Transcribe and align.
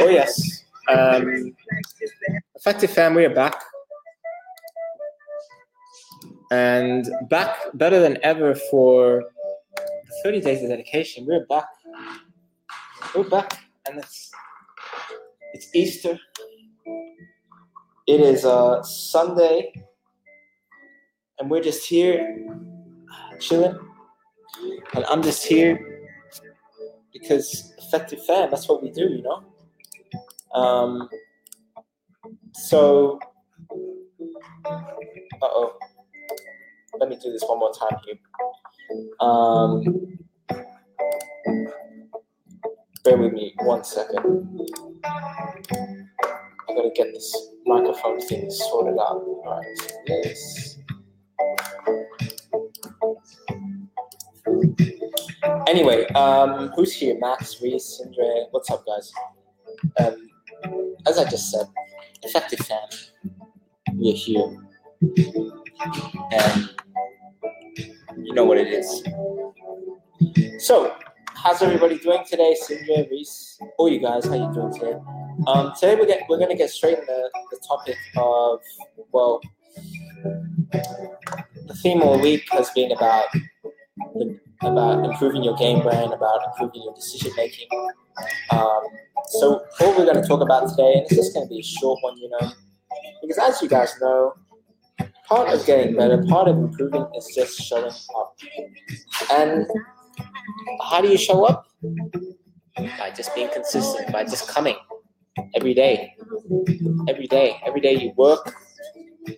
Oh 0.00 0.08
yes. 0.08 0.64
Um, 0.88 1.54
effective 2.54 2.90
fam, 2.90 3.14
we 3.14 3.24
are 3.24 3.34
back. 3.34 3.60
And 6.50 7.06
back 7.28 7.56
better 7.74 8.00
than 8.00 8.18
ever 8.22 8.54
for 8.54 9.24
30 10.22 10.40
days 10.40 10.62
of 10.62 10.70
dedication. 10.70 11.26
We're 11.26 11.44
back. 11.46 11.66
We're 13.14 13.28
back. 13.28 13.58
And 13.86 13.98
it's 13.98 14.30
it's 15.52 15.68
Easter. 15.74 16.18
It 18.06 18.20
is 18.20 18.44
uh 18.44 18.82
Sunday. 18.82 19.72
And 21.38 21.50
we're 21.50 21.62
just 21.62 21.86
here 21.86 22.46
chilling. 23.38 23.78
And 24.94 25.04
I'm 25.06 25.22
just 25.22 25.44
here 25.46 26.08
because 27.12 27.74
effective 27.78 28.24
fam, 28.26 28.50
that's 28.50 28.68
what 28.68 28.82
we 28.82 28.90
do, 28.90 29.02
you 29.02 29.22
know? 29.22 29.44
Um, 30.58 31.08
so, 32.52 33.18
uh 34.64 34.80
oh. 35.42 35.78
Let 36.98 37.08
me 37.10 37.16
do 37.22 37.30
this 37.30 37.44
one 37.46 37.58
more 37.60 37.72
time 37.72 37.98
here. 38.04 38.18
Um, 39.20 40.18
bear 43.04 43.16
with 43.16 43.32
me 43.32 43.54
one 43.60 43.84
second. 43.84 44.18
I 45.04 46.74
gotta 46.74 46.90
get 46.94 47.12
this 47.12 47.50
microphone 47.66 48.20
thing 48.20 48.50
sorted 48.50 48.98
out. 48.98 49.22
Alright, 49.46 49.64
this. 50.06 50.78
Anyway, 55.66 56.06
um, 56.14 56.68
who's 56.74 56.92
here? 56.92 57.16
Max, 57.20 57.60
Reese, 57.62 58.00
Indra. 58.04 58.46
What's 58.50 58.70
up, 58.70 58.84
guys? 58.86 59.12
Um, 60.00 60.28
as 61.06 61.18
I 61.18 61.28
just 61.28 61.50
said, 61.50 61.66
effective 62.22 62.60
fam, 62.60 62.88
we're 63.92 64.14
here. 64.14 64.56
And 66.32 66.70
you 68.16 68.34
know 68.34 68.44
what 68.44 68.58
it 68.58 68.68
is. 68.68 69.04
So, 70.64 70.96
how's 71.34 71.62
everybody 71.62 71.98
doing 71.98 72.24
today? 72.28 72.56
Sindra, 72.60 73.08
Reese, 73.10 73.60
all 73.78 73.88
you 73.88 74.00
guys, 74.00 74.26
how 74.26 74.34
you 74.34 74.52
doing 74.52 74.72
today? 74.72 74.96
Um, 75.46 75.72
today 75.78 75.94
we're, 75.94 76.06
get, 76.06 76.22
we're 76.28 76.38
to 76.44 76.54
get 76.54 76.70
straight 76.70 76.98
in 76.98 77.04
the, 77.06 77.30
the 77.50 77.58
topic 77.68 77.96
of, 78.16 78.60
well, 79.12 79.40
the 80.62 81.78
theme 81.82 82.02
all 82.02 82.20
week 82.20 82.48
has 82.50 82.70
been 82.70 82.90
about 82.92 83.26
about 84.62 85.04
improving 85.04 85.44
your 85.44 85.56
game 85.56 85.80
plan, 85.80 86.12
about 86.12 86.40
improving 86.46 86.82
your 86.82 86.94
decision 86.94 87.32
making. 87.36 87.68
Um, 88.50 88.80
so 89.26 89.64
what 89.78 89.96
we're 89.96 90.04
going 90.04 90.20
to 90.20 90.26
talk 90.26 90.40
about 90.40 90.68
today, 90.68 90.94
and 90.94 91.02
it's 91.02 91.14
just 91.14 91.34
going 91.34 91.46
to 91.46 91.50
be 91.50 91.60
a 91.60 91.62
short 91.62 91.98
one, 92.02 92.16
you 92.18 92.28
know, 92.30 92.50
because 93.22 93.38
as 93.38 93.62
you 93.62 93.68
guys 93.68 93.94
know, 94.00 94.34
part 95.28 95.48
of 95.48 95.64
getting 95.66 95.94
better, 95.96 96.24
part 96.26 96.48
of 96.48 96.56
improving 96.56 97.06
is 97.16 97.30
just 97.34 97.60
showing 97.60 97.92
up. 98.16 98.36
And 99.32 99.66
how 100.90 101.00
do 101.00 101.08
you 101.08 101.18
show 101.18 101.44
up? 101.44 101.66
By 102.76 103.10
just 103.14 103.34
being 103.34 103.50
consistent, 103.52 104.12
by 104.12 104.24
just 104.24 104.48
coming 104.48 104.76
every 105.54 105.74
day. 105.74 106.14
Every 107.08 107.26
day. 107.26 107.60
Every 107.66 107.80
day 107.80 107.94
you 107.96 108.12
work, 108.16 108.54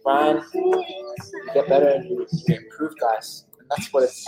grind, 0.05 0.43
you 0.55 0.85
get 1.55 1.69
better, 1.69 1.89
and 1.89 2.09
you, 2.09 2.27
you 2.47 2.57
improve, 2.57 2.95
guys. 2.99 3.47
That's 3.71 3.93
what 3.93 4.05
it's 4.05 4.27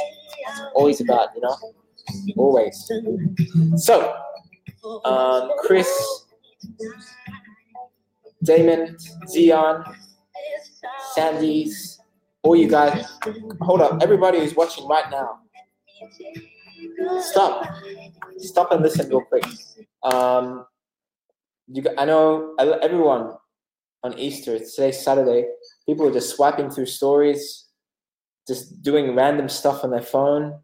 always 0.74 1.00
about, 1.00 1.28
you 1.34 1.42
know? 1.42 1.56
Always. 2.36 2.90
So, 3.76 4.16
um, 5.04 5.50
Chris, 5.58 5.88
Damon, 8.42 8.96
Zion, 9.28 9.84
Sandy's, 11.14 12.00
all 12.42 12.56
you 12.56 12.68
guys. 12.68 13.06
Hold 13.60 13.82
up, 13.82 14.02
everybody 14.02 14.40
who's 14.40 14.54
watching 14.54 14.86
right 14.86 15.10
now. 15.10 15.38
Stop. 17.20 17.66
Stop 18.38 18.72
and 18.72 18.82
listen 18.82 19.08
real 19.08 19.22
quick. 19.22 19.44
Um, 20.02 20.66
you, 21.68 21.84
I 21.96 22.04
know 22.04 22.54
everyone 22.58 23.34
on 24.02 24.18
Easter, 24.18 24.58
today's 24.58 25.00
Saturday, 25.00 25.46
people 25.86 26.06
are 26.08 26.12
just 26.12 26.34
swiping 26.34 26.68
through 26.68 26.86
stories, 26.86 27.68
just 28.46 28.82
doing 28.82 29.14
random 29.14 29.48
stuff 29.48 29.84
on 29.84 29.90
their 29.90 30.02
phone, 30.02 30.58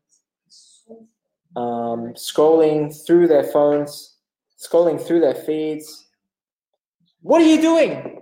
um, 1.56 2.14
scrolling 2.14 2.94
through 3.06 3.28
their 3.28 3.44
phones, 3.44 4.16
scrolling 4.58 5.00
through 5.00 5.20
their 5.20 5.34
feeds. 5.34 6.06
What 7.20 7.40
are 7.40 7.46
you 7.46 7.60
doing? 7.60 8.20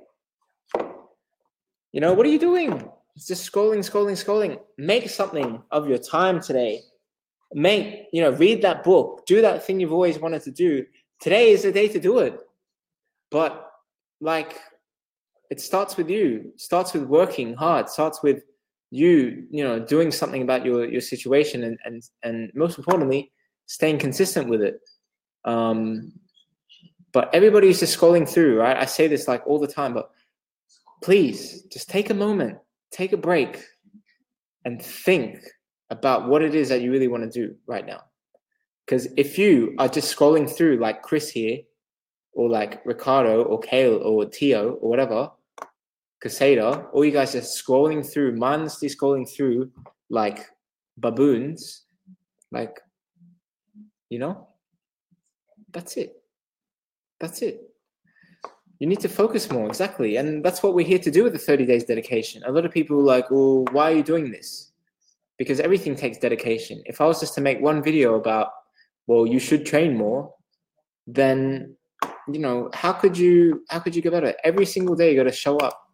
You 1.92 2.00
know, 2.00 2.12
what 2.12 2.26
are 2.26 2.30
you 2.30 2.38
doing? 2.38 2.90
It's 3.14 3.26
just 3.26 3.50
scrolling, 3.50 3.78
scrolling, 3.78 4.12
scrolling. 4.12 4.58
Make 4.76 5.08
something 5.08 5.62
of 5.70 5.88
your 5.88 5.98
time 5.98 6.40
today. 6.40 6.82
Make, 7.52 8.08
you 8.12 8.20
know, 8.20 8.30
read 8.30 8.60
that 8.62 8.84
book, 8.84 9.24
do 9.26 9.40
that 9.40 9.64
thing 9.64 9.80
you've 9.80 9.92
always 9.92 10.18
wanted 10.18 10.42
to 10.42 10.50
do. 10.50 10.84
Today 11.20 11.52
is 11.52 11.62
the 11.62 11.72
day 11.72 11.88
to 11.88 11.98
do 11.98 12.18
it. 12.18 12.38
But 13.30 13.70
like 14.20 14.58
it 15.50 15.60
starts 15.60 15.96
with 15.96 16.10
you, 16.10 16.52
starts 16.56 16.92
with 16.92 17.04
working 17.04 17.54
hard, 17.54 17.88
starts 17.88 18.22
with 18.22 18.42
you, 18.90 19.46
you 19.50 19.64
know, 19.64 19.78
doing 19.78 20.10
something 20.10 20.42
about 20.42 20.64
your 20.64 20.88
your 20.88 21.00
situation 21.00 21.64
and 21.64 21.78
and 21.84 22.02
and 22.22 22.50
most 22.54 22.78
importantly, 22.78 23.32
staying 23.66 23.98
consistent 23.98 24.48
with 24.48 24.62
it. 24.62 24.80
Um 25.44 26.12
but 27.12 27.34
everybody's 27.34 27.80
just 27.80 27.98
scrolling 27.98 28.28
through, 28.28 28.58
right? 28.58 28.76
I 28.76 28.84
say 28.84 29.06
this 29.08 29.26
like 29.26 29.46
all 29.46 29.58
the 29.58 29.66
time, 29.66 29.94
but 29.94 30.10
please 31.02 31.62
just 31.72 31.88
take 31.88 32.10
a 32.10 32.14
moment, 32.14 32.58
take 32.90 33.12
a 33.12 33.16
break, 33.16 33.64
and 34.64 34.82
think 34.82 35.42
about 35.90 36.28
what 36.28 36.42
it 36.42 36.54
is 36.54 36.68
that 36.68 36.82
you 36.82 36.90
really 36.90 37.08
want 37.08 37.22
to 37.22 37.30
do 37.30 37.54
right 37.66 37.86
now. 37.86 38.02
Because 38.84 39.08
if 39.16 39.38
you 39.38 39.74
are 39.78 39.88
just 39.88 40.14
scrolling 40.14 40.50
through 40.50 40.76
like 40.76 41.02
Chris 41.02 41.30
here, 41.30 41.60
or 42.32 42.50
like 42.50 42.84
Ricardo, 42.84 43.42
or 43.42 43.58
Kale, 43.60 43.96
or 43.96 44.26
Tio, 44.26 44.72
or 44.74 44.90
whatever, 44.90 45.30
Casada, 46.24 46.88
all 46.92 47.04
you 47.04 47.10
guys 47.10 47.34
are 47.34 47.40
scrolling 47.40 48.04
through, 48.10 48.36
mindlessly 48.36 48.88
scrolling 48.88 49.28
through 49.28 49.70
like 50.08 50.46
baboons, 50.96 51.82
like, 52.50 52.80
you 54.08 54.18
know, 54.18 54.48
that's 55.72 55.96
it. 55.96 56.22
That's 57.20 57.42
it. 57.42 57.62
You 58.78 58.86
need 58.86 59.00
to 59.00 59.08
focus 59.08 59.50
more 59.50 59.66
exactly 59.66 60.16
and 60.16 60.44
that's 60.44 60.62
what 60.62 60.74
we're 60.74 60.86
here 60.86 60.98
to 60.98 61.10
do 61.10 61.24
with 61.24 61.32
the 61.32 61.38
30 61.38 61.66
days 61.66 61.84
dedication. 61.84 62.42
A 62.44 62.52
lot 62.52 62.64
of 62.64 62.72
people 62.72 62.98
are 62.98 63.02
like 63.02 63.30
well 63.30 63.64
why 63.72 63.92
are 63.92 63.96
you 63.96 64.02
doing 64.02 64.30
this? 64.30 64.72
Because 65.38 65.60
everything 65.60 65.96
takes 65.96 66.18
dedication. 66.18 66.82
If 66.86 67.00
i 67.00 67.06
was 67.06 67.20
just 67.20 67.34
to 67.34 67.40
make 67.40 67.60
one 67.60 67.82
video 67.82 68.14
about 68.14 68.48
well 69.06 69.26
you 69.26 69.38
should 69.38 69.64
train 69.64 69.96
more 69.96 70.34
then 71.06 71.74
you 72.28 72.40
know 72.40 72.68
how 72.74 72.92
could 72.92 73.16
you 73.16 73.64
how 73.70 73.78
could 73.78 73.96
you 73.96 74.02
get 74.02 74.12
better? 74.12 74.34
Every 74.44 74.66
single 74.66 74.94
day 74.94 75.10
you 75.10 75.16
got 75.16 75.30
to 75.30 75.32
show 75.32 75.56
up 75.58 75.85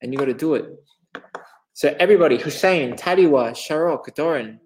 and 0.00 0.12
you 0.12 0.18
got 0.18 0.26
to 0.26 0.34
do 0.34 0.54
it 0.54 0.66
so 1.72 1.94
everybody 1.98 2.36
hussein 2.36 2.94
tadiwa 2.94 3.52
sharok 3.52 4.14
doran 4.14 4.60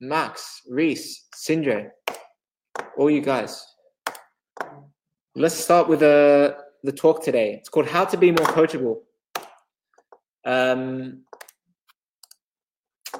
max 0.00 0.62
reese 0.70 1.28
sindre 1.34 1.90
all 2.96 3.10
you 3.10 3.20
guys 3.20 3.64
let's 5.34 5.54
start 5.54 5.88
with 5.88 6.02
a 6.02 6.56
the 6.82 6.92
talk 6.92 7.24
today. 7.24 7.54
It's 7.54 7.68
called 7.68 7.86
How 7.86 8.04
to 8.04 8.16
Be 8.16 8.30
More 8.30 8.46
Coachable. 8.46 8.98
Um, 10.44 11.24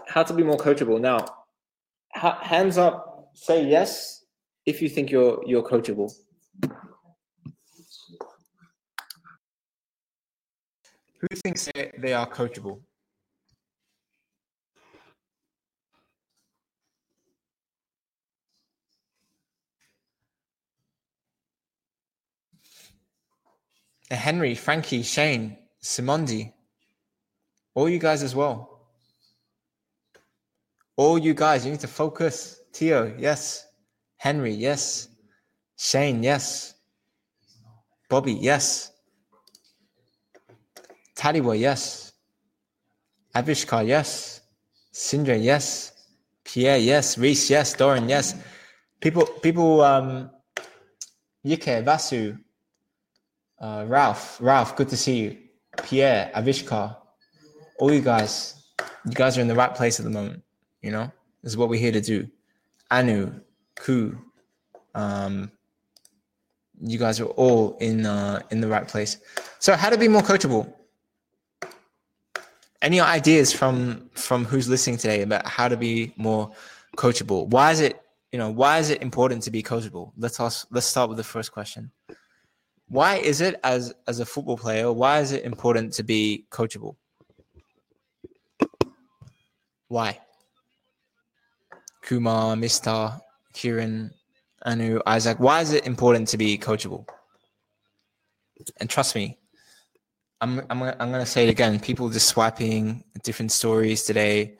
how 0.07 0.23
to 0.23 0.33
be 0.33 0.43
more 0.43 0.57
coachable. 0.57 1.01
Now, 1.01 1.27
ha- 2.15 2.41
hands 2.43 2.79
up, 2.79 3.31
say 3.35 3.67
yes 3.67 4.25
if 4.65 4.81
you 4.81 4.89
think 4.89 5.11
you're 5.11 5.43
you're 5.47 5.63
coachable. 5.63 6.11
Who 11.21 11.27
thinks 11.37 11.69
they, 11.75 11.93
they 11.99 12.13
are 12.13 12.29
coachable? 12.29 12.81
Uh, 24.11 24.15
Henry, 24.15 24.55
Frankie, 24.55 25.03
Shane, 25.03 25.59
Simondi, 25.83 26.53
all 27.75 27.89
you 27.89 27.99
guys 27.99 28.23
as 28.23 28.35
well. 28.35 28.89
All 30.97 31.19
you 31.19 31.35
guys, 31.35 31.65
you 31.65 31.71
need 31.71 31.81
to 31.81 31.89
focus. 31.89 32.61
Tio, 32.73 33.15
yes. 33.19 33.67
Henry, 34.17 34.53
yes. 34.53 35.09
Shane, 35.77 36.23
yes. 36.23 36.75
Bobby, 38.09 38.33
yes. 38.33 38.91
Tadiwa, 41.19 41.59
yes. 41.59 42.13
Avishkar, 43.35 43.87
yes. 43.87 44.41
Sindra, 44.93 45.43
yes. 45.43 45.93
Pierre, 46.45 46.79
yes. 46.79 47.19
Reese, 47.19 47.51
yes. 47.51 47.75
Doran, 47.75 48.09
yes. 48.09 48.37
People, 49.01 49.27
people, 49.43 49.81
um, 49.81 50.31
Yike, 51.43 51.85
Vasu, 51.85 52.39
uh, 53.61 53.85
Ralph, 53.89 54.39
Ralph, 54.41 54.77
good 54.77 54.89
to 54.89 54.97
see 54.97 55.19
you. 55.19 55.39
Pierre, 55.83 56.31
Avishkar, 56.35 56.97
all 57.79 57.93
you 57.93 58.01
guys, 58.01 58.55
you 59.05 59.13
guys 59.13 59.37
are 59.39 59.41
in 59.41 59.49
the 59.49 59.55
right 59.55 59.75
place 59.75 59.99
at 59.99 60.05
the 60.05 60.11
moment. 60.11 60.43
You 60.83 60.93
know, 60.93 61.11
this 61.43 61.53
is 61.53 61.57
what 61.57 61.69
we're 61.69 61.81
here 61.81 61.93
to 61.93 62.01
do. 62.01 62.29
Anu, 62.91 63.33
Ku, 63.77 64.17
um, 64.95 65.51
you 66.81 66.99
guys 66.99 67.21
are 67.21 67.27
all 67.27 67.77
in 67.81 68.07
uh, 68.07 68.41
in 68.51 68.61
the 68.61 68.69
right 68.69 68.87
place. 68.87 69.19
So, 69.59 69.75
how 69.75 69.91
to 69.91 69.99
be 69.99 70.09
more 70.09 70.23
coachable? 70.23 70.73
Any 72.81 73.01
ideas 73.01 73.53
from 73.53 74.09
from 74.15 74.45
who's 74.45 74.69
listening 74.69 74.99
today 74.99 75.23
about 75.23 75.47
how 75.47 75.69
to 75.69 75.77
be 75.77 76.13
more 76.17 76.53
coachable? 76.97 77.49
Why 77.49 77.73
is 77.73 77.81
it 77.81 78.01
you 78.31 78.39
know 78.39 78.51
why 78.51 78.79
is 78.79 78.91
it 78.91 79.03
important 79.03 79.43
to 79.45 79.51
be 79.51 79.63
coachable? 79.63 80.13
Let's 80.17 80.39
also, 80.39 80.67
let's 80.71 80.87
start 80.87 81.09
with 81.09 81.19
the 81.19 81.25
first 81.25 81.51
question. 81.51 81.91
Why 82.89 83.17
is 83.17 83.41
it 83.41 83.59
as 83.65 83.93
as 84.07 84.21
a 84.21 84.27
football 84.27 84.57
player? 84.57 84.93
Why 84.93 85.21
is 85.21 85.33
it 85.33 85.45
important 85.45 85.93
to 85.95 86.03
be 86.03 86.47
coachable? 86.51 86.97
Why? 89.89 90.21
Kumar, 92.03 92.55
Mister, 92.57 93.21
Kieran, 93.53 94.13
Anu, 94.65 95.01
Isaac. 95.05 95.41
Why 95.41 95.63
is 95.63 95.73
it 95.73 95.85
important 95.87 96.29
to 96.29 96.39
be 96.39 96.57
coachable? 96.57 97.07
And 98.79 98.89
trust 98.89 99.15
me, 99.15 99.37
I'm 100.41 100.61
I'm 100.71 100.83
I'm 100.83 101.11
gonna 101.11 101.27
say 101.27 101.47
it 101.47 101.51
again. 101.51 101.81
People 101.81 102.09
just 102.11 102.29
swiping 102.29 103.03
different 103.25 103.53
stories 103.53 104.05
today. 104.05 104.59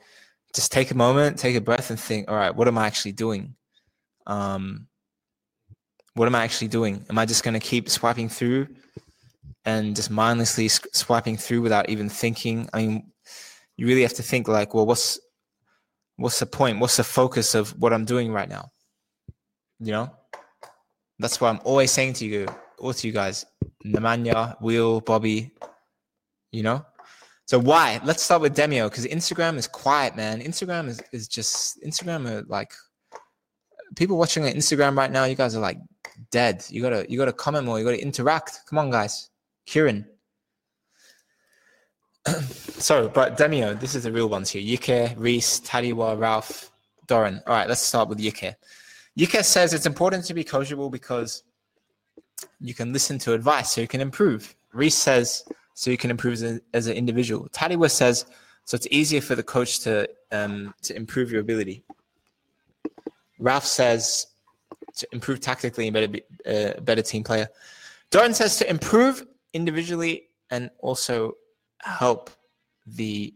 Just 0.53 0.71
take 0.71 0.91
a 0.91 0.95
moment, 0.95 1.37
take 1.37 1.55
a 1.55 1.61
breath, 1.61 1.89
and 1.89 1.99
think. 1.99 2.29
All 2.29 2.35
right, 2.35 2.53
what 2.53 2.67
am 2.67 2.77
I 2.77 2.87
actually 2.87 3.13
doing? 3.13 3.55
Um, 4.27 4.87
what 6.15 6.27
am 6.27 6.35
I 6.35 6.43
actually 6.43 6.67
doing? 6.67 7.05
Am 7.09 7.17
I 7.17 7.25
just 7.25 7.43
gonna 7.43 7.59
keep 7.59 7.89
swiping 7.89 8.27
through 8.27 8.67
and 9.63 9.95
just 9.95 10.11
mindlessly 10.11 10.67
swiping 10.67 11.37
through 11.37 11.61
without 11.61 11.89
even 11.89 12.09
thinking? 12.09 12.67
I 12.73 12.79
mean, 12.79 13.11
you 13.77 13.87
really 13.87 14.01
have 14.01 14.15
to 14.15 14.23
think 14.23 14.47
like, 14.49 14.73
well, 14.73 14.85
what's 14.85 15.19
what's 16.17 16.39
the 16.39 16.45
point? 16.45 16.79
What's 16.79 16.97
the 16.97 17.05
focus 17.05 17.55
of 17.55 17.69
what 17.79 17.93
I'm 17.93 18.03
doing 18.03 18.33
right 18.33 18.49
now? 18.49 18.69
You 19.79 19.93
know, 19.93 20.11
that's 21.19 21.39
what 21.39 21.49
I'm 21.49 21.61
always 21.63 21.91
saying 21.91 22.13
to 22.13 22.25
you, 22.25 22.47
all 22.77 22.93
to 22.93 23.07
you 23.07 23.13
guys. 23.13 23.45
Nemanja, 23.85 24.59
Will, 24.61 25.01
Bobby, 25.01 25.51
you 26.51 26.63
know? 26.63 26.85
So 27.45 27.57
why? 27.57 27.99
Let's 28.03 28.21
start 28.21 28.41
with 28.41 28.55
Demio 28.55 28.89
because 28.89 29.07
Instagram 29.07 29.57
is 29.57 29.67
quiet, 29.67 30.15
man. 30.15 30.41
Instagram 30.41 30.87
is, 30.87 31.01
is 31.11 31.27
just 31.27 31.81
Instagram 31.81 32.29
are 32.29 32.43
like 32.47 32.73
people 33.95 34.17
watching 34.17 34.43
on 34.43 34.51
Instagram 34.51 34.95
right 34.95 35.11
now, 35.11 35.25
you 35.25 35.35
guys 35.35 35.55
are 35.55 35.59
like 35.59 35.79
dead. 36.31 36.63
You 36.69 36.81
gotta 36.81 37.05
you 37.09 37.17
gotta 37.17 37.33
comment 37.33 37.65
more, 37.65 37.79
you 37.79 37.85
gotta 37.85 38.01
interact. 38.01 38.59
Come 38.67 38.77
on, 38.77 38.91
guys. 38.91 39.29
Kieran. 39.65 40.05
so, 42.27 43.09
but 43.09 43.37
Demio, 43.37 43.79
this 43.79 43.95
is 43.95 44.03
the 44.03 44.11
real 44.11 44.29
ones 44.29 44.49
here. 44.49 44.61
Yike, 44.61 45.15
Reese, 45.17 45.59
Tadiwa, 45.61 46.19
Ralph, 46.19 46.71
Doran. 47.07 47.41
All 47.47 47.53
right, 47.53 47.67
let's 47.67 47.81
start 47.81 48.09
with 48.09 48.19
Yike. 48.19 48.55
Yike 49.15 49.43
says 49.43 49.73
it's 49.73 49.85
important 49.85 50.25
to 50.25 50.33
be 50.33 50.43
coachable 50.43 50.91
because 50.91 51.43
you 52.59 52.73
can 52.73 52.93
listen 52.93 53.17
to 53.19 53.33
advice 53.33 53.71
so 53.71 53.81
you 53.81 53.87
can 53.87 54.01
improve. 54.01 54.55
Reese 54.73 54.95
says 54.95 55.43
so 55.73 55.91
you 55.91 55.97
can 55.97 56.11
improve 56.11 56.33
as, 56.33 56.43
a, 56.43 56.61
as 56.73 56.87
an 56.87 56.93
individual. 56.93 57.47
Tadiwa 57.49 57.89
says 57.89 58.25
so 58.69 58.75
it's 58.75 58.87
easier 58.91 59.19
for 59.19 59.33
the 59.33 59.41
coach 59.41 59.79
to 59.79 60.07
um, 60.31 60.75
to 60.83 60.95
improve 60.95 61.31
your 61.31 61.41
ability. 61.41 61.83
Ralph 63.39 63.65
says 63.65 64.27
to 64.97 65.07
improve 65.11 65.39
tactically 65.39 65.87
and 65.87 65.93
better 65.95 66.07
be 66.07 66.21
uh, 66.45 66.73
a 66.77 66.81
better 66.81 67.01
team 67.01 67.23
player. 67.23 67.47
Doran 68.11 68.35
says 68.35 68.57
to 68.57 68.69
improve 68.69 69.25
individually 69.53 70.29
and 70.51 70.69
also 70.79 71.33
help 71.81 72.29
the 72.85 73.33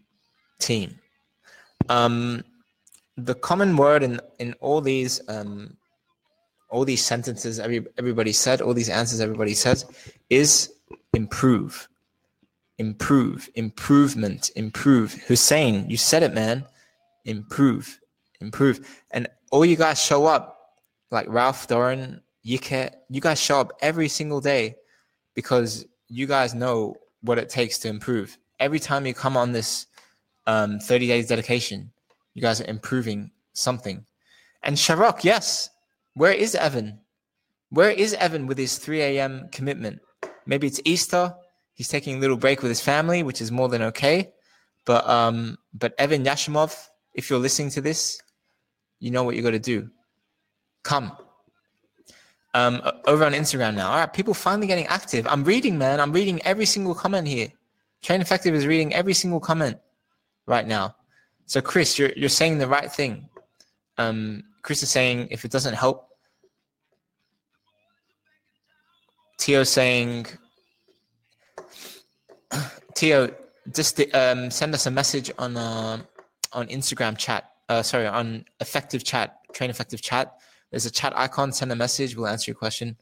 team. 0.59 1.00
Um, 1.89 2.44
the 3.17 3.33
common 3.33 3.75
word 3.75 4.03
in 4.03 4.19
in 4.38 4.53
all 4.59 4.81
these 4.81 5.19
um, 5.29 5.77
all 6.74 6.84
these 6.84 7.06
sentences 7.06 7.60
every 7.60 7.86
everybody 7.98 8.34
said, 8.34 8.60
all 8.60 8.74
these 8.74 8.90
answers 8.90 9.22
everybody 9.22 9.54
says, 9.54 9.86
is 10.30 10.74
improve, 11.14 11.88
improve, 12.80 13.48
improvement, 13.54 14.50
improve. 14.56 15.14
Hussein, 15.28 15.88
you 15.88 15.98
said 15.98 16.24
it, 16.24 16.34
man. 16.34 16.66
Improve, 17.25 18.00
improve, 18.42 19.04
and 19.12 19.28
all 19.52 19.64
you 19.64 19.78
guys 19.78 20.04
show 20.04 20.25
up, 20.25 20.74
like 21.12 21.28
Ralph 21.30 21.68
Doran, 21.68 22.22
Yike, 22.42 22.92
you 23.08 23.22
guys 23.22 23.40
show 23.40 23.62
up 23.62 23.72
every 23.80 24.10
single 24.10 24.42
day 24.42 24.75
because 25.36 25.86
you 26.10 26.25
guys 26.25 26.54
know 26.54 26.96
what 27.22 27.38
it 27.38 27.50
takes 27.50 27.78
to 27.80 27.88
improve. 27.88 28.38
Every 28.60 28.80
time 28.80 29.06
you 29.06 29.14
come 29.14 29.38
on 29.38 29.52
this 29.52 29.86
um, 30.48 30.80
30 30.80 31.08
days 31.08 31.28
dedication, 31.28 31.92
you 32.34 32.42
guys 32.42 32.60
are 32.60 32.66
improving 32.66 33.31
something. 33.54 34.06
And 34.64 34.75
Sharok, 34.75 35.24
yes, 35.24 35.70
where 36.13 36.31
is 36.31 36.56
Evan? 36.56 37.00
Where 37.69 37.89
is 37.89 38.13
Evan 38.13 38.45
with 38.48 38.57
his 38.57 38.77
3 38.77 39.01
a.m. 39.01 39.50
commitment? 39.51 40.00
Maybe 40.45 40.68
it's 40.68 40.80
Easter. 40.86 41.33
He's 41.74 41.88
taking 41.88 42.18
a 42.18 42.19
little 42.19 42.38
break 42.38 42.62
with 42.62 42.69
his 42.69 42.81
family, 42.81 43.24
which 43.24 43.42
is 43.42 43.51
more 43.51 43.68
than 43.68 43.81
okay. 43.81 44.31
But 44.86 45.07
um, 45.10 45.57
but 45.74 45.94
Evan 45.98 46.24
Yashimov, 46.24 46.75
if 47.13 47.30
you're 47.30 47.39
listening 47.39 47.71
to 47.71 47.81
this, 47.81 48.19
you 49.00 49.12
know 49.12 49.24
what 49.24 49.36
you 49.36 49.42
got 49.42 49.51
to 49.51 49.60
do. 49.60 49.89
Come. 50.83 51.13
Um, 52.54 52.81
over 53.07 53.25
on 53.25 53.33
Instagram 53.33 53.74
now. 53.74 53.89
All 53.89 53.98
right, 53.98 54.13
people 54.13 54.36
finally 54.36 54.68
getting 54.68 54.86
active. 54.86 55.25
I'm 55.27 55.44
reading, 55.44 55.80
man. 55.80 56.00
I'm 56.00 56.12
reading 56.12 56.39
every 56.44 56.65
single 56.65 56.94
comment 56.94 57.27
here. 57.27 57.48
Train 58.04 58.21
Effective 58.21 58.54
is 58.54 58.68
reading 58.68 58.94
every 58.94 59.13
single 59.13 59.39
comment 59.39 59.77
right 60.45 60.68
now. 60.68 60.95
So, 61.48 61.62
Chris, 61.62 61.98
you're 61.98 62.12
you're 62.15 62.30
saying 62.30 62.60
the 62.60 62.68
right 62.68 62.92
thing. 62.92 63.30
Um, 63.98 64.44
Chris 64.63 64.81
is 64.81 64.89
saying 64.89 65.27
if 65.30 65.45
it 65.45 65.51
doesn't 65.51 65.75
help. 65.75 66.07
Tio 69.38 69.63
saying, 69.63 70.25
Tio, 72.95 73.30
just 73.74 74.01
um, 74.13 74.50
send 74.50 74.74
us 74.74 74.86
a 74.86 74.92
message 74.92 75.31
on 75.38 75.57
uh, 75.57 76.01
on 76.54 76.68
Instagram 76.68 77.18
chat. 77.18 77.51
Uh, 77.68 77.83
sorry, 77.83 78.07
on 78.07 78.45
effective 78.62 79.04
chat, 79.04 79.38
train 79.54 79.69
effective 79.69 80.01
chat. 80.01 80.33
There's 80.72 80.86
a 80.86 80.91
chat 80.91 81.13
icon. 81.15 81.51
Send 81.51 81.72
a 81.72 81.75
message. 81.75 82.15
We'll 82.15 82.27
answer 82.27 82.51
your 82.51 82.55
question. 82.55 82.96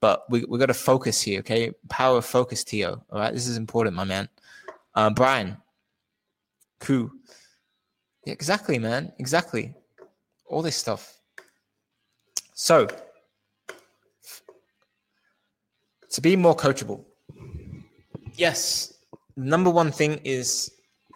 But 0.00 0.22
we 0.30 0.44
we 0.48 0.58
got 0.58 0.66
to 0.66 0.74
focus 0.74 1.20
here, 1.20 1.40
okay? 1.40 1.72
Power 1.90 2.22
focus, 2.22 2.64
Tio. 2.64 3.04
All 3.10 3.18
right, 3.18 3.34
this 3.34 3.46
is 3.46 3.58
important, 3.58 3.96
my 3.96 4.04
man. 4.04 4.30
Uh, 4.94 5.10
Brian, 5.10 5.58
Ku. 6.80 7.10
Yeah, 8.24 8.32
exactly, 8.32 8.78
man. 8.78 9.12
Exactly 9.18 9.74
all 10.48 10.62
this 10.62 10.76
stuff. 10.76 11.18
So, 12.54 12.88
to 16.10 16.20
be 16.20 16.36
more 16.36 16.56
coachable, 16.56 17.04
yes, 18.34 18.94
number 19.36 19.70
one 19.70 19.92
thing 19.92 20.20
is 20.24 20.70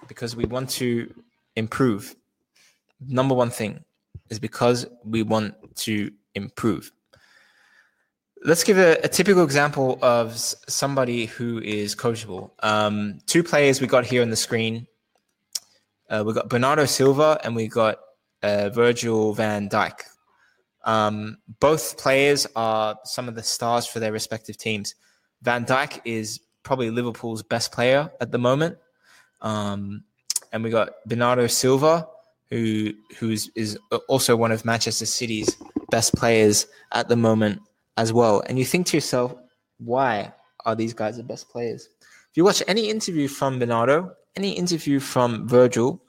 because 0.08 0.37
we 0.37 0.44
want 0.44 0.68
to 0.70 1.12
improve. 1.56 2.14
Number 3.00 3.34
one 3.34 3.50
thing 3.50 3.84
is 4.28 4.38
because 4.38 4.87
we 5.04 5.22
want 5.22 5.54
to 5.76 6.10
improve. 6.34 6.92
Let's 8.42 8.64
give 8.64 8.78
a, 8.78 8.99
a 9.04 9.08
typical 9.08 9.44
example 9.44 9.99
of 10.00 10.37
somebody 10.37 11.26
who 11.26 11.58
is 11.60 11.94
coachable. 11.94 12.50
Um, 12.62 13.18
two 13.26 13.42
players 13.42 13.80
we 13.80 13.87
got 13.87 14.06
here 14.06 14.22
on 14.22 14.30
the 14.30 14.37
screen. 14.37 14.87
Uh, 16.08 16.25
we 16.26 16.32
got 16.32 16.49
Bernardo 16.49 16.87
Silva 16.87 17.38
and 17.44 17.54
we 17.54 17.68
got 17.68 17.99
uh, 18.42 18.70
Virgil 18.70 19.32
van 19.35 19.68
Dijk. 19.68 20.02
Um, 20.85 21.38
both 21.61 21.99
players 21.99 22.47
are 22.56 22.99
some 23.04 23.28
of 23.28 23.35
the 23.35 23.42
stars 23.42 23.87
for 23.87 24.00
their 24.00 24.12
respective 24.12 24.56
teams. 24.56 24.94
Van 25.42 25.64
Dijk 25.64 26.00
is 26.04 26.40
probably 26.62 26.90
Liverpool's 26.90 27.42
best 27.42 27.73
player 27.73 28.11
at 28.20 28.32
the 28.32 28.38
moment. 28.38 28.78
Um, 29.40 30.04
and 30.52 30.64
we 30.64 30.70
got 30.70 30.90
Bernardo 31.06 31.47
Silva, 31.47 32.09
who 32.49 32.92
who's 33.18 33.50
is 33.54 33.78
also 34.09 34.37
one 34.37 34.52
of 34.52 34.64
Manchester 34.64 35.06
City's 35.06 35.56
best 35.90 36.14
players 36.14 36.66
at 36.92 37.09
the 37.09 37.16
moment 37.16 37.61
as 37.97 38.12
well. 38.12 38.42
And 38.47 38.59
you 38.59 38.64
think 38.64 38.87
to 38.87 38.97
yourself, 38.97 39.35
why 39.78 40.32
are 40.64 40.75
these 40.75 40.94
guys 40.94 41.16
the 41.16 41.23
best 41.23 41.49
players? 41.49 41.88
If 42.02 42.37
you 42.37 42.44
watch 42.44 42.62
any 42.68 42.90
interview 42.90 43.28
from 43.28 43.59
Bernardo, 43.59 44.12
any 44.37 44.52
interview 44.52 45.00
from 45.00 45.49
Virgil, 45.49 46.02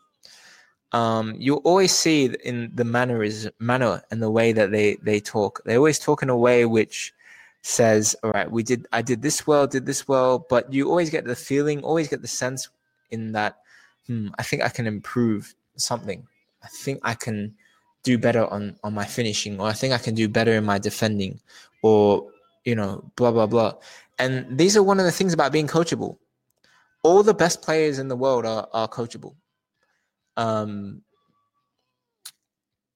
um, 0.94 1.36
you 1.38 1.56
always 1.58 1.92
see 1.94 2.34
in 2.44 2.72
the 2.76 2.84
manner 2.84 3.24
is 3.24 3.50
manner 3.60 4.04
and 4.12 4.22
the 4.22 4.30
way 4.32 4.52
that 4.52 4.72
they 4.72 4.98
they 5.02 5.20
talk. 5.20 5.62
They 5.66 5.78
always 5.78 6.00
talk 6.00 6.22
in 6.22 6.30
a 6.30 6.38
way 6.38 6.66
which 6.66 7.14
says, 7.62 8.16
"All 8.24 8.32
right, 8.32 8.50
we 8.52 8.64
did. 8.64 8.88
I 8.92 9.02
did 9.02 9.22
this 9.22 9.48
well, 9.48 9.68
did 9.68 9.86
this 9.86 10.08
well," 10.08 10.46
but 10.50 10.72
you 10.74 10.90
always 10.90 11.10
get 11.10 11.26
the 11.26 11.36
feeling, 11.36 11.84
always 11.84 12.08
get 12.10 12.22
the 12.22 12.28
sense 12.28 12.68
in 13.12 13.32
that, 13.34 13.60
hmm, 14.08 14.30
I 14.38 14.44
think 14.44 14.64
I 14.64 14.70
can 14.70 14.88
improve 14.88 15.56
something. 15.78 16.28
I 16.64 16.68
think 16.68 17.00
I 17.04 17.14
can 17.14 17.56
do 18.04 18.18
better 18.18 18.46
on 18.48 18.76
on 18.84 18.94
my 18.94 19.06
finishing, 19.06 19.60
or 19.60 19.68
I 19.68 19.74
think 19.74 19.94
I 19.94 19.98
can 19.98 20.16
do 20.16 20.28
better 20.28 20.54
in 20.54 20.66
my 20.66 20.80
defending, 20.80 21.40
or 21.84 22.28
you 22.66 22.76
know, 22.76 23.04
blah 23.16 23.32
blah 23.32 23.48
blah. 23.48 23.76
And 24.20 24.58
these 24.58 24.76
are 24.78 24.84
one 24.84 25.00
of 25.00 25.06
the 25.06 25.12
things 25.12 25.34
about 25.34 25.52
being 25.54 25.68
coachable. 25.68 26.18
All 27.04 27.24
the 27.24 27.34
best 27.34 27.62
players 27.62 27.98
in 28.00 28.08
the 28.10 28.16
world 28.16 28.46
are 28.46 28.68
are 28.74 28.90
coachable. 28.90 29.36
Um, 30.38 31.02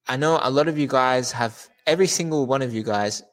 I 0.07 0.17
know 0.17 0.39
a 0.41 0.49
lot 0.49 0.67
of 0.67 0.77
you 0.77 0.87
guys 0.87 1.31
have 1.31 1.67
every 1.87 2.07
single 2.07 2.45
one 2.45 2.61
of 2.61 2.73
you 2.73 2.83
guys 2.83 3.23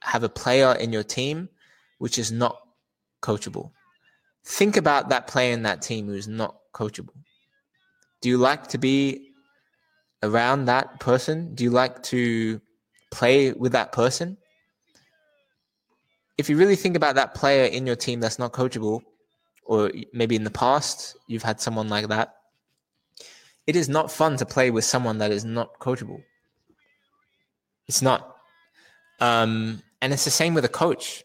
have 0.00 0.22
a 0.22 0.28
player 0.28 0.72
in 0.72 0.92
your 0.92 1.02
team 1.02 1.48
which 1.98 2.18
is 2.18 2.30
not 2.30 2.58
coachable. 3.22 3.70
Think 4.44 4.76
about 4.76 5.08
that 5.08 5.26
player 5.26 5.52
in 5.52 5.62
that 5.62 5.80
team 5.80 6.06
who's 6.06 6.28
not 6.28 6.56
coachable. 6.74 7.14
Do 8.20 8.28
you 8.28 8.36
like 8.36 8.68
to 8.68 8.78
be 8.78 9.30
around 10.22 10.66
that 10.66 11.00
person? 11.00 11.54
Do 11.54 11.64
you 11.64 11.70
like 11.70 12.02
to 12.04 12.60
play 13.10 13.52
with 13.52 13.72
that 13.72 13.92
person? 13.92 14.36
If 16.36 16.50
you 16.50 16.56
really 16.56 16.76
think 16.76 16.96
about 16.96 17.14
that 17.14 17.34
player 17.34 17.64
in 17.64 17.86
your 17.86 17.96
team 17.96 18.20
that's 18.20 18.38
not 18.38 18.52
coachable, 18.52 19.02
or 19.64 19.90
maybe 20.12 20.36
in 20.36 20.44
the 20.44 20.50
past 20.50 21.16
you've 21.26 21.42
had 21.42 21.60
someone 21.60 21.88
like 21.88 22.08
that, 22.08 22.34
it 23.66 23.76
is 23.76 23.88
not 23.88 24.10
fun 24.10 24.36
to 24.36 24.46
play 24.46 24.70
with 24.70 24.84
someone 24.84 25.18
that 25.18 25.30
is 25.30 25.44
not 25.44 25.78
coachable. 25.78 26.22
It's 27.88 28.02
not. 28.02 28.36
Um, 29.20 29.82
and 30.00 30.12
it's 30.12 30.24
the 30.24 30.30
same 30.30 30.54
with 30.54 30.64
a 30.64 30.68
coach. 30.68 31.24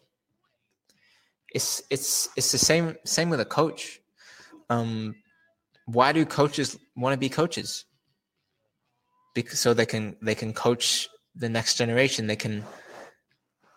It's 1.53 1.81
it's 1.89 2.29
it's 2.38 2.51
the 2.51 2.58
same 2.58 2.96
same 3.05 3.29
with 3.29 3.39
a 3.39 3.46
coach. 3.46 4.00
Um, 4.69 5.15
why 5.86 6.12
do 6.12 6.25
coaches 6.25 6.77
want 6.96 7.13
to 7.13 7.17
be 7.17 7.29
coaches? 7.29 7.86
Because 9.34 9.60
so 9.60 9.74
they 9.74 9.86
can 9.86 10.15
they 10.22 10.36
can 10.36 10.53
coach 10.53 11.10
the 11.36 11.50
next 11.50 11.75
generation. 11.75 12.27
They 12.27 12.36
can 12.36 12.63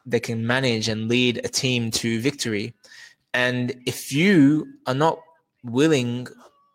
they 0.05 0.21
can 0.21 0.47
manage 0.47 0.89
and 0.89 1.09
lead 1.09 1.41
a 1.45 1.49
team 1.49 1.91
to 1.93 2.21
victory. 2.21 2.75
And 3.33 3.75
if 3.87 4.13
you 4.13 4.67
are 4.87 4.95
not 4.95 5.19
willing 5.65 6.27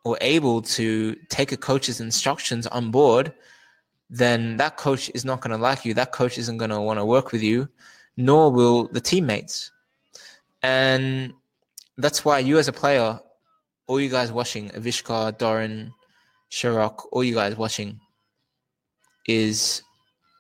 or 0.08 0.18
able 0.22 0.62
to 0.62 1.16
take 1.28 1.52
a 1.52 1.58
coach's 1.58 2.00
instructions 2.00 2.66
on 2.68 2.92
board, 2.92 3.34
then 4.10 4.56
that 4.56 4.78
coach 4.78 5.12
is 5.14 5.26
not 5.26 5.42
going 5.42 5.52
to 5.52 5.62
like 5.62 5.84
you. 5.84 5.94
That 5.94 6.14
coach 6.14 6.38
isn't 6.38 6.58
going 6.58 6.70
to 6.72 6.80
want 6.80 6.98
to 6.98 7.04
work 7.06 7.34
with 7.34 7.44
you, 7.44 7.68
nor 8.16 8.50
will 8.50 8.88
the 8.88 9.02
teammates. 9.02 9.70
And 10.64 11.34
that's 11.98 12.24
why 12.24 12.40
you, 12.40 12.58
as 12.58 12.70
a 12.70 12.72
player, 12.72 13.20
all 13.88 14.00
you 14.00 14.10
guys 14.10 14.32
watching, 14.32 14.70
Avishkar, 14.70 15.38
Doran, 15.38 15.94
Sharok, 16.50 17.06
all 17.12 17.24
you 17.24 17.36
guys 17.36 17.58
watching, 17.58 18.00
is 19.28 19.82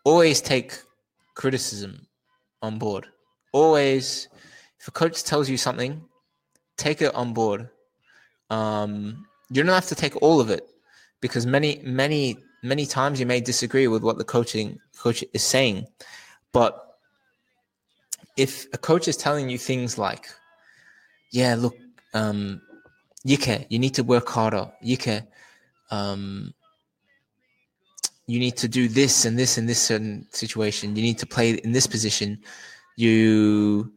always 0.06 0.40
take 0.40 0.80
criticism 1.36 2.08
on 2.62 2.80
board. 2.80 3.06
Always, 3.52 4.30
if 4.80 4.88
a 4.88 4.92
coach 4.92 5.24
tells 5.26 5.50
you 5.50 5.58
something, 5.58 6.02
take 6.78 7.02
it 7.02 7.14
on 7.14 7.34
board. 7.34 7.70
Um, 8.50 9.28
you 9.50 9.64
don't 9.64 9.74
have 9.74 9.88
to 9.88 9.96
take 9.96 10.16
all 10.22 10.40
of 10.40 10.50
it 10.50 10.68
because 11.22 11.46
many 11.46 11.82
many 11.84 12.38
many 12.64 12.86
times 12.86 13.20
you 13.20 13.26
may 13.26 13.40
disagree 13.40 13.88
with 13.88 14.04
what 14.04 14.18
the 14.18 14.24
coaching 14.24 14.80
coach 14.98 15.24
is 15.34 15.44
saying. 15.44 15.86
But 16.52 16.84
if 18.36 18.68
a 18.74 18.78
coach 18.78 19.08
is 19.08 19.18
telling 19.18 19.50
you 19.50 19.58
things 19.58 19.98
like 19.98 20.28
yeah 21.32 21.56
look 21.56 21.76
um 22.14 22.62
Yike, 23.24 23.68
you 23.70 23.80
need 23.80 23.94
to 23.96 24.04
work 24.04 24.30
harder. 24.30 24.72
Yike, 24.82 25.24
um 25.92 26.54
you 28.28 28.40
need 28.40 28.58
to 28.58 28.68
do 28.68 28.90
this 28.90 29.24
and 29.26 29.40
this 29.40 29.58
in 29.58 29.66
this 29.66 29.82
certain 29.82 30.28
situation. 30.32 30.96
You 30.96 31.02
need 31.02 31.18
to 31.20 31.26
play 31.26 31.52
in 31.52 31.72
this 31.72 31.88
position. 31.88 32.40
You 32.98 33.92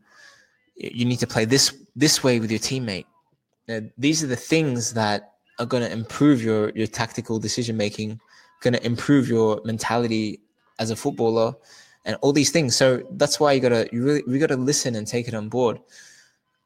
you 0.76 1.04
need 1.04 1.18
to 1.18 1.26
play 1.26 1.44
this 1.44 1.74
this 1.96 2.22
way 2.22 2.38
with 2.38 2.50
your 2.50 2.60
teammate. 2.60 3.06
Now, 3.68 3.80
these 3.98 4.22
are 4.24 4.28
the 4.28 4.36
things 4.36 4.94
that 4.94 5.34
are 5.60 5.66
going 5.66 5.82
to 5.82 5.92
improve 5.92 6.42
your 6.42 6.70
your 6.70 6.86
tactical 6.86 7.38
decision 7.38 7.76
making, 7.76 8.20
going 8.60 8.74
to 8.74 8.84
improve 8.84 9.28
your 9.28 9.60
mentality 9.64 10.40
as 10.78 10.90
a 10.90 10.96
footballer, 10.96 11.54
and 12.04 12.16
all 12.22 12.32
these 12.32 12.50
things. 12.50 12.74
So 12.74 13.02
that's 13.12 13.38
why 13.38 13.52
you 13.52 13.60
gotta 13.60 13.88
you 13.92 14.02
really 14.02 14.22
we 14.26 14.38
gotta 14.38 14.56
listen 14.56 14.96
and 14.96 15.06
take 15.06 15.28
it 15.28 15.34
on 15.34 15.48
board. 15.48 15.78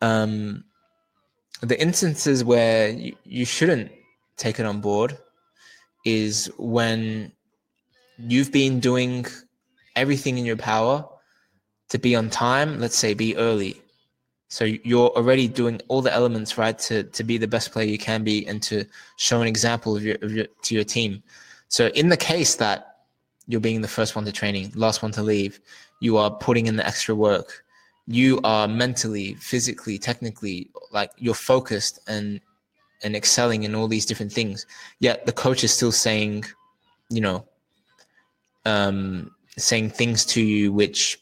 Um, 0.00 0.64
the 1.60 1.80
instances 1.80 2.44
where 2.44 2.90
you, 2.90 3.16
you 3.24 3.44
shouldn't 3.44 3.90
take 4.36 4.60
it 4.60 4.66
on 4.66 4.80
board 4.80 5.18
is 6.04 6.50
when 6.58 7.32
you've 8.18 8.52
been 8.52 8.80
doing 8.80 9.26
everything 9.96 10.38
in 10.38 10.44
your 10.44 10.56
power 10.56 11.08
to 11.88 11.98
be 11.98 12.14
on 12.14 12.30
time. 12.30 12.78
Let's 12.78 12.96
say 12.96 13.14
be 13.14 13.36
early 13.36 13.80
so 14.48 14.64
you're 14.64 15.08
already 15.10 15.48
doing 15.48 15.80
all 15.88 16.02
the 16.02 16.12
elements 16.12 16.58
right 16.58 16.78
to 16.78 17.04
to 17.04 17.24
be 17.24 17.38
the 17.38 17.48
best 17.48 17.72
player 17.72 17.86
you 17.86 17.98
can 17.98 18.22
be 18.22 18.46
and 18.46 18.62
to 18.62 18.84
show 19.16 19.40
an 19.40 19.48
example 19.48 19.96
of 19.96 20.04
your, 20.04 20.16
of 20.22 20.32
your 20.32 20.46
to 20.62 20.74
your 20.74 20.84
team. 20.84 21.22
So 21.68 21.88
in 21.88 22.08
the 22.08 22.16
case 22.16 22.54
that 22.56 22.98
you're 23.46 23.60
being 23.60 23.80
the 23.80 23.88
first 23.88 24.14
one 24.14 24.24
to 24.24 24.32
training, 24.32 24.72
last 24.74 25.02
one 25.02 25.12
to 25.12 25.22
leave, 25.22 25.60
you 26.00 26.16
are 26.16 26.30
putting 26.30 26.66
in 26.66 26.76
the 26.76 26.86
extra 26.86 27.14
work. 27.14 27.64
You 28.06 28.40
are 28.44 28.68
mentally, 28.68 29.34
physically, 29.34 29.98
technically 29.98 30.70
like 30.92 31.10
you're 31.16 31.34
focused 31.34 31.98
and 32.06 32.40
and 33.02 33.16
excelling 33.16 33.64
in 33.64 33.74
all 33.74 33.88
these 33.88 34.06
different 34.06 34.32
things. 34.32 34.66
Yet 34.98 35.26
the 35.26 35.32
coach 35.32 35.64
is 35.64 35.72
still 35.72 35.92
saying, 35.92 36.44
you 37.10 37.20
know, 37.20 37.44
um, 38.64 39.30
saying 39.56 39.90
things 39.90 40.24
to 40.26 40.42
you 40.42 40.72
which 40.72 41.20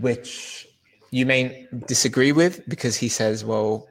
which 0.00 0.68
you 1.10 1.26
may 1.26 1.66
disagree 1.86 2.32
with 2.32 2.68
because 2.68 2.96
he 2.96 3.08
says, 3.08 3.44
well, 3.44 3.88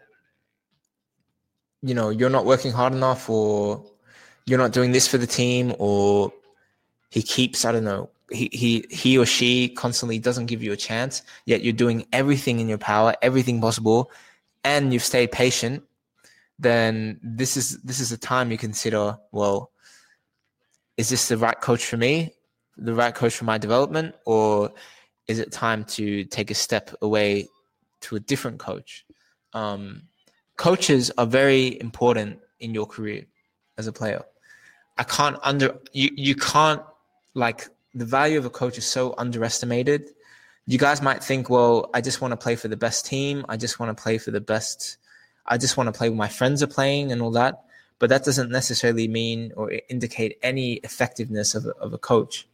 you 1.81 1.93
know, 1.93 2.09
you're 2.09 2.29
not 2.29 2.45
working 2.45 2.71
hard 2.71 2.93
enough 2.93 3.29
or 3.29 3.85
you're 4.45 4.59
not 4.59 4.71
doing 4.71 4.91
this 4.91 5.07
for 5.07 5.17
the 5.17 5.27
team 5.27 5.73
or 5.79 6.31
he 7.09 7.21
keeps, 7.21 7.65
I 7.65 7.71
don't 7.71 7.83
know, 7.83 8.09
he, 8.31 8.49
he, 8.51 8.85
he 8.89 9.17
or 9.17 9.25
she 9.25 9.69
constantly 9.69 10.19
doesn't 10.19 10.45
give 10.45 10.61
you 10.61 10.71
a 10.71 10.77
chance, 10.77 11.23
yet 11.45 11.63
you're 11.63 11.73
doing 11.73 12.05
everything 12.13 12.59
in 12.59 12.69
your 12.69 12.77
power, 12.77 13.15
everything 13.21 13.59
possible, 13.59 14.11
and 14.63 14.93
you've 14.93 15.03
stayed 15.03 15.31
patient, 15.31 15.83
then 16.59 17.19
this 17.23 17.57
is, 17.57 17.81
this 17.81 17.99
is 17.99 18.11
a 18.11 18.17
time 18.17 18.51
you 18.51 18.57
consider, 18.57 19.17
well, 19.31 19.71
is 20.97 21.09
this 21.09 21.29
the 21.29 21.37
right 21.37 21.59
coach 21.59 21.85
for 21.85 21.95
me? 21.95 22.33
The 22.77 22.93
right 22.93 23.15
coach 23.15 23.33
for 23.33 23.45
my 23.45 23.57
development? 23.57 24.15
Or 24.25 24.73
is 25.29 25.37
it 25.37 25.51
time 25.51 25.85
to 25.85 26.25
take 26.25 26.49
a 26.49 26.55
step 26.55 26.89
away 27.03 27.47
to 28.01 28.15
a 28.15 28.19
different 28.19 28.57
coach? 28.57 29.05
Um, 29.53 30.01
coaches 30.57 31.11
are 31.19 31.27
very 31.27 31.79
important 31.79 32.39
in 32.59 32.73
your 32.73 32.87
career 32.87 33.25
as 33.77 33.85
a 33.85 33.93
player. 33.93 34.23
I 34.97 35.03
can't 35.03 35.37
under 35.43 35.79
you. 35.93 36.09
You 36.15 36.35
can't 36.35 36.81
like 37.35 37.69
the 37.93 38.05
value 38.05 38.39
of 38.39 38.45
a 38.45 38.49
coach 38.49 38.77
is 38.77 38.85
so 38.85 39.13
underestimated. 39.17 40.09
You 40.65 40.79
guys 40.79 41.01
might 41.01 41.23
think, 41.23 41.49
well, 41.49 41.89
I 41.93 42.01
just 42.01 42.21
want 42.21 42.31
to 42.31 42.37
play 42.37 42.55
for 42.55 42.67
the 42.67 42.77
best 42.77 43.05
team. 43.05 43.45
I 43.47 43.55
just 43.55 43.79
want 43.79 43.95
to 43.95 44.01
play 44.01 44.17
for 44.17 44.31
the 44.31 44.41
best. 44.41 44.97
I 45.45 45.57
just 45.57 45.77
want 45.77 45.87
to 45.87 45.97
play 45.97 46.09
with 46.09 46.17
my 46.17 46.27
friends 46.27 46.61
are 46.63 46.67
playing 46.67 47.11
and 47.11 47.21
all 47.21 47.31
that. 47.31 47.63
But 47.99 48.09
that 48.09 48.23
doesn't 48.23 48.49
necessarily 48.49 49.07
mean 49.07 49.53
or 49.55 49.71
indicate 49.89 50.39
any 50.41 50.73
effectiveness 50.87 51.53
of 51.53 51.67
of 51.67 51.93
a 51.93 51.99
coach. 51.99 52.47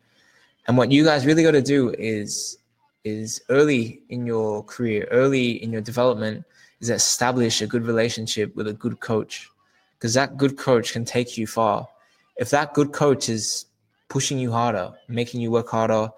And 0.67 0.77
what 0.77 0.91
you 0.91 1.05
guys 1.05 1.25
really 1.25 1.43
got 1.43 1.51
to 1.51 1.61
do 1.61 1.93
is 1.97 2.57
is 3.05 3.41
early 3.49 4.01
in 4.09 4.25
your 4.25 4.63
career, 4.63 5.07
early 5.11 5.63
in 5.63 5.71
your 5.71 5.81
development, 5.81 6.43
is 6.81 6.89
establish 6.89 7.61
a 7.61 7.67
good 7.67 7.85
relationship 7.85 8.53
with 8.55 8.67
a 8.67 8.73
good 8.73 8.99
coach, 8.99 9.49
because 9.93 10.15
that 10.15 10.37
good 10.37 10.57
coach 10.57 10.91
can 10.91 11.05
take 11.05 11.37
you 11.37 11.47
far. 11.47 11.87
If 12.35 12.49
that 12.49 12.73
good 12.73 12.91
coach 12.91 13.29
is 13.29 13.67
pushing 14.09 14.39
you 14.39 14.51
harder, 14.51 14.91
making 15.07 15.39
you 15.39 15.51
work 15.51 15.69
harder, 15.69 16.09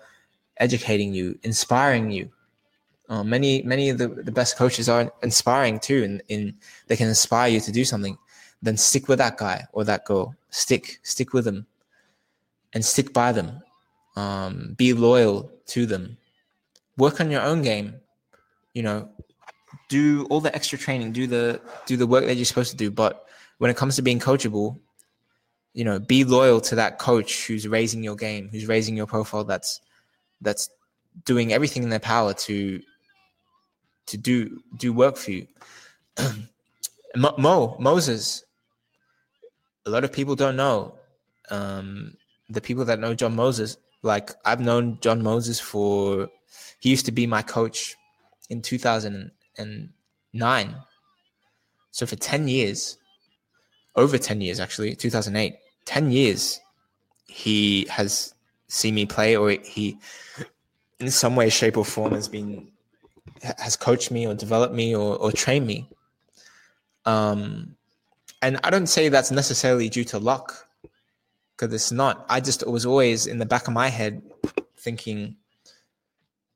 educating 0.58 1.14
you, 1.14 1.38
inspiring 1.44 2.10
you, 2.10 2.32
uh, 3.10 3.24
many 3.24 3.62
many 3.64 3.90
of 3.90 3.98
the, 3.98 4.08
the 4.08 4.32
best 4.32 4.58
coaches 4.58 4.90
are 4.90 5.12
inspiring 5.22 5.80
too, 5.80 6.04
and 6.04 6.22
in, 6.30 6.40
in 6.40 6.56
they 6.88 6.96
can 6.96 7.08
inspire 7.08 7.50
you 7.50 7.60
to 7.60 7.72
do 7.72 7.86
something. 7.86 8.18
Then 8.62 8.76
stick 8.76 9.08
with 9.08 9.20
that 9.20 9.38
guy 9.38 9.68
or 9.74 9.84
that 9.84 10.06
girl. 10.06 10.36
Stick 10.50 11.00
stick 11.04 11.34
with 11.34 11.46
them, 11.46 11.68
and 12.74 12.84
stick 12.84 13.14
by 13.14 13.32
them. 13.32 13.62
Um, 14.16 14.74
be 14.78 14.94
loyal 14.94 15.52
to 15.68 15.86
them 15.86 16.18
work 16.98 17.22
on 17.22 17.32
your 17.32 17.42
own 17.42 17.62
game. 17.62 17.96
You 18.74 18.84
know, 18.84 19.10
do 19.90 20.26
all 20.30 20.42
the 20.42 20.54
extra 20.54 20.78
training, 20.78 21.14
do 21.14 21.28
the 21.28 21.62
do 21.86 21.98
the 21.98 22.08
work 22.08 22.26
that 22.26 22.36
you're 22.36 22.46
supposed 22.46 22.72
to 22.72 22.78
do. 22.78 22.92
But 22.92 23.26
when 23.58 23.72
it 23.72 23.78
comes 23.78 23.96
to 23.96 24.02
being 24.02 24.20
coachable, 24.20 24.80
you 25.74 25.84
know, 25.84 26.00
be 26.00 26.24
loyal 26.24 26.62
to 26.62 26.76
that 26.76 27.00
coach 27.00 27.48
who's 27.48 27.68
raising 27.68 28.04
your 28.04 28.16
game, 28.16 28.50
who's 28.52 28.68
raising 28.68 28.98
your 28.98 29.08
profile. 29.08 29.44
That's 29.44 29.82
that's 30.42 30.70
doing 31.26 31.54
everything 31.54 31.84
in 31.84 31.90
their 31.90 32.00
power 32.00 32.34
to 32.34 32.82
to 34.08 34.18
do 34.18 34.62
do 34.78 34.94
work 34.94 35.18
for 35.18 35.32
you. 35.32 35.48
Mo 37.16 37.78
Moses, 37.80 38.44
a 39.86 39.90
lot 39.90 40.04
of 40.04 40.12
people 40.12 40.36
don't 40.36 40.56
know. 40.56 40.96
Um, 41.50 42.16
the 42.50 42.62
people 42.62 42.86
that 42.86 43.00
know 43.00 43.14
John 43.14 43.36
Moses, 43.36 43.78
like 44.04 44.32
I've 44.46 44.60
known 44.60 45.00
John 45.02 45.24
Moses 45.24 45.60
for, 45.60 46.30
he 46.80 46.90
used 46.90 47.06
to 47.06 47.12
be 47.12 47.28
my 47.28 47.42
coach 47.42 47.96
in 48.50 48.62
2009. 48.62 50.76
So 51.92 52.06
for 52.06 52.16
10 52.16 52.48
years, 52.48 52.98
over 53.96 54.18
10 54.18 54.42
years 54.42 54.60
actually, 54.60 54.96
2008, 54.96 55.56
10 55.86 56.12
years, 56.12 56.60
he 57.28 57.86
has 57.90 58.34
seen 58.68 58.96
me 58.96 59.06
play 59.06 59.36
or 59.36 59.52
he, 59.52 59.98
in 61.00 61.12
some 61.12 61.36
way, 61.36 61.50
shape, 61.50 61.78
or 61.78 61.86
form, 61.86 62.14
has 62.14 62.28
been 62.28 62.72
has 63.42 63.76
coached 63.76 64.10
me 64.10 64.26
or 64.26 64.34
developed 64.34 64.74
me 64.74 64.96
or, 64.96 65.16
or 65.18 65.32
trained 65.32 65.68
me. 65.68 65.90
Um, 67.06 67.76
and 68.42 68.60
I 68.64 68.70
don't 68.70 68.88
say 68.88 69.10
that's 69.10 69.32
necessarily 69.32 69.90
due 69.90 70.04
to 70.06 70.20
luck, 70.20 70.68
because 71.56 71.74
it's 71.74 71.92
not. 71.92 72.26
I 72.30 72.40
just 72.40 72.66
was 72.68 72.86
always 72.86 73.28
in 73.28 73.38
the 73.38 73.46
back 73.46 73.68
of 73.68 73.74
my 73.74 73.90
head 73.90 74.22
thinking, 74.78 75.36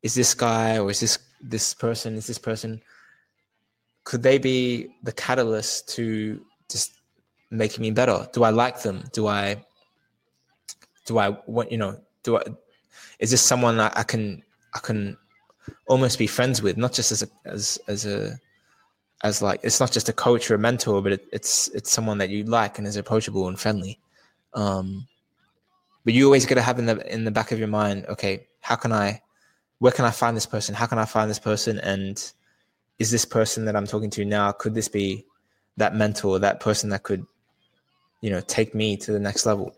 is 0.03 0.13
this 0.13 0.33
guy 0.33 0.77
or 0.77 0.89
is 0.89 0.99
this 0.99 1.17
this 1.41 1.73
person, 1.73 2.15
is 2.15 2.27
this 2.27 2.37
person, 2.37 2.81
could 4.03 4.23
they 4.23 4.37
be 4.37 4.95
the 5.03 5.11
catalyst 5.11 5.89
to 5.95 6.43
just 6.69 6.93
making 7.49 7.81
me 7.81 7.91
better? 7.91 8.27
Do 8.33 8.43
I 8.43 8.49
like 8.49 8.81
them? 8.81 9.03
Do 9.13 9.27
I 9.27 9.63
do 11.05 11.17
I 11.17 11.37
want 11.45 11.71
you 11.71 11.77
know, 11.77 11.99
do 12.23 12.37
I 12.37 12.43
is 13.19 13.31
this 13.31 13.41
someone 13.41 13.79
I, 13.79 13.91
I 13.95 14.03
can 14.03 14.43
I 14.73 14.79
can 14.79 15.17
almost 15.87 16.17
be 16.17 16.27
friends 16.27 16.61
with, 16.61 16.77
not 16.77 16.93
just 16.93 17.11
as 17.11 17.23
a 17.23 17.27
as 17.45 17.79
as 17.87 18.05
a 18.05 18.39
as 19.23 19.41
like 19.41 19.59
it's 19.63 19.79
not 19.79 19.91
just 19.91 20.09
a 20.09 20.13
coach 20.13 20.49
or 20.49 20.55
a 20.55 20.59
mentor, 20.59 21.01
but 21.01 21.13
it, 21.13 21.27
it's 21.31 21.67
it's 21.69 21.91
someone 21.91 22.17
that 22.17 22.29
you 22.29 22.43
like 22.43 22.77
and 22.77 22.87
is 22.87 22.95
approachable 22.95 23.47
and 23.47 23.59
friendly. 23.59 23.99
Um, 24.53 25.07
but 26.03 26.13
you 26.13 26.25
always 26.25 26.45
got 26.45 26.55
to 26.55 26.61
have 26.61 26.79
in 26.79 26.85
the 26.87 27.13
in 27.13 27.25
the 27.25 27.31
back 27.31 27.51
of 27.51 27.59
your 27.59 27.67
mind, 27.67 28.05
okay, 28.07 28.47
how 28.61 28.75
can 28.75 28.91
I, 28.91 29.21
where 29.81 29.91
can 29.91 30.05
I 30.05 30.11
find 30.11 30.37
this 30.37 30.45
person? 30.45 30.75
How 30.75 30.85
can 30.85 30.99
I 30.99 31.05
find 31.05 31.27
this 31.27 31.39
person? 31.39 31.79
And 31.79 32.23
is 32.99 33.09
this 33.09 33.25
person 33.25 33.65
that 33.65 33.75
I'm 33.75 33.87
talking 33.87 34.11
to 34.11 34.23
now? 34.23 34.51
Could 34.51 34.75
this 34.75 34.87
be 34.87 35.25
that 35.77 35.95
mentor, 35.95 36.37
that 36.37 36.59
person 36.59 36.91
that 36.91 37.01
could, 37.01 37.25
you 38.21 38.29
know, 38.29 38.41
take 38.41 38.75
me 38.75 38.95
to 38.97 39.11
the 39.11 39.19
next 39.19 39.47
level? 39.47 39.75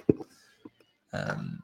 Um, 1.13 1.63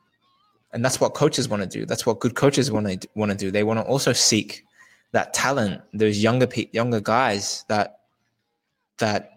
and 0.72 0.86
that's 0.86 1.02
what 1.02 1.16
coaches 1.16 1.50
want 1.50 1.64
to 1.64 1.68
do. 1.68 1.86
That's 1.86 2.06
what 2.06 2.22
good 2.22 2.36
coaches 2.36 2.72
want 2.72 2.88
to 2.88 3.10
want 3.14 3.30
to 3.30 3.38
do. 3.38 3.52
They 3.52 3.64
want 3.64 3.82
to 3.82 3.86
also 3.86 4.14
seek 4.14 4.64
that 5.12 5.34
talent, 5.34 5.82
those 5.94 6.24
younger 6.24 6.48
younger 6.72 7.02
guys 7.02 7.66
that 7.68 8.00
that 9.00 9.34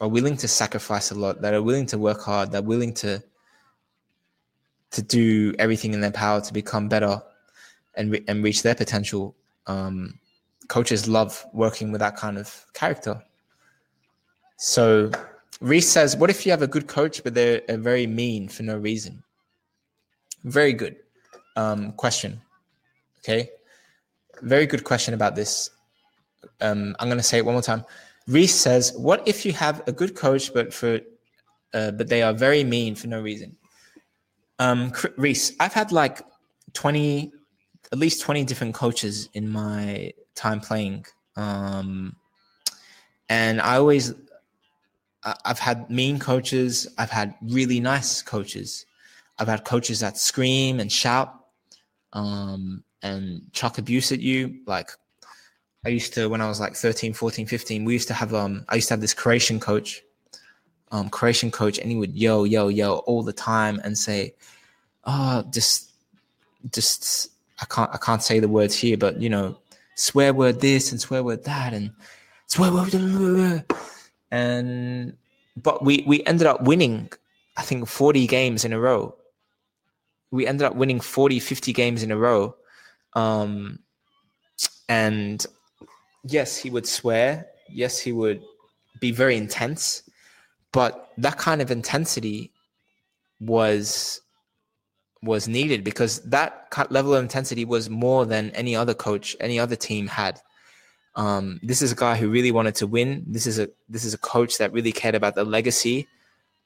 are 0.00 0.06
willing 0.06 0.36
to 0.36 0.46
sacrifice 0.46 1.10
a 1.10 1.16
lot, 1.16 1.40
that 1.40 1.54
are 1.54 1.62
willing 1.62 1.86
to 1.86 1.98
work 1.98 2.20
hard, 2.20 2.52
that 2.52 2.58
are 2.58 2.68
willing 2.68 2.94
to 3.02 3.20
to 4.92 5.02
do 5.02 5.56
everything 5.58 5.92
in 5.92 6.00
their 6.00 6.12
power 6.12 6.40
to 6.40 6.52
become 6.52 6.88
better 6.88 7.20
and 7.98 8.12
re- 8.12 8.24
and 8.28 8.42
reach 8.42 8.62
their 8.62 8.74
potential. 8.74 9.36
Um, 9.66 10.18
coaches 10.68 11.06
love 11.06 11.44
working 11.52 11.92
with 11.92 12.00
that 12.00 12.16
kind 12.16 12.38
of 12.38 12.64
character. 12.72 13.22
So 14.56 15.10
Reese 15.60 15.88
says, 15.88 16.16
"What 16.16 16.30
if 16.30 16.46
you 16.46 16.52
have 16.52 16.62
a 16.62 16.66
good 16.66 16.86
coach, 16.86 17.22
but 17.22 17.34
they're 17.34 17.62
very 17.68 18.06
mean 18.06 18.48
for 18.48 18.62
no 18.62 18.78
reason?" 18.78 19.22
Very 20.44 20.72
good 20.72 20.96
um, 21.56 21.92
question. 21.92 22.40
Okay. 23.18 23.50
Very 24.42 24.66
good 24.66 24.84
question 24.84 25.14
about 25.14 25.34
this. 25.34 25.70
Um, 26.60 26.94
I'm 26.98 27.08
going 27.08 27.18
to 27.18 27.24
say 27.24 27.38
it 27.38 27.44
one 27.44 27.54
more 27.54 27.62
time. 27.62 27.84
Reese 28.28 28.54
says, 28.54 28.92
"What 28.96 29.26
if 29.26 29.44
you 29.44 29.52
have 29.52 29.82
a 29.88 29.92
good 29.92 30.14
coach, 30.14 30.52
but 30.54 30.72
for 30.72 31.00
uh, 31.74 31.90
but 31.92 32.08
they 32.08 32.22
are 32.22 32.32
very 32.32 32.62
mean 32.62 32.94
for 32.94 33.08
no 33.08 33.20
reason?" 33.20 33.56
Um, 34.60 34.92
Reese, 35.16 35.52
I've 35.58 35.72
had 35.72 35.92
like 35.92 36.20
twenty, 36.72 37.32
at 37.92 37.98
least 37.98 38.22
twenty 38.22 38.44
different 38.44 38.74
coaches 38.74 39.28
in 39.34 39.48
my 39.48 40.12
time 40.34 40.60
playing, 40.60 41.06
um, 41.36 42.16
and 43.28 43.60
I 43.60 43.76
always, 43.76 44.14
I've 45.44 45.58
had 45.58 45.90
mean 45.90 46.18
coaches. 46.18 46.86
I've 46.96 47.10
had 47.10 47.34
really 47.42 47.80
nice 47.80 48.22
coaches. 48.22 48.86
I've 49.38 49.48
had 49.48 49.64
coaches 49.64 50.00
that 50.00 50.16
scream 50.16 50.80
and 50.80 50.90
shout 50.90 51.34
um, 52.12 52.82
and 53.02 53.42
chuck 53.52 53.78
abuse 53.78 54.10
at 54.12 54.20
you. 54.20 54.60
Like 54.66 54.90
I 55.84 55.90
used 55.90 56.14
to, 56.14 56.28
when 56.28 56.40
I 56.40 56.48
was 56.48 56.60
like 56.60 56.74
13, 56.74 57.12
14, 57.12 57.46
15, 57.46 57.84
we 57.84 57.92
used 57.92 58.08
to 58.08 58.14
have, 58.14 58.34
um, 58.34 58.64
I 58.68 58.76
used 58.76 58.88
to 58.88 58.94
have 58.94 59.00
this 59.00 59.14
Croatian 59.14 59.60
coach, 59.60 60.02
um, 60.90 61.08
Croatian 61.08 61.50
coach, 61.50 61.78
and 61.78 61.90
he 61.90 61.96
would 61.96 62.16
yo, 62.16 62.44
yo, 62.44 62.68
yo 62.68 62.96
all 62.98 63.22
the 63.22 63.32
time 63.32 63.80
and 63.84 63.96
say, 63.96 64.34
oh, 65.04 65.44
just, 65.52 65.92
just, 66.72 67.30
I 67.60 67.64
can't, 67.66 67.90
I 67.92 67.98
can't 67.98 68.22
say 68.22 68.40
the 68.40 68.48
words 68.48 68.76
here, 68.76 68.96
but 68.96 69.20
you 69.20 69.28
know, 69.28 69.56
swear 69.94 70.32
word 70.32 70.60
this 70.60 70.92
and 70.92 71.00
swear 71.00 71.22
word 71.24 71.44
that 71.44 71.72
and 71.72 71.90
swear 72.46 72.72
word, 72.72 73.64
and, 74.30 75.16
but 75.56 75.84
we, 75.84 76.04
we 76.06 76.24
ended 76.24 76.46
up 76.46 76.62
winning, 76.62 77.10
I 77.56 77.62
think 77.62 77.88
40 77.88 78.26
games 78.26 78.64
in 78.64 78.72
a 78.72 78.78
row 78.78 79.14
we 80.30 80.46
ended 80.46 80.66
up 80.66 80.74
winning 80.74 81.00
40, 81.00 81.40
50 81.40 81.72
games 81.72 82.02
in 82.02 82.10
a 82.10 82.16
row. 82.16 82.54
Um, 83.14 83.78
and 84.88 85.44
yes, 86.24 86.56
he 86.56 86.70
would 86.70 86.86
swear. 86.86 87.46
Yes, 87.68 87.98
he 87.98 88.12
would 88.12 88.42
be 89.00 89.10
very 89.10 89.36
intense. 89.36 90.02
But 90.72 91.12
that 91.18 91.38
kind 91.38 91.62
of 91.62 91.70
intensity 91.70 92.52
was 93.40 94.20
was 95.22 95.48
needed 95.48 95.82
because 95.84 96.20
that 96.22 96.68
level 96.90 97.14
of 97.14 97.22
intensity 97.22 97.64
was 97.64 97.90
more 97.90 98.24
than 98.24 98.50
any 98.50 98.76
other 98.76 98.94
coach, 98.94 99.36
any 99.40 99.58
other 99.58 99.76
team 99.76 100.06
had. 100.06 100.40
Um, 101.16 101.58
this 101.62 101.82
is 101.82 101.92
a 101.92 101.96
guy 101.96 102.16
who 102.16 102.30
really 102.30 102.52
wanted 102.52 102.76
to 102.76 102.86
win. 102.86 103.24
This 103.26 103.46
is 103.46 103.58
a 103.58 103.68
this 103.88 104.04
is 104.04 104.14
a 104.14 104.18
coach 104.18 104.58
that 104.58 104.72
really 104.72 104.92
cared 104.92 105.14
about 105.14 105.34
the 105.34 105.44
legacy 105.44 106.06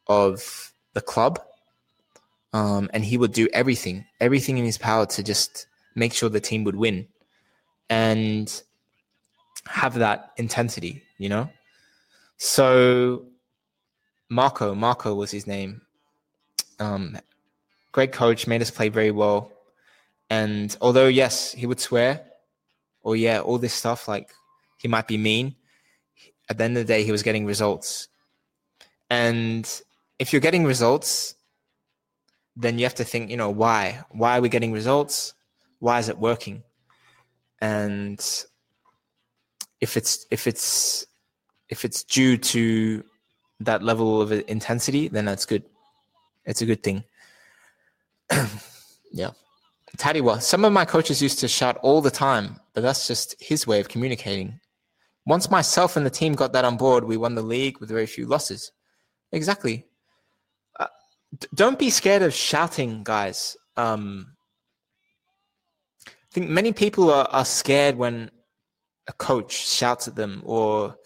of 0.07 0.73
the 0.93 1.01
club 1.01 1.41
um, 2.53 2.91
and 2.93 3.05
he 3.05 3.17
would 3.17 3.33
do 3.33 3.49
everything, 3.53 4.05
everything 4.21 4.59
in 4.59 4.65
his 4.65 4.79
power 4.79 5.07
to 5.07 5.23
just 5.23 5.67
make 5.95 6.13
sure 6.13 6.29
the 6.29 6.41
team 6.41 6.65
would 6.65 6.77
win 6.77 7.07
and 7.89 8.63
have 9.67 9.95
that 9.95 10.33
intensity, 10.37 11.03
you 11.19 11.29
know? 11.29 11.49
So 12.37 13.27
Marco, 14.29 14.75
Marco 14.75 15.15
was 15.15 15.31
his 15.31 15.47
name. 15.47 15.83
Um, 16.79 17.19
great 17.93 18.13
coach, 18.13 18.47
made 18.47 18.63
us 18.63 18.71
play 18.71 18.89
very 18.89 19.11
well. 19.11 19.53
And 20.31 20.75
although, 20.81 21.09
yes, 21.09 21.53
he 21.53 21.67
would 21.67 21.81
swear, 21.81 22.25
or 23.03 23.17
yeah, 23.17 23.41
all 23.41 23.59
this 23.59 23.75
stuff, 23.75 24.09
like 24.09 24.33
he 24.79 24.89
might 24.89 25.07
be 25.07 25.19
mean, 25.19 25.55
at 26.49 26.59
the 26.59 26.65
end 26.65 26.77
of 26.77 26.87
the 26.87 26.93
day, 26.93 27.05
he 27.05 27.13
was 27.13 27.23
getting 27.23 27.47
results. 27.47 28.09
And 29.11 29.69
if 30.19 30.33
you're 30.33 30.41
getting 30.41 30.65
results, 30.65 31.35
then 32.57 32.79
you 32.79 32.85
have 32.85 32.95
to 32.97 33.05
think, 33.05 33.31
you 33.31 33.37
know, 33.37 33.51
why? 33.51 34.05
Why 34.11 34.39
are 34.39 34.41
we 34.41 34.49
getting 34.49 34.73
results? 34.73 35.35
Why 35.79 35.99
is 35.99 36.09
it 36.09 36.19
working? 36.19 36.63
And 37.61 38.19
if 39.81 39.97
it's 39.97 40.27
if 40.31 40.47
it's 40.47 41.07
if 41.69 41.85
it's 41.85 42.05
due 42.05 42.37
to 42.37 43.05
that 43.61 43.83
level 43.83 44.21
of 44.21 44.33
intensity, 44.33 45.09
then 45.09 45.25
that's 45.25 45.47
good. 45.47 45.65
It's 46.45 46.63
a 46.63 46.67
good 46.67 46.83
thing. 46.83 47.05
yeah. 49.13 49.31
Tadiwa, 49.99 50.41
some 50.41 50.65
of 50.65 50.73
my 50.73 50.85
coaches 50.85 51.21
used 51.21 51.39
to 51.41 51.49
shout 51.49 51.77
all 51.83 52.01
the 52.01 52.11
time, 52.11 52.59
but 52.75 52.81
that's 52.81 53.07
just 53.07 53.37
his 53.41 53.67
way 53.67 53.79
of 53.79 53.89
communicating. 53.89 54.59
Once 55.27 55.51
myself 55.51 55.97
and 55.97 56.07
the 56.07 56.11
team 56.11 56.35
got 56.35 56.53
that 56.53 56.65
on 56.65 56.77
board, 56.77 57.05
we 57.05 57.17
won 57.17 57.35
the 57.35 57.43
league 57.43 57.79
with 57.79 57.91
very 57.91 58.07
few 58.07 58.27
losses. 58.27 58.73
Exactly 59.33 59.87
don't 61.55 61.79
be 61.79 61.91
scared 61.91 62.23
of 62.23 62.35
shouting, 62.35 63.03
guys. 63.03 63.57
Um, 63.77 64.35
I 66.07 66.11
think 66.33 66.51
many 66.51 66.73
people 66.73 67.11
are, 67.11 67.27
are 67.31 67.45
scared 67.45 67.97
when 67.97 68.31
a 69.09 69.13
coach 69.13 69.53
shouts 69.53 70.09
at 70.09 70.15
them 70.15 70.43
or 70.45 70.97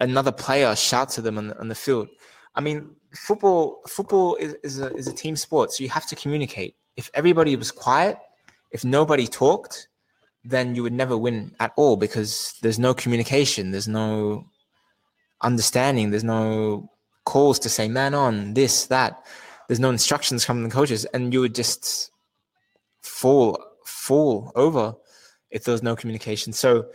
another 0.00 0.32
player 0.32 0.74
shouts 0.76 1.18
at 1.18 1.24
them 1.24 1.38
on 1.38 1.48
the, 1.48 1.58
on 1.58 1.68
the 1.68 1.74
field. 1.74 2.08
I 2.54 2.60
mean, 2.60 2.96
football 3.16 3.80
football 3.88 4.36
is, 4.36 4.54
is, 4.62 4.80
a, 4.80 4.94
is 4.94 5.06
a 5.08 5.12
team 5.12 5.36
sport, 5.36 5.72
so 5.72 5.82
you 5.82 5.90
have 5.90 6.06
to 6.06 6.16
communicate. 6.16 6.76
If 6.96 7.10
everybody 7.14 7.56
was 7.56 7.70
quiet, 7.70 8.18
if 8.70 8.84
nobody 8.84 9.26
talked, 9.26 9.88
then 10.44 10.74
you 10.74 10.82
would 10.82 10.92
never 10.92 11.16
win 11.16 11.54
at 11.60 11.72
all 11.76 11.96
because 11.96 12.54
there's 12.62 12.78
no 12.78 12.94
communication, 12.94 13.70
there's 13.72 13.88
no 13.88 14.46
understanding, 15.42 16.10
there's 16.10 16.24
no 16.24 16.88
calls 17.24 17.58
to 17.58 17.68
say 17.68 17.88
man 17.88 18.14
on 18.14 18.54
this 18.54 18.86
that. 18.86 19.24
There's 19.68 19.80
no 19.80 19.90
instructions 19.90 20.44
from 20.44 20.62
the 20.62 20.70
coaches 20.70 21.04
and 21.06 21.32
you 21.32 21.40
would 21.40 21.54
just 21.54 22.12
fall 23.02 23.60
fall 23.84 24.52
over 24.54 24.94
if 25.50 25.64
there's 25.64 25.82
no 25.82 25.96
communication. 25.96 26.52
So 26.52 26.86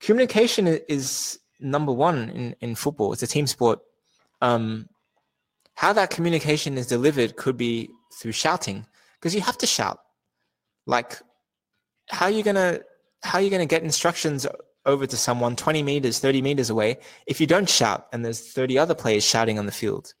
communication 0.00 0.66
is 0.66 1.38
number 1.60 1.92
one 1.92 2.30
in, 2.30 2.56
in 2.60 2.74
football. 2.74 3.12
It's 3.12 3.22
a 3.22 3.26
team 3.26 3.46
sport. 3.46 3.80
Um, 4.40 4.88
how 5.78 5.92
that 5.92 6.10
communication 6.10 6.76
is 6.76 6.88
delivered 6.88 7.36
could 7.36 7.56
be 7.56 7.88
through 8.12 8.32
shouting 8.32 8.84
because 9.14 9.32
you 9.32 9.40
have 9.40 9.56
to 9.56 9.64
shout. 9.64 10.00
Like, 10.86 11.20
how 12.08 12.26
are 12.26 12.32
you 12.32 12.42
gonna 12.42 12.80
how 13.22 13.38
are 13.38 13.42
you 13.42 13.48
gonna 13.48 13.64
get 13.64 13.84
instructions 13.84 14.44
over 14.86 15.06
to 15.06 15.16
someone 15.16 15.54
20 15.54 15.84
meters, 15.84 16.18
30 16.18 16.42
meters 16.42 16.68
away 16.68 16.98
if 17.28 17.40
you 17.40 17.46
don't 17.46 17.70
shout 17.70 18.08
and 18.12 18.24
there's 18.24 18.52
30 18.52 18.76
other 18.76 18.94
players 18.96 19.22
shouting 19.22 19.56
on 19.56 19.66
the 19.66 19.72
field? 19.72 20.14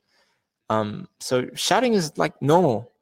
Um, 0.70 1.08
so 1.18 1.48
shouting 1.56 1.94
is 1.94 2.16
like 2.16 2.40
normal. 2.40 2.92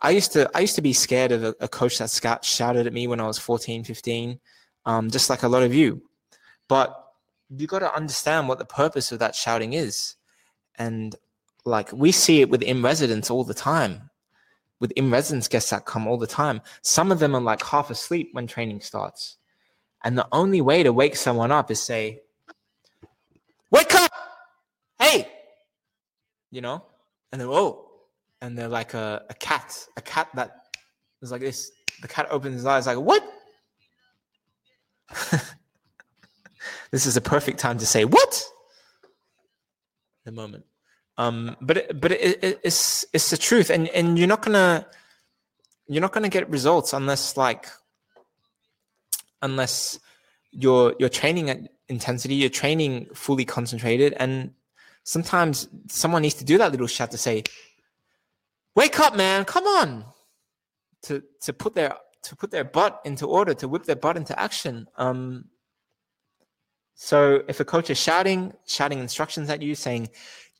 I 0.00 0.10
used 0.10 0.30
to 0.34 0.48
I 0.54 0.60
used 0.60 0.76
to 0.76 0.82
be 0.82 0.92
scared 0.92 1.32
of 1.32 1.42
a, 1.42 1.54
a 1.58 1.66
coach 1.66 1.98
that 1.98 2.10
scout, 2.10 2.44
shouted 2.44 2.86
at 2.86 2.92
me 2.92 3.08
when 3.08 3.18
I 3.18 3.26
was 3.26 3.40
14, 3.40 3.82
15, 3.82 4.38
um, 4.84 5.10
just 5.10 5.28
like 5.28 5.42
a 5.42 5.48
lot 5.48 5.64
of 5.64 5.74
you. 5.74 6.02
But 6.68 6.94
you 7.50 7.66
got 7.66 7.80
to 7.80 7.92
understand 7.92 8.46
what 8.46 8.60
the 8.60 8.64
purpose 8.66 9.10
of 9.10 9.18
that 9.18 9.34
shouting 9.34 9.72
is. 9.72 10.14
And 10.76 11.16
like 11.68 11.92
we 11.92 12.12
see 12.12 12.40
it 12.40 12.50
with 12.50 12.62
in 12.62 12.82
residence 12.82 13.30
all 13.30 13.44
the 13.44 13.54
time. 13.54 14.10
With 14.80 14.92
in 14.92 15.10
residence 15.10 15.48
guests 15.48 15.70
that 15.70 15.86
come 15.86 16.06
all 16.06 16.18
the 16.18 16.26
time. 16.26 16.60
Some 16.82 17.10
of 17.10 17.18
them 17.18 17.34
are 17.34 17.40
like 17.40 17.62
half 17.64 17.90
asleep 17.90 18.30
when 18.32 18.46
training 18.46 18.80
starts. 18.80 19.36
And 20.04 20.16
the 20.16 20.28
only 20.30 20.60
way 20.60 20.82
to 20.82 20.92
wake 20.92 21.16
someone 21.16 21.50
up 21.50 21.70
is 21.70 21.82
say 21.82 22.20
wake 23.70 23.94
up! 23.94 24.10
Hey! 25.00 25.28
You 26.50 26.60
know? 26.60 26.84
And 27.32 27.40
then 27.40 27.48
oh. 27.50 27.86
And 28.40 28.56
they're 28.56 28.68
like 28.68 28.94
a, 28.94 29.24
a 29.28 29.34
cat. 29.34 29.86
A 29.96 30.00
cat 30.00 30.28
that 30.34 30.68
is 31.22 31.32
like 31.32 31.40
this. 31.40 31.72
The 32.00 32.08
cat 32.08 32.28
opens 32.30 32.54
his 32.54 32.66
eyes 32.66 32.86
like 32.86 32.98
what? 32.98 33.24
This 36.90 37.06
is 37.06 37.16
a 37.16 37.20
perfect 37.20 37.58
time 37.58 37.78
to 37.78 37.86
say 37.86 38.04
what? 38.04 38.44
The 40.24 40.32
moment 40.32 40.64
um, 41.18 41.56
but 41.60 41.76
it, 41.76 42.00
but 42.00 42.12
it, 42.12 42.42
it, 42.42 42.60
it's 42.62 43.04
it's 43.12 43.30
the 43.30 43.36
truth, 43.36 43.70
and 43.70 43.88
and 43.88 44.16
you're 44.16 44.28
not 44.28 44.40
gonna 44.40 44.86
you're 45.88 46.00
not 46.00 46.12
gonna 46.12 46.28
get 46.28 46.48
results 46.48 46.92
unless 46.92 47.36
like 47.36 47.66
unless 49.42 49.98
you're 50.52 50.94
you're 51.00 51.08
training 51.08 51.50
at 51.50 51.58
intensity, 51.88 52.36
you're 52.36 52.48
training 52.48 53.08
fully 53.14 53.44
concentrated, 53.44 54.14
and 54.18 54.52
sometimes 55.02 55.68
someone 55.88 56.22
needs 56.22 56.36
to 56.36 56.44
do 56.44 56.56
that 56.56 56.70
little 56.70 56.86
shout 56.86 57.10
to 57.10 57.18
say, 57.18 57.42
"Wake 58.76 59.00
up, 59.00 59.16
man! 59.16 59.44
Come 59.44 59.64
on!" 59.64 60.04
To 61.02 61.24
to 61.40 61.52
put 61.52 61.74
their 61.74 61.96
to 62.22 62.36
put 62.36 62.52
their 62.52 62.64
butt 62.64 63.00
into 63.04 63.26
order, 63.26 63.54
to 63.54 63.66
whip 63.66 63.84
their 63.84 63.96
butt 63.96 64.16
into 64.16 64.38
action. 64.38 64.86
Um, 64.96 65.46
so 66.94 67.42
if 67.48 67.58
a 67.60 67.64
coach 67.64 67.90
is 67.90 67.98
shouting, 67.98 68.52
shouting 68.66 68.98
instructions 68.98 69.48
at 69.50 69.62
you, 69.62 69.76
saying, 69.76 70.10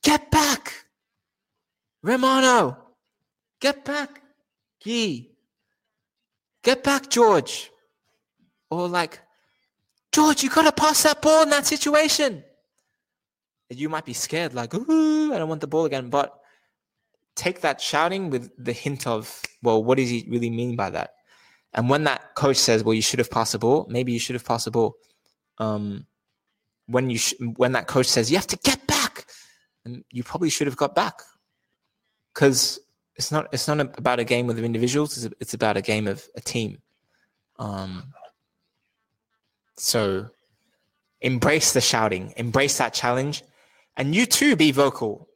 Get 0.03 0.31
back! 0.31 0.85
Romano! 2.01 2.77
Get 3.59 3.83
back! 3.83 4.21
Guy! 4.83 5.27
Get 6.63 6.83
back, 6.83 7.09
George! 7.09 7.71
Or 8.69 8.87
like, 8.87 9.19
George, 10.11 10.43
you 10.43 10.49
gotta 10.49 10.71
pass 10.71 11.03
that 11.03 11.21
ball 11.21 11.43
in 11.43 11.49
that 11.49 11.65
situation. 11.65 12.43
You 13.69 13.89
might 13.89 14.05
be 14.05 14.13
scared, 14.13 14.53
like, 14.53 14.73
ooh, 14.73 15.33
I 15.33 15.37
don't 15.37 15.49
want 15.49 15.61
the 15.61 15.67
ball 15.67 15.85
again. 15.85 16.09
But 16.09 16.33
take 17.35 17.61
that 17.61 17.79
shouting 17.79 18.29
with 18.29 18.51
the 18.57 18.73
hint 18.73 19.05
of, 19.05 19.41
well, 19.61 19.83
what 19.83 19.97
does 19.97 20.09
he 20.09 20.25
really 20.27 20.49
mean 20.49 20.75
by 20.75 20.89
that? 20.89 21.11
And 21.73 21.89
when 21.89 22.03
that 22.05 22.35
coach 22.35 22.57
says, 22.57 22.83
well, 22.83 22.95
you 22.95 23.01
should 23.01 23.19
have 23.19 23.29
passed 23.29 23.51
the 23.51 23.59
ball, 23.59 23.85
maybe 23.89 24.11
you 24.11 24.19
should 24.19 24.33
have 24.33 24.45
passed 24.45 24.65
the 24.65 24.71
ball. 24.71 24.95
Um, 25.59 26.07
when 26.87 27.09
you 27.11 27.19
sh- 27.19 27.35
when 27.57 27.73
that 27.73 27.85
coach 27.87 28.07
says 28.07 28.31
you 28.31 28.37
have 28.37 28.47
to 28.47 28.57
get 28.57 28.85
back, 28.87 29.08
and 29.85 30.03
you 30.11 30.23
probably 30.23 30.49
should 30.49 30.67
have 30.67 30.77
got 30.77 30.95
back. 30.95 31.21
Because 32.33 32.79
it's 33.19 33.33
not 33.33 33.47
it's 33.51 33.67
not 33.67 33.79
about 33.97 34.19
a 34.19 34.23
game 34.23 34.49
of 34.49 34.57
individuals 34.57 35.17
it's, 35.17 35.35
it's 35.41 35.53
about 35.53 35.75
a 35.75 35.81
game 35.81 36.07
of 36.07 36.25
a 36.35 36.41
team. 36.41 36.81
Um, 37.59 38.13
so 39.75 40.29
embrace 41.19 41.73
the 41.73 41.81
shouting 41.81 42.33
embrace 42.37 42.77
that 42.77 42.93
challenge 42.93 43.43
and 43.97 44.15
you 44.15 44.25
too 44.25 44.55
be 44.55 44.71
vocal. 44.71 45.27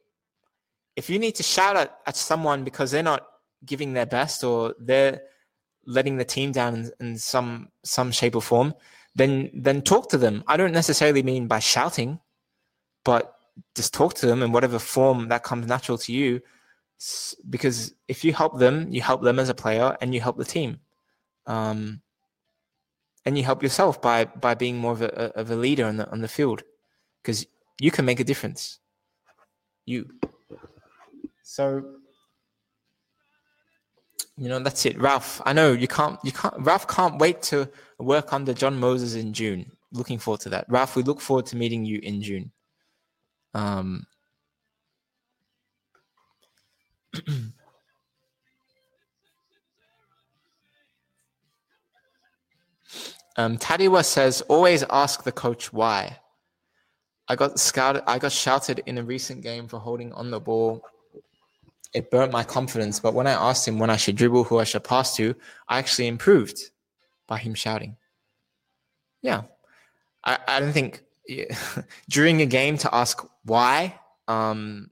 If 0.96 1.10
you 1.10 1.18
need 1.18 1.34
to 1.34 1.42
shout 1.42 1.76
at, 1.76 1.98
at 2.06 2.16
someone 2.16 2.64
because 2.64 2.90
they're 2.90 3.02
not 3.02 3.26
giving 3.66 3.92
their 3.92 4.06
best 4.06 4.42
or 4.42 4.74
they're 4.78 5.20
letting 5.84 6.16
the 6.16 6.24
team 6.24 6.52
down 6.52 6.74
in, 6.74 6.90
in 7.00 7.18
some 7.18 7.68
some 7.82 8.10
shape 8.10 8.34
or 8.34 8.42
form 8.42 8.74
then 9.14 9.50
then 9.52 9.82
talk 9.82 10.08
to 10.08 10.16
them. 10.16 10.42
I 10.46 10.56
don't 10.56 10.72
necessarily 10.72 11.22
mean 11.22 11.48
by 11.48 11.58
shouting 11.58 12.18
but 13.04 13.33
just 13.74 13.94
talk 13.94 14.14
to 14.14 14.26
them 14.26 14.42
in 14.42 14.52
whatever 14.52 14.78
form 14.78 15.28
that 15.28 15.42
comes 15.42 15.66
natural 15.66 15.98
to 15.98 16.12
you. 16.12 16.40
Because 17.48 17.94
if 18.08 18.24
you 18.24 18.32
help 18.32 18.58
them 18.58 18.88
you 18.90 19.02
help 19.02 19.22
them 19.22 19.38
as 19.38 19.48
a 19.48 19.54
player 19.54 19.96
and 20.00 20.14
you 20.14 20.20
help 20.20 20.36
the 20.36 20.44
team. 20.44 20.80
Um, 21.46 22.00
and 23.24 23.38
you 23.38 23.44
help 23.44 23.62
yourself 23.62 24.00
by 24.00 24.26
by 24.26 24.54
being 24.54 24.78
more 24.78 24.92
of 24.92 25.02
a, 25.02 25.32
of 25.38 25.50
a 25.50 25.56
leader 25.56 25.86
on 25.86 25.96
the 25.96 26.10
on 26.10 26.20
the 26.20 26.28
field 26.28 26.62
because 27.22 27.46
you 27.80 27.90
can 27.90 28.04
make 28.04 28.20
a 28.20 28.24
difference. 28.24 28.80
You. 29.86 30.10
So 31.42 31.82
you 34.36 34.48
know 34.48 34.58
that's 34.58 34.84
it. 34.86 34.98
Ralph 35.00 35.40
i 35.44 35.52
know 35.52 35.72
you 35.72 35.88
can't 35.88 36.18
you 36.24 36.32
can't 36.32 36.54
ralph 36.58 36.88
can't 36.88 37.18
wait 37.18 37.40
to 37.42 37.68
work 37.98 38.32
under 38.32 38.52
john 38.52 38.78
moses 38.78 39.14
in 39.14 39.32
june. 39.32 39.70
Looking 39.92 40.18
forward 40.18 40.40
to 40.40 40.48
that. 40.50 40.66
Ralph 40.68 40.96
we 40.96 41.02
look 41.02 41.20
forward 41.20 41.46
to 41.46 41.56
meeting 41.56 41.84
you 41.84 42.00
in 42.02 42.20
june 42.20 42.50
um, 43.54 44.06
um, 53.36 53.56
Tadiwa 53.58 54.04
says, 54.04 54.42
always 54.42 54.82
ask 54.90 55.22
the 55.22 55.32
coach 55.32 55.72
why. 55.72 56.18
I 57.28 57.36
got 57.36 57.58
scouted. 57.58 58.02
I 58.06 58.18
got 58.18 58.32
shouted 58.32 58.82
in 58.86 58.98
a 58.98 59.02
recent 59.02 59.40
game 59.42 59.66
for 59.66 59.78
holding 59.78 60.12
on 60.12 60.30
the 60.30 60.40
ball. 60.40 60.82
It 61.94 62.10
burnt 62.10 62.32
my 62.32 62.44
confidence. 62.44 63.00
But 63.00 63.14
when 63.14 63.26
I 63.26 63.32
asked 63.32 63.66
him 63.66 63.78
when 63.78 63.88
I 63.88 63.96
should 63.96 64.16
dribble, 64.16 64.44
who 64.44 64.58
I 64.58 64.64
should 64.64 64.84
pass 64.84 65.16
to, 65.16 65.34
I 65.68 65.78
actually 65.78 66.08
improved 66.08 66.70
by 67.26 67.38
him 67.38 67.54
shouting. 67.54 67.96
Yeah, 69.22 69.44
I, 70.22 70.38
I 70.46 70.60
don't 70.60 70.72
think 70.72 71.02
during 72.08 72.42
a 72.42 72.46
game 72.46 72.78
to 72.78 72.94
ask 72.94 73.24
why 73.44 73.98
um, 74.28 74.90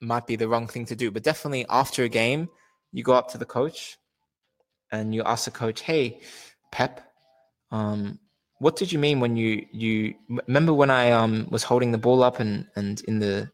might 0.00 0.26
be 0.26 0.36
the 0.36 0.48
wrong 0.48 0.68
thing 0.68 0.86
to 0.86 0.96
do. 0.96 1.10
But 1.10 1.22
definitely 1.22 1.66
after 1.68 2.04
a 2.04 2.08
game, 2.08 2.48
you 2.92 3.02
go 3.02 3.14
up 3.14 3.30
to 3.32 3.38
the 3.38 3.44
coach 3.44 3.98
and 4.92 5.14
you 5.14 5.22
ask 5.22 5.44
the 5.44 5.50
coach, 5.50 5.82
"Hey, 5.82 6.20
Pep, 6.72 7.00
um, 7.70 8.18
what 8.58 8.76
did 8.76 8.92
you 8.92 8.98
mean 8.98 9.20
when 9.20 9.36
you 9.36 9.66
you 9.72 10.14
remember 10.46 10.72
when 10.72 10.90
I 10.90 11.12
um, 11.12 11.48
was 11.50 11.62
holding 11.62 11.92
the 11.92 11.98
ball 11.98 12.22
up 12.22 12.40
and 12.40 12.66
and 12.76 13.00
in 13.02 13.18
the 13.18 13.50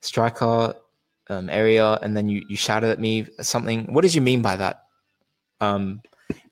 striker 0.00 0.74
um, 1.28 1.48
area, 1.50 1.98
and 2.02 2.16
then 2.16 2.28
you 2.28 2.44
you 2.48 2.56
shouted 2.56 2.90
at 2.90 3.00
me 3.00 3.26
something? 3.40 3.92
What 3.92 4.02
did 4.02 4.14
you 4.14 4.22
mean 4.22 4.42
by 4.42 4.56
that?" 4.56 4.82
Um, 5.60 6.02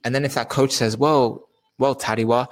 and 0.05 0.15
then 0.15 0.25
if 0.25 0.35
that 0.35 0.49
coach 0.49 0.73
says, 0.73 0.97
"Well, 0.97 1.49
well, 1.79 1.95
Tadiwa, 1.95 2.49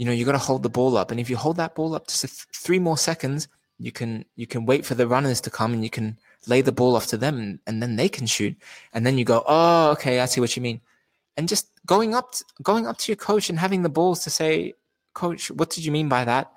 you 0.00 0.06
know, 0.06 0.12
you 0.12 0.24
got 0.24 0.32
to 0.32 0.38
hold 0.38 0.62
the 0.62 0.70
ball 0.70 0.96
up. 0.96 1.10
And 1.10 1.20
if 1.20 1.28
you 1.28 1.36
hold 1.36 1.58
that 1.58 1.74
ball 1.74 1.94
up 1.94 2.06
just 2.06 2.22
th- 2.22 2.46
three 2.54 2.78
more 2.78 2.96
seconds, 2.96 3.48
you 3.78 3.92
can 3.92 4.24
you 4.34 4.46
can 4.46 4.64
wait 4.64 4.86
for 4.86 4.94
the 4.94 5.06
runners 5.06 5.42
to 5.42 5.50
come 5.50 5.74
and 5.74 5.84
you 5.84 5.90
can 5.90 6.16
lay 6.46 6.62
the 6.62 6.72
ball 6.72 6.96
off 6.96 7.06
to 7.08 7.18
them 7.18 7.38
and, 7.38 7.58
and 7.66 7.82
then 7.82 7.96
they 7.96 8.08
can 8.08 8.26
shoot. 8.26 8.56
And 8.94 9.04
then 9.04 9.18
you 9.18 9.26
go, 9.26 9.44
oh, 9.46 9.90
okay, 9.90 10.20
I 10.20 10.24
see 10.24 10.40
what 10.40 10.56
you 10.56 10.62
mean. 10.62 10.80
And 11.36 11.50
just 11.50 11.66
going 11.84 12.14
up 12.14 12.32
to, 12.32 12.44
going 12.62 12.86
up 12.86 12.96
to 12.96 13.12
your 13.12 13.16
coach 13.16 13.50
and 13.50 13.58
having 13.58 13.82
the 13.82 13.90
balls 13.90 14.24
to 14.24 14.30
say, 14.30 14.72
coach, 15.12 15.50
what 15.50 15.68
did 15.68 15.84
you 15.84 15.92
mean 15.92 16.08
by 16.08 16.24
that? 16.24 16.50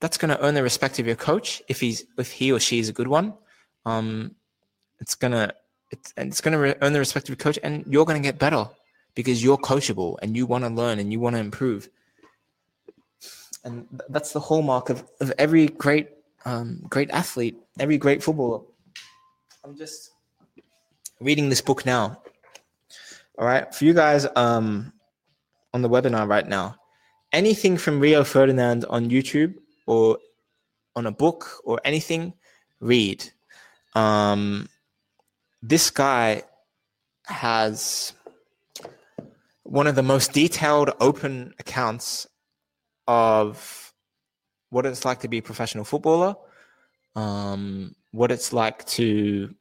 That's 0.00 0.18
going 0.18 0.36
to 0.36 0.44
earn 0.44 0.52
the 0.52 0.62
respect 0.62 0.98
of 0.98 1.06
your 1.06 1.16
coach 1.16 1.62
if 1.68 1.80
he's 1.80 2.04
if 2.18 2.32
he 2.32 2.52
or 2.52 2.60
she 2.60 2.80
is 2.80 2.90
a 2.90 2.92
good 2.92 3.08
one. 3.08 3.32
Um, 3.86 4.34
it's 5.00 5.14
gonna 5.14 5.54
it's 5.90 6.12
and 6.18 6.28
it's 6.28 6.42
gonna 6.42 6.58
re- 6.58 6.74
earn 6.82 6.92
the 6.92 6.98
respect 6.98 7.30
of 7.30 7.30
your 7.30 7.44
coach, 7.46 7.58
and 7.62 7.82
you're 7.88 8.04
gonna 8.04 8.20
get 8.20 8.38
better 8.38 8.68
because 9.14 9.42
you're 9.42 9.56
coachable 9.56 10.18
and 10.20 10.36
you 10.36 10.44
want 10.44 10.64
to 10.64 10.70
learn 10.70 10.98
and 10.98 11.10
you 11.10 11.18
want 11.18 11.34
to 11.36 11.40
improve 11.40 11.88
and 13.64 13.86
that's 14.10 14.32
the 14.32 14.40
hallmark 14.40 14.90
of, 14.90 15.04
of 15.20 15.32
every 15.38 15.68
great 15.68 16.10
um, 16.44 16.80
great 16.88 17.10
athlete, 17.10 17.56
every 17.78 17.96
great 17.96 18.22
footballer. 18.22 18.60
I'm 19.64 19.76
just 19.76 20.10
reading 21.20 21.48
this 21.48 21.62
book 21.62 21.86
now. 21.86 22.20
All 23.38 23.46
right, 23.46 23.74
for 23.74 23.84
you 23.84 23.94
guys 23.94 24.26
um, 24.36 24.92
on 25.72 25.82
the 25.82 25.88
webinar 25.88 26.28
right 26.28 26.46
now, 26.46 26.76
anything 27.32 27.76
from 27.78 27.98
Rio 27.98 28.22
Ferdinand 28.22 28.84
on 28.88 29.10
YouTube 29.10 29.54
or 29.86 30.18
on 30.94 31.06
a 31.06 31.10
book 31.10 31.60
or 31.64 31.80
anything, 31.84 32.34
read. 32.80 33.24
Um, 33.94 34.68
this 35.62 35.90
guy 35.90 36.42
has 37.26 38.12
one 39.62 39.86
of 39.86 39.94
the 39.94 40.02
most 40.02 40.32
detailed 40.32 40.90
open 41.00 41.54
accounts 41.58 42.26
of 43.06 43.92
what 44.70 44.86
it's 44.86 45.04
like 45.04 45.20
to 45.20 45.28
be 45.28 45.38
a 45.38 45.42
professional 45.42 45.84
footballer, 45.84 46.34
um, 47.14 47.94
what 48.12 48.30
it's 48.30 48.52
like 48.52 48.84
to 48.86 49.54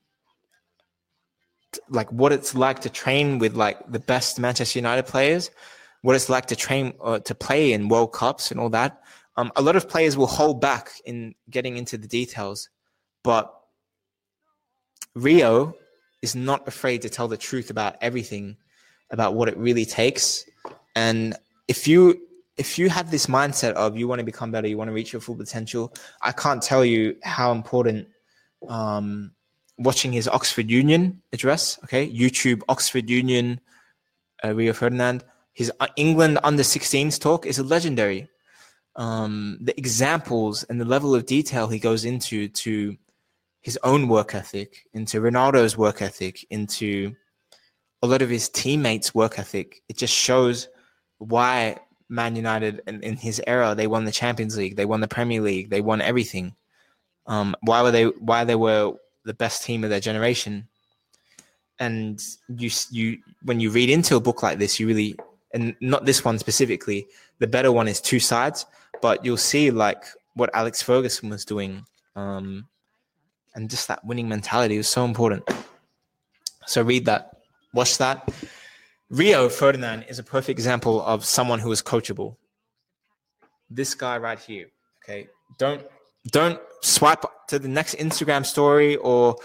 like 1.90 2.12
what 2.12 2.32
it's 2.32 2.54
like 2.56 2.80
to 2.82 2.90
train 2.90 3.40
with 3.40 3.56
like 3.56 3.80
the 3.92 4.00
best 4.00 4.40
Manchester 4.40 4.80
United 4.80 5.06
players, 5.06 5.50
what 6.02 6.16
it's 6.16 6.30
like 6.30 6.46
to 6.48 6.56
train 6.56 6.94
uh, 7.02 7.20
to 7.20 7.36
play 7.36 7.74
in 7.74 7.90
World 7.90 8.14
Cups 8.14 8.52
and 8.52 8.60
all 8.60 8.70
that. 8.70 9.02
Um, 9.38 9.52
a 9.56 9.62
lot 9.62 9.76
of 9.76 9.90
players 9.90 10.16
will 10.16 10.28
hold 10.28 10.62
back 10.62 10.92
in 11.06 11.34
getting 11.50 11.78
into 11.78 11.98
the 11.98 12.08
details, 12.08 12.70
but 13.24 13.52
Rio 15.16 15.76
is 16.22 16.36
not 16.36 16.68
afraid 16.68 17.02
to 17.02 17.10
tell 17.10 17.28
the 17.28 17.38
truth 17.38 17.70
about 17.70 17.96
everything, 18.02 18.58
about 19.10 19.34
what 19.34 19.48
it 19.48 19.58
really 19.58 19.86
takes. 19.86 20.46
And 20.96 21.36
if 21.68 21.88
you 21.88 22.22
if 22.58 22.78
you 22.78 22.90
have 22.90 23.10
this 23.10 23.28
mindset 23.28 23.74
of 23.74 23.98
you 23.98 24.08
want 24.08 24.20
to 24.20 24.26
become 24.26 24.52
better, 24.52 24.68
you 24.68 24.78
want 24.78 24.90
to 24.90 24.94
reach 24.94 25.12
your 25.12 25.22
full 25.22 25.36
potential, 25.36 25.94
I 26.22 26.32
can't 26.32 26.62
tell 26.62 26.86
you 26.86 27.16
how 27.24 27.52
important 27.52 28.08
um, 28.68 29.32
watching 29.78 30.12
his 30.12 30.28
Oxford 30.28 30.70
Union 30.70 31.22
address. 31.32 31.80
Okay, 31.84 32.08
YouTube 32.10 32.62
Oxford 32.70 33.10
Union, 33.10 33.60
uh, 34.44 34.54
Rio 34.54 34.74
Ferdinand. 34.74 35.24
His 35.54 35.72
uh, 35.80 35.88
England 35.96 36.40
under 36.44 36.64
16s 36.64 37.20
talk 37.20 37.46
is 37.46 37.60
legendary. 37.60 38.30
Um, 38.96 39.58
the 39.62 39.78
examples 39.78 40.64
and 40.64 40.80
the 40.80 40.86
level 40.86 41.16
of 41.16 41.26
detail 41.26 41.68
he 41.68 41.80
goes 41.80 42.06
into 42.06 42.48
to 42.50 42.96
his 43.62 43.80
own 43.84 44.08
work 44.08 44.36
ethic, 44.36 44.88
into 44.94 45.22
Ronaldo's 45.22 45.78
work 45.78 46.02
ethic, 46.02 46.46
into 46.50 47.16
a 48.04 48.08
lot 48.08 48.22
of 48.22 48.30
his 48.30 48.50
teammates' 48.50 49.16
work 49.16 49.40
ethic. 49.40 49.82
It 49.90 49.98
just 49.98 50.14
shows 50.14 50.68
why 51.18 51.78
Man 52.14 52.36
United 52.36 52.82
in, 52.86 53.02
in 53.02 53.18
his 53.18 53.42
era 53.48 53.74
they 53.74 53.88
won 53.88 54.06
the 54.06 54.12
Champions 54.12 54.56
League, 54.56 54.76
they 54.76 54.86
won 54.86 55.02
the 55.02 55.08
Premier 55.08 55.42
League, 55.42 55.72
they 55.72 55.82
won 55.82 56.00
everything. 56.00 56.56
Um, 57.26 57.56
why 57.62 57.82
were 57.82 57.92
they? 57.92 58.06
Why 58.06 58.44
they 58.44 58.56
were 58.56 58.94
the 59.26 59.34
best 59.34 59.64
team 59.64 59.84
of 59.84 59.90
their 59.90 60.00
generation? 60.00 60.68
And 61.80 62.22
you, 62.48 62.70
you, 62.92 63.18
when 63.42 63.60
you 63.60 63.72
read 63.72 63.90
into 63.90 64.16
a 64.16 64.20
book 64.20 64.44
like 64.44 64.60
this, 64.60 64.80
you 64.80 64.86
really, 64.88 65.16
and 65.54 65.76
not 65.82 66.06
this 66.06 66.24
one 66.24 66.38
specifically. 66.38 67.08
The 67.40 67.48
better 67.48 67.72
one 67.72 67.88
is 67.88 68.00
two 68.00 68.20
sides, 68.20 68.66
but 69.02 69.26
you'll 69.26 69.38
see 69.38 69.72
like 69.72 70.04
what 70.36 70.52
Alex 70.54 70.82
Ferguson 70.84 71.30
was 71.30 71.46
doing, 71.46 71.84
um, 72.16 72.68
and 73.56 73.70
just 73.70 73.88
that 73.88 74.06
winning 74.06 74.30
mentality 74.30 74.78
was 74.78 74.88
so 74.88 75.04
important. 75.04 75.44
So 76.68 76.84
read 76.84 77.06
that, 77.06 77.38
watch 77.74 77.98
that. 77.98 78.30
Rio 79.14 79.48
Ferdinand 79.48 80.06
is 80.10 80.18
a 80.18 80.24
perfect 80.24 80.58
example 80.58 81.00
of 81.04 81.24
someone 81.24 81.60
who 81.60 81.72
is 81.72 81.84
coachable. 81.84 82.36
This 83.70 83.94
guy 83.94 84.18
right 84.18 84.40
here, 84.40 84.72
okay? 85.04 85.28
Don't 85.60 85.84
don't 86.32 86.60
swipe 86.82 87.24
to 87.50 87.60
the 87.60 87.68
next 87.68 87.94
Instagram 87.98 88.44
story 88.44 88.96
or 88.96 89.36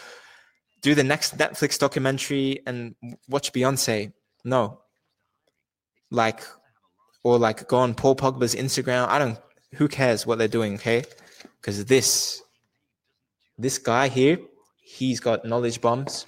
do 0.81 0.95
the 0.95 1.05
next 1.05 1.37
Netflix 1.37 1.79
documentary 1.79 2.63
and 2.67 2.95
watch 3.29 3.53
Beyonce. 3.53 4.13
No. 4.43 4.81
Like, 6.11 6.47
or 7.23 7.39
like 7.39 7.69
go 7.69 7.77
on 7.77 7.95
Paul 7.95 8.17
Pogba's 8.17 8.55
Instagram. 8.55 9.07
I 9.09 9.19
don't, 9.19 9.39
who 9.75 9.87
cares 9.87 10.27
what 10.27 10.39
they're 10.39 10.49
doing, 10.49 10.77
okay? 10.77 11.05
Because 11.61 11.85
this, 11.85 12.41
this 13.59 13.77
guy 13.77 14.09
here, 14.09 14.39
he's 14.81 15.21
got 15.21 15.45
knowledge 15.45 15.83
bombs 15.83 16.25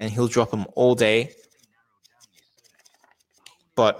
and 0.00 0.10
he'll 0.10 0.26
drop 0.26 0.50
them 0.50 0.66
all 0.74 0.96
day. 0.96 1.34
But 3.78 3.94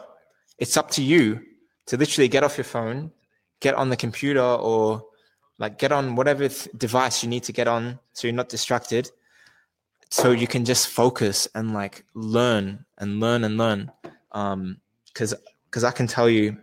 it's 0.58 0.76
up 0.76 0.90
to 0.96 1.02
you 1.04 1.40
to 1.86 1.96
literally 1.96 2.26
get 2.26 2.42
off 2.42 2.58
your 2.58 2.64
phone, 2.64 3.12
get 3.60 3.76
on 3.76 3.90
the 3.90 3.96
computer 3.96 4.42
or 4.42 5.04
like 5.60 5.78
get 5.78 5.92
on 5.92 6.16
whatever 6.16 6.48
device 6.76 7.22
you 7.22 7.28
need 7.28 7.44
to 7.44 7.52
get 7.52 7.68
on 7.68 8.00
so 8.12 8.26
you're 8.26 8.34
not 8.34 8.48
distracted 8.48 9.08
so 10.10 10.32
you 10.32 10.48
can 10.48 10.64
just 10.64 10.88
focus 10.88 11.46
and 11.54 11.74
like 11.74 12.04
learn 12.14 12.84
and 12.98 13.20
learn 13.20 13.44
and 13.44 13.56
learn. 13.56 13.92
Um 14.32 14.80
because 15.06 15.32
because 15.66 15.84
i 15.84 15.92
can 15.92 16.08
tell 16.08 16.28
you 16.28 16.56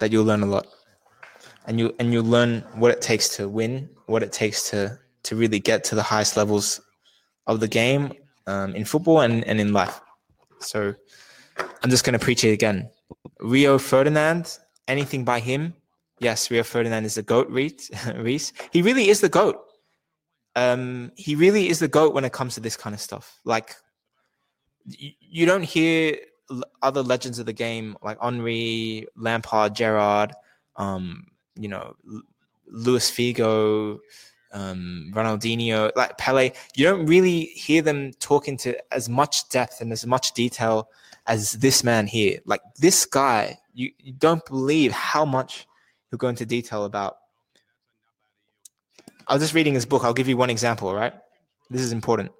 that 0.00 0.10
you'll 0.10 0.24
learn 0.24 0.42
a 0.42 0.46
lot. 0.46 0.66
And 1.66 1.78
you 1.78 1.94
and 2.00 2.12
you 2.12 2.22
learn 2.22 2.64
what 2.74 2.90
it 2.90 3.00
takes 3.00 3.28
to 3.36 3.48
win 3.48 3.88
what 4.06 4.24
it 4.24 4.32
takes 4.32 4.68
to 4.70 4.98
to 5.22 5.36
really 5.36 5.60
get 5.60 5.84
to 5.84 5.94
the 5.94 6.02
highest 6.02 6.36
levels 6.36 6.80
of 7.46 7.60
the 7.60 7.68
game 7.68 8.12
um, 8.48 8.74
in 8.74 8.84
football 8.84 9.20
and, 9.20 9.44
and 9.44 9.60
in 9.60 9.72
life 9.72 10.00
so 10.60 10.94
i'm 11.82 11.90
just 11.90 12.04
going 12.04 12.18
to 12.18 12.24
preach 12.24 12.44
it 12.44 12.50
again 12.50 12.88
rio 13.40 13.78
ferdinand 13.78 14.58
anything 14.88 15.24
by 15.24 15.40
him 15.40 15.74
Yes, 16.18 16.50
Rio 16.50 16.62
Ferdinand 16.62 17.04
is 17.04 17.16
the 17.16 17.22
goat, 17.22 17.48
Reese. 17.50 18.52
He 18.72 18.82
really 18.82 19.08
is 19.08 19.20
the 19.20 19.28
goat. 19.28 19.60
Um, 20.56 21.12
he 21.16 21.34
really 21.34 21.68
is 21.68 21.80
the 21.80 21.88
goat 21.88 22.14
when 22.14 22.24
it 22.24 22.32
comes 22.32 22.54
to 22.54 22.60
this 22.60 22.76
kind 22.76 22.94
of 22.94 23.00
stuff. 23.00 23.40
Like, 23.44 23.74
you, 24.86 25.10
you 25.20 25.46
don't 25.46 25.62
hear 25.62 26.16
other 26.82 27.02
legends 27.02 27.38
of 27.38 27.46
the 27.46 27.52
game 27.52 27.96
like 28.02 28.18
Henry, 28.22 29.06
Lampard, 29.16 29.74
Gerrard, 29.74 30.32
um, 30.76 31.26
you 31.56 31.68
know, 31.68 31.94
Luis 32.68 33.10
Figo, 33.10 33.98
um, 34.54 35.10
Ronaldinho, 35.14 35.90
like 35.96 36.16
Pele. 36.16 36.52
You 36.74 36.86
don't 36.86 37.04
really 37.06 37.46
hear 37.46 37.82
them 37.82 38.12
talking 38.20 38.56
to 38.58 38.76
as 38.94 39.08
much 39.08 39.48
depth 39.50 39.80
and 39.80 39.92
as 39.92 40.06
much 40.06 40.32
detail 40.32 40.88
as 41.26 41.52
this 41.52 41.84
man 41.84 42.06
here. 42.06 42.38
Like 42.46 42.62
this 42.78 43.04
guy, 43.04 43.58
you, 43.74 43.90
you 43.98 44.12
don't 44.12 44.44
believe 44.46 44.92
how 44.92 45.24
much 45.24 45.66
who 46.10 46.16
go 46.16 46.28
into 46.28 46.46
detail 46.46 46.84
about. 46.84 47.18
I 49.26 49.34
was 49.34 49.42
just 49.42 49.54
reading 49.54 49.74
his 49.74 49.86
book. 49.86 50.04
I'll 50.04 50.14
give 50.14 50.28
you 50.28 50.36
one 50.36 50.50
example, 50.50 50.94
right? 50.94 51.12
This 51.70 51.82
is 51.82 51.92
important. 51.92 52.30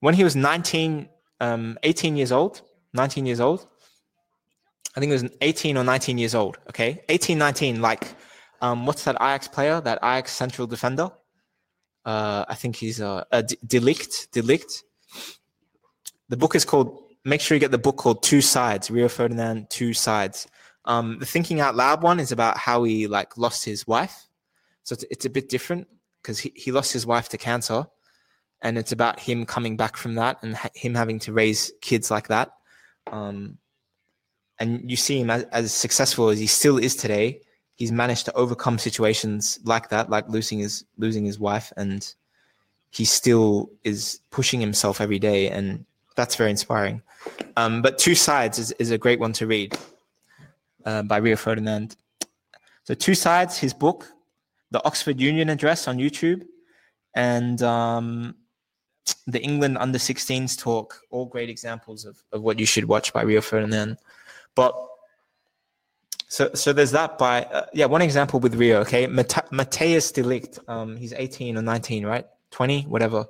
When 0.00 0.14
he 0.14 0.24
was 0.24 0.34
19, 0.34 1.08
um, 1.40 1.78
18 1.82 2.16
years 2.16 2.32
old, 2.32 2.62
19 2.94 3.26
years 3.26 3.40
old, 3.40 3.66
I 4.96 5.00
think 5.00 5.10
it 5.10 5.22
was 5.22 5.30
18 5.40 5.76
or 5.76 5.84
19 5.84 6.18
years 6.18 6.34
old, 6.34 6.58
okay? 6.68 7.02
18, 7.08 7.38
19, 7.38 7.80
like, 7.80 8.14
um, 8.60 8.86
what's 8.86 9.04
that 9.04 9.16
Ajax 9.16 9.48
player, 9.48 9.80
that 9.80 9.98
Ajax 9.98 10.32
central 10.32 10.66
defender? 10.66 11.10
Uh, 12.04 12.44
I 12.48 12.54
think 12.54 12.76
he's 12.76 13.00
uh, 13.00 13.24
a, 13.30 13.38
a 13.38 13.42
De 13.42 13.80
Ligt, 13.80 14.30
Delict. 14.32 14.84
The 16.28 16.36
book 16.36 16.54
is 16.54 16.64
called, 16.64 17.02
make 17.24 17.40
sure 17.40 17.54
you 17.54 17.60
get 17.60 17.70
the 17.70 17.78
book 17.78 17.96
called 17.96 18.22
Two 18.22 18.40
Sides, 18.40 18.90
Rio 18.90 19.08
Ferdinand, 19.08 19.68
Two 19.70 19.92
Sides. 19.92 20.46
Um, 20.84 21.18
the 21.20 21.26
thinking 21.26 21.60
out 21.60 21.76
loud 21.76 22.02
one 22.02 22.18
is 22.18 22.32
about 22.32 22.56
how 22.56 22.82
he 22.82 23.06
like 23.06 23.38
lost 23.38 23.64
his 23.64 23.86
wife, 23.86 24.26
so 24.82 24.94
it's, 24.94 25.04
it's 25.10 25.24
a 25.26 25.30
bit 25.30 25.48
different 25.48 25.86
because 26.20 26.40
he, 26.40 26.52
he 26.56 26.72
lost 26.72 26.92
his 26.92 27.06
wife 27.06 27.28
to 27.28 27.38
cancer, 27.38 27.86
and 28.62 28.76
it's 28.76 28.90
about 28.90 29.20
him 29.20 29.46
coming 29.46 29.76
back 29.76 29.96
from 29.96 30.16
that 30.16 30.38
and 30.42 30.56
ha- 30.56 30.70
him 30.74 30.94
having 30.94 31.20
to 31.20 31.32
raise 31.32 31.72
kids 31.82 32.10
like 32.10 32.28
that. 32.28 32.50
Um, 33.12 33.58
and 34.58 34.90
you 34.90 34.96
see 34.96 35.20
him 35.20 35.30
as, 35.30 35.44
as 35.44 35.72
successful 35.72 36.30
as 36.30 36.38
he 36.38 36.46
still 36.46 36.78
is 36.78 36.96
today. 36.96 37.42
He's 37.76 37.92
managed 37.92 38.26
to 38.26 38.32
overcome 38.34 38.78
situations 38.78 39.58
like 39.64 39.88
that, 39.88 40.10
like 40.10 40.28
losing 40.28 40.58
his 40.58 40.84
losing 40.98 41.24
his 41.24 41.38
wife, 41.38 41.72
and 41.76 42.14
he 42.90 43.04
still 43.04 43.70
is 43.84 44.20
pushing 44.30 44.60
himself 44.60 45.00
every 45.00 45.18
day, 45.18 45.48
and 45.48 45.84
that's 46.14 46.36
very 46.36 46.50
inspiring. 46.50 47.02
Um, 47.56 47.82
but 47.82 47.98
two 47.98 48.14
sides 48.14 48.58
is, 48.58 48.72
is 48.72 48.90
a 48.90 48.98
great 48.98 49.18
one 49.18 49.32
to 49.34 49.46
read 49.46 49.76
uh, 50.84 51.02
by 51.02 51.16
Rio 51.16 51.36
Ferdinand. 51.36 51.96
So 52.84 52.94
two 52.94 53.14
sides, 53.14 53.58
his 53.58 53.72
book, 53.72 54.08
the 54.70 54.84
Oxford 54.84 55.20
Union 55.20 55.48
address 55.48 55.88
on 55.88 55.98
YouTube, 55.98 56.44
and 57.14 57.62
um, 57.62 58.34
the 59.26 59.40
England 59.40 59.78
under 59.78 59.98
16s 59.98 60.58
talk, 60.58 61.00
all 61.10 61.26
great 61.26 61.48
examples 61.48 62.04
of, 62.04 62.22
of 62.32 62.42
what 62.42 62.58
you 62.58 62.66
should 62.66 62.86
watch 62.86 63.12
by 63.12 63.22
Rio 63.22 63.40
Ferdinand. 63.40 63.98
But 64.54 64.74
so 66.32 66.50
so 66.54 66.72
there's 66.72 66.92
that 66.92 67.18
by 67.18 67.42
uh, 67.44 67.66
yeah 67.74 67.84
one 67.84 68.00
example 68.00 68.40
with 68.40 68.54
Rio. 68.54 68.80
Okay, 68.80 69.06
Mate- 69.06 69.50
Matthijs 69.52 70.14
de 70.14 70.22
Ligt, 70.22 70.66
um, 70.66 70.96
he's 70.96 71.12
18 71.12 71.58
or 71.58 71.62
19, 71.62 72.06
right? 72.06 72.24
20, 72.52 72.84
whatever. 72.84 73.26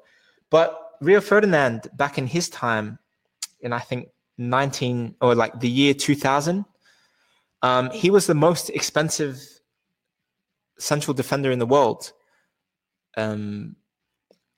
But 0.50 0.78
Rio 1.00 1.20
Ferdinand 1.20 1.88
back 1.94 2.16
in 2.16 2.28
his 2.28 2.48
time, 2.48 3.00
in 3.60 3.72
I 3.72 3.80
think 3.80 4.10
19 4.38 5.16
or 5.20 5.34
like 5.34 5.58
the 5.58 5.68
year 5.68 5.94
2000, 5.94 6.64
um, 7.62 7.90
he 7.90 8.08
was 8.08 8.28
the 8.28 8.36
most 8.36 8.70
expensive 8.70 9.42
central 10.78 11.12
defender 11.12 11.50
in 11.50 11.58
the 11.58 11.66
world. 11.66 12.12
Um, 13.16 13.74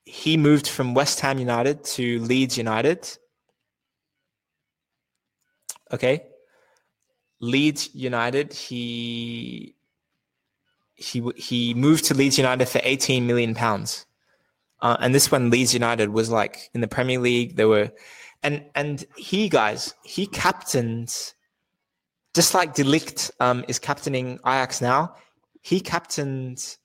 he 0.03 0.37
moved 0.37 0.67
from 0.67 0.93
West 0.93 1.19
Ham 1.21 1.39
United 1.39 1.83
to 1.95 2.19
Leeds 2.19 2.59
United. 2.59 3.09
Okay, 5.91 6.27
Leeds 7.39 7.89
United. 7.93 8.53
He 8.53 9.75
he 10.95 11.23
he 11.35 11.73
moved 11.73 12.05
to 12.05 12.13
Leeds 12.13 12.37
United 12.37 12.67
for 12.67 12.79
18 12.83 13.27
million 13.27 13.53
pounds, 13.53 14.05
uh, 14.81 14.97
and 14.99 15.13
this 15.13 15.31
when 15.31 15.49
Leeds 15.49 15.73
United 15.73 16.09
was 16.09 16.29
like 16.29 16.69
in 16.73 16.81
the 16.81 16.87
Premier 16.87 17.19
League. 17.19 17.55
There 17.55 17.67
were, 17.67 17.91
and 18.43 18.63
and 18.75 19.05
he 19.17 19.49
guys 19.49 19.93
he 20.03 20.27
captained 20.27 21.33
just 22.35 22.53
like 22.53 22.73
De 22.73 22.83
Ligt 22.83 23.31
um, 23.39 23.63
is 23.69 23.79
captaining 23.79 24.39
Ajax 24.45 24.81
now, 24.81 25.15
he 25.61 25.79
captained 25.79 26.77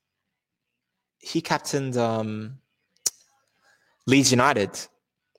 he 1.19 1.43
captained 1.43 1.97
um, 1.97 2.59
Leeds 4.07 4.31
United. 4.31 4.71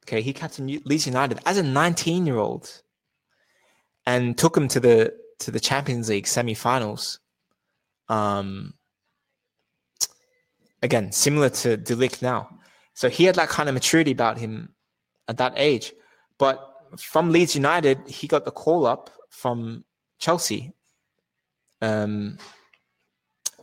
Okay, 0.03 0.21
he 0.21 0.33
captained 0.33 0.85
Leeds 0.85 1.07
United 1.07 1.39
as 1.45 1.57
a 1.57 1.63
19 1.63 2.27
year 2.27 2.37
old 2.37 2.81
and 4.05 4.37
took 4.37 4.55
him 4.55 4.67
to 4.69 4.79
the 4.79 5.13
to 5.39 5.51
the 5.51 5.59
Champions 5.59 6.09
League 6.09 6.27
semi-finals. 6.27 7.19
Um, 8.09 8.75
again, 10.81 11.11
similar 11.11 11.49
to 11.49 11.77
De 11.77 11.95
Ligt 11.95 12.21
now. 12.21 12.49
So 12.93 13.09
he 13.09 13.23
had 13.23 13.35
that 13.35 13.49
kind 13.49 13.69
of 13.69 13.73
maturity 13.73 14.11
about 14.11 14.37
him 14.37 14.75
at 15.27 15.37
that 15.37 15.53
age. 15.55 15.93
But 16.37 16.59
from 16.99 17.31
Leeds 17.31 17.55
United, 17.55 18.07
he 18.07 18.27
got 18.27 18.45
the 18.45 18.51
call 18.51 18.85
up 18.85 19.09
from 19.29 19.85
Chelsea. 20.19 20.73
Um, 21.81 22.37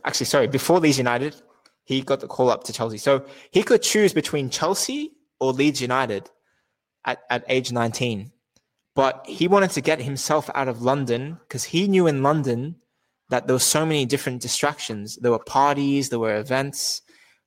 actually, 0.03 0.25
sorry, 0.25 0.47
before 0.47 0.79
Leeds 0.79 0.97
United, 0.97 1.35
he 1.85 2.01
got 2.01 2.19
the 2.19 2.27
call 2.27 2.49
up 2.49 2.63
to 2.65 2.73
Chelsea. 2.73 2.97
So 2.97 3.25
he 3.51 3.63
could 3.63 3.81
choose 3.81 4.13
between 4.13 4.49
Chelsea 4.49 5.13
or 5.39 5.53
Leeds 5.53 5.81
United 5.81 6.29
at, 7.05 7.19
at 7.29 7.43
age 7.47 7.71
19. 7.71 8.31
But 8.95 9.25
he 9.27 9.47
wanted 9.47 9.71
to 9.71 9.81
get 9.81 10.01
himself 10.01 10.49
out 10.55 10.67
of 10.67 10.81
London 10.81 11.37
because 11.41 11.63
he 11.63 11.87
knew 11.87 12.07
in 12.07 12.23
London 12.23 12.75
that 13.29 13.47
there 13.47 13.55
were 13.55 13.59
so 13.59 13.85
many 13.85 14.05
different 14.05 14.41
distractions. 14.41 15.15
There 15.17 15.31
were 15.31 15.39
parties, 15.39 16.09
there 16.09 16.19
were 16.19 16.37
events. 16.37 17.01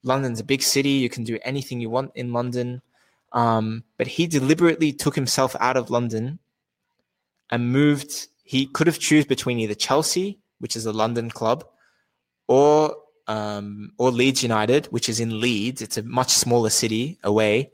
London's 0.04 0.40
a 0.40 0.44
big 0.44 0.62
city. 0.62 0.90
You 0.90 1.08
can 1.08 1.24
do 1.24 1.38
anything 1.42 1.80
you 1.80 1.90
want 1.90 2.12
in 2.14 2.32
London. 2.32 2.82
Um, 3.32 3.84
but 3.98 4.06
he 4.06 4.26
deliberately 4.26 4.92
took 4.92 5.14
himself 5.14 5.56
out 5.60 5.76
of 5.76 5.90
London 5.90 6.38
and 7.50 7.72
moved. 7.72 8.28
He 8.44 8.66
could 8.66 8.86
have 8.86 8.98
choose 8.98 9.24
between 9.24 9.58
either 9.58 9.74
Chelsea, 9.74 10.38
which 10.58 10.76
is 10.76 10.86
a 10.86 10.92
London 10.92 11.30
club, 11.30 11.64
or 12.46 12.96
um, 13.26 13.92
or 13.98 14.10
Leeds 14.10 14.42
United, 14.42 14.86
which 14.86 15.08
is 15.08 15.20
in 15.20 15.40
Leeds. 15.40 15.80
It's 15.80 15.96
a 15.96 16.02
much 16.02 16.30
smaller 16.30 16.70
city 16.70 17.18
away. 17.22 17.70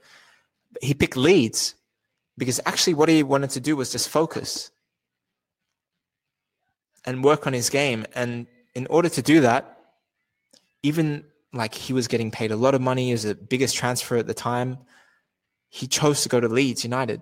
He 0.81 0.95
picked 0.95 1.17
Leeds 1.17 1.75
because 2.39 2.61
actually 2.65 2.95
what 2.95 3.09
he 3.09 3.23
wanted 3.23 3.51
to 3.51 3.61
do 3.61 3.77
was 3.77 3.93
just 3.93 4.09
focus 4.09 4.71
and 7.05 7.25
work 7.25 7.47
on 7.47 7.53
his 7.53 7.69
game. 7.69 8.07
And 8.15 8.47
in 8.75 8.87
order 8.87 9.09
to 9.09 9.23
do 9.23 9.41
that, 9.41 9.79
even 10.83 11.25
like 11.53 11.75
he 11.75 11.93
was 11.93 12.07
getting 12.07 12.31
paid 12.31 12.53
a 12.53 12.57
lot 12.57 12.75
of 12.75 12.81
money 12.81 13.11
as 13.13 13.25
the 13.25 13.35
biggest 13.35 13.75
transfer 13.75 14.17
at 14.17 14.27
the 14.27 14.35
time, 14.35 14.79
he 15.69 15.87
chose 15.87 16.23
to 16.23 16.29
go 16.29 16.41
to 16.41 16.49
Leeds 16.49 16.85
United 16.85 17.21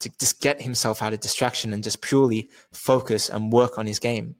to 0.00 0.10
just 0.18 0.40
get 0.40 0.62
himself 0.62 1.02
out 1.02 1.12
of 1.12 1.20
distraction 1.20 1.72
and 1.72 1.82
just 1.82 2.00
purely 2.00 2.50
focus 2.72 3.28
and 3.28 3.52
work 3.52 3.78
on 3.78 3.86
his 3.86 3.98
game. 3.98 4.36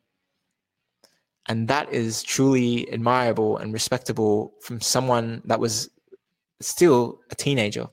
And 1.49 1.69
that 1.69 1.93
is 1.93 2.23
truly 2.23 2.91
admirable 2.91 3.59
and 3.59 3.73
respectable 3.73 4.55
from 4.63 4.81
someone 4.81 5.43
that 5.45 5.61
was 5.61 5.91
still 6.61 7.21
a 7.31 7.35
teenager 7.35 7.89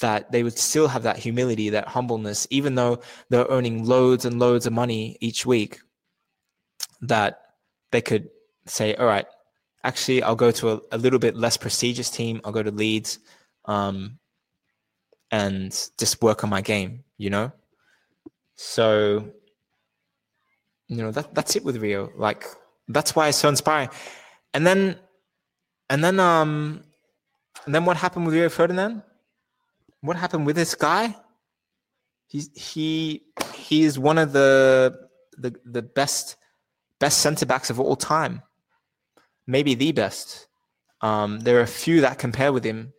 that 0.00 0.30
they 0.30 0.42
would 0.42 0.58
still 0.58 0.88
have 0.88 1.02
that 1.02 1.18
humility, 1.18 1.70
that 1.70 1.88
humbleness, 1.88 2.46
even 2.50 2.74
though 2.74 3.00
they're 3.28 3.46
earning 3.48 3.84
loads 3.84 4.24
and 4.24 4.38
loads 4.38 4.66
of 4.66 4.72
money 4.72 5.16
each 5.20 5.44
week, 5.44 5.80
that 7.00 7.40
they 7.90 8.00
could 8.00 8.28
say, 8.66 8.94
all 8.94 9.06
right, 9.06 9.26
actually, 9.84 10.22
I'll 10.22 10.36
go 10.36 10.50
to 10.52 10.70
a, 10.70 10.80
a 10.92 10.98
little 10.98 11.18
bit 11.18 11.36
less 11.36 11.56
prestigious 11.56 12.10
team. 12.10 12.40
I'll 12.44 12.52
go 12.52 12.62
to 12.62 12.70
Leeds 12.70 13.18
um, 13.64 14.18
and 15.30 15.70
just 15.98 16.22
work 16.22 16.44
on 16.44 16.50
my 16.50 16.60
game, 16.60 17.04
you 17.18 17.30
know? 17.30 17.52
So, 18.54 19.28
you 20.86 20.96
know, 20.96 21.10
that, 21.10 21.34
that's 21.34 21.56
it 21.56 21.64
with 21.64 21.76
Rio. 21.78 22.10
Like, 22.16 22.46
that's 22.88 23.16
why 23.16 23.28
it's 23.28 23.38
so 23.38 23.48
inspiring. 23.48 23.88
And 24.54 24.66
then, 24.66 24.96
and 25.90 26.04
then, 26.04 26.20
um, 26.20 26.84
and 27.66 27.74
then 27.74 27.84
what 27.84 27.96
happened 27.96 28.26
with 28.26 28.34
Rio 28.34 28.48
Ferdinand? 28.48 29.02
What 30.02 30.16
happened 30.16 30.46
with 30.46 30.56
this 30.56 30.74
guy? 30.74 31.16
He's 32.26 32.50
he 32.54 33.22
he 33.54 33.84
is 33.84 33.98
one 33.98 34.18
of 34.18 34.32
the 34.32 34.98
the 35.38 35.54
the 35.64 35.82
best 35.82 36.36
best 36.98 37.18
centre 37.18 37.46
backs 37.46 37.70
of 37.70 37.80
all 37.80 37.96
time, 37.96 38.42
maybe 39.46 39.74
the 39.74 39.92
best. 39.92 40.48
Um, 41.00 41.40
there 41.40 41.58
are 41.58 41.62
a 41.62 41.66
few 41.66 42.00
that 42.02 42.18
compare 42.18 42.52
with 42.52 42.64
him 42.64 42.92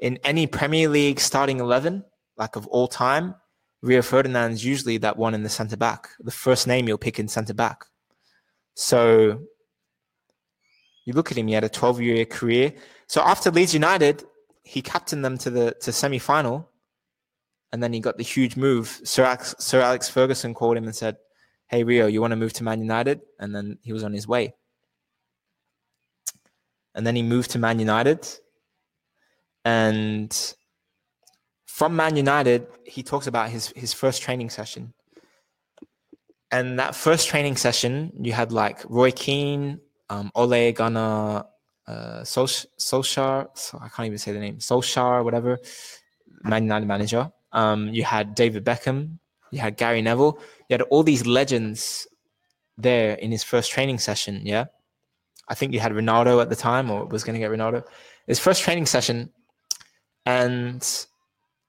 in 0.00 0.18
any 0.24 0.46
Premier 0.46 0.88
League 0.88 1.20
starting 1.20 1.60
eleven, 1.60 2.04
like 2.36 2.56
of 2.56 2.66
all 2.66 2.88
time. 2.88 3.34
Rio 3.82 4.00
Ferdinand 4.00 4.52
is 4.52 4.64
usually 4.64 4.98
that 4.98 5.16
one 5.16 5.34
in 5.34 5.42
the 5.42 5.48
centre 5.48 5.76
back, 5.76 6.10
the 6.20 6.30
first 6.30 6.68
name 6.68 6.86
you'll 6.86 6.98
pick 6.98 7.18
in 7.18 7.26
centre 7.26 7.54
back. 7.54 7.84
So 8.74 9.42
you 11.04 11.12
look 11.14 11.30
at 11.30 11.36
him; 11.36 11.48
he 11.48 11.54
had 11.54 11.64
a 11.64 11.68
twelve-year 11.68 12.24
career. 12.26 12.74
So 13.08 13.22
after 13.22 13.50
Leeds 13.50 13.74
United, 13.74 14.24
he 14.62 14.82
captained 14.82 15.24
them 15.24 15.38
to 15.38 15.50
the 15.50 15.76
to 15.80 15.92
semi 15.92 16.18
final, 16.18 16.68
and 17.72 17.82
then 17.82 17.92
he 17.92 18.00
got 18.00 18.16
the 18.16 18.24
huge 18.24 18.56
move. 18.56 19.00
Sir 19.04 19.24
Alex, 19.24 19.54
Sir 19.58 19.80
Alex 19.80 20.08
Ferguson 20.08 20.54
called 20.54 20.76
him 20.76 20.84
and 20.84 20.94
said, 20.94 21.16
"Hey 21.66 21.84
Rio, 21.84 22.06
you 22.06 22.20
want 22.20 22.32
to 22.32 22.36
move 22.36 22.52
to 22.54 22.64
Man 22.64 22.80
United?" 22.80 23.20
And 23.38 23.54
then 23.54 23.78
he 23.82 23.92
was 23.92 24.04
on 24.04 24.12
his 24.12 24.28
way. 24.28 24.54
And 26.94 27.06
then 27.06 27.16
he 27.16 27.22
moved 27.22 27.50
to 27.52 27.58
Man 27.58 27.78
United, 27.78 28.28
and 29.64 30.54
from 31.66 31.96
Man 31.96 32.16
United, 32.16 32.66
he 32.84 33.02
talks 33.02 33.26
about 33.26 33.50
his 33.50 33.72
his 33.74 33.92
first 33.92 34.22
training 34.22 34.50
session. 34.50 34.94
And 36.50 36.78
that 36.78 36.94
first 36.94 37.28
training 37.28 37.56
session, 37.56 38.12
you 38.20 38.34
had 38.34 38.52
like 38.52 38.84
Roy 38.84 39.10
Keane, 39.10 39.80
um, 40.10 40.30
Ole 40.34 40.72
Gunnar 40.72 41.46
uh, 41.86 42.22
Solskjaer, 42.22 43.48
so 43.54 43.78
I 43.80 43.88
can't 43.88 44.06
even 44.06 44.18
say 44.18 44.32
the 44.32 44.38
name, 44.38 44.58
Solskjaer, 44.58 45.24
whatever, 45.24 45.58
Man 46.44 46.64
United 46.64 46.86
manager. 46.86 47.30
Um, 47.52 47.88
you 47.88 48.04
had 48.04 48.34
David 48.34 48.64
Beckham, 48.64 49.18
you 49.50 49.60
had 49.60 49.76
Gary 49.76 50.02
Neville, 50.02 50.38
you 50.68 50.74
had 50.74 50.82
all 50.82 51.02
these 51.02 51.26
legends 51.26 52.06
there 52.78 53.14
in 53.14 53.30
his 53.30 53.42
first 53.44 53.70
training 53.70 53.98
session. 53.98 54.40
Yeah, 54.44 54.66
I 55.48 55.54
think 55.54 55.72
you 55.72 55.80
had 55.80 55.92
Ronaldo 55.92 56.40
at 56.40 56.48
the 56.48 56.56
time, 56.56 56.90
or 56.90 57.04
was 57.06 57.24
going 57.24 57.34
to 57.34 57.40
get 57.40 57.50
Ronaldo. 57.50 57.84
His 58.26 58.38
first 58.38 58.62
training 58.62 58.86
session, 58.86 59.30
and 60.24 61.06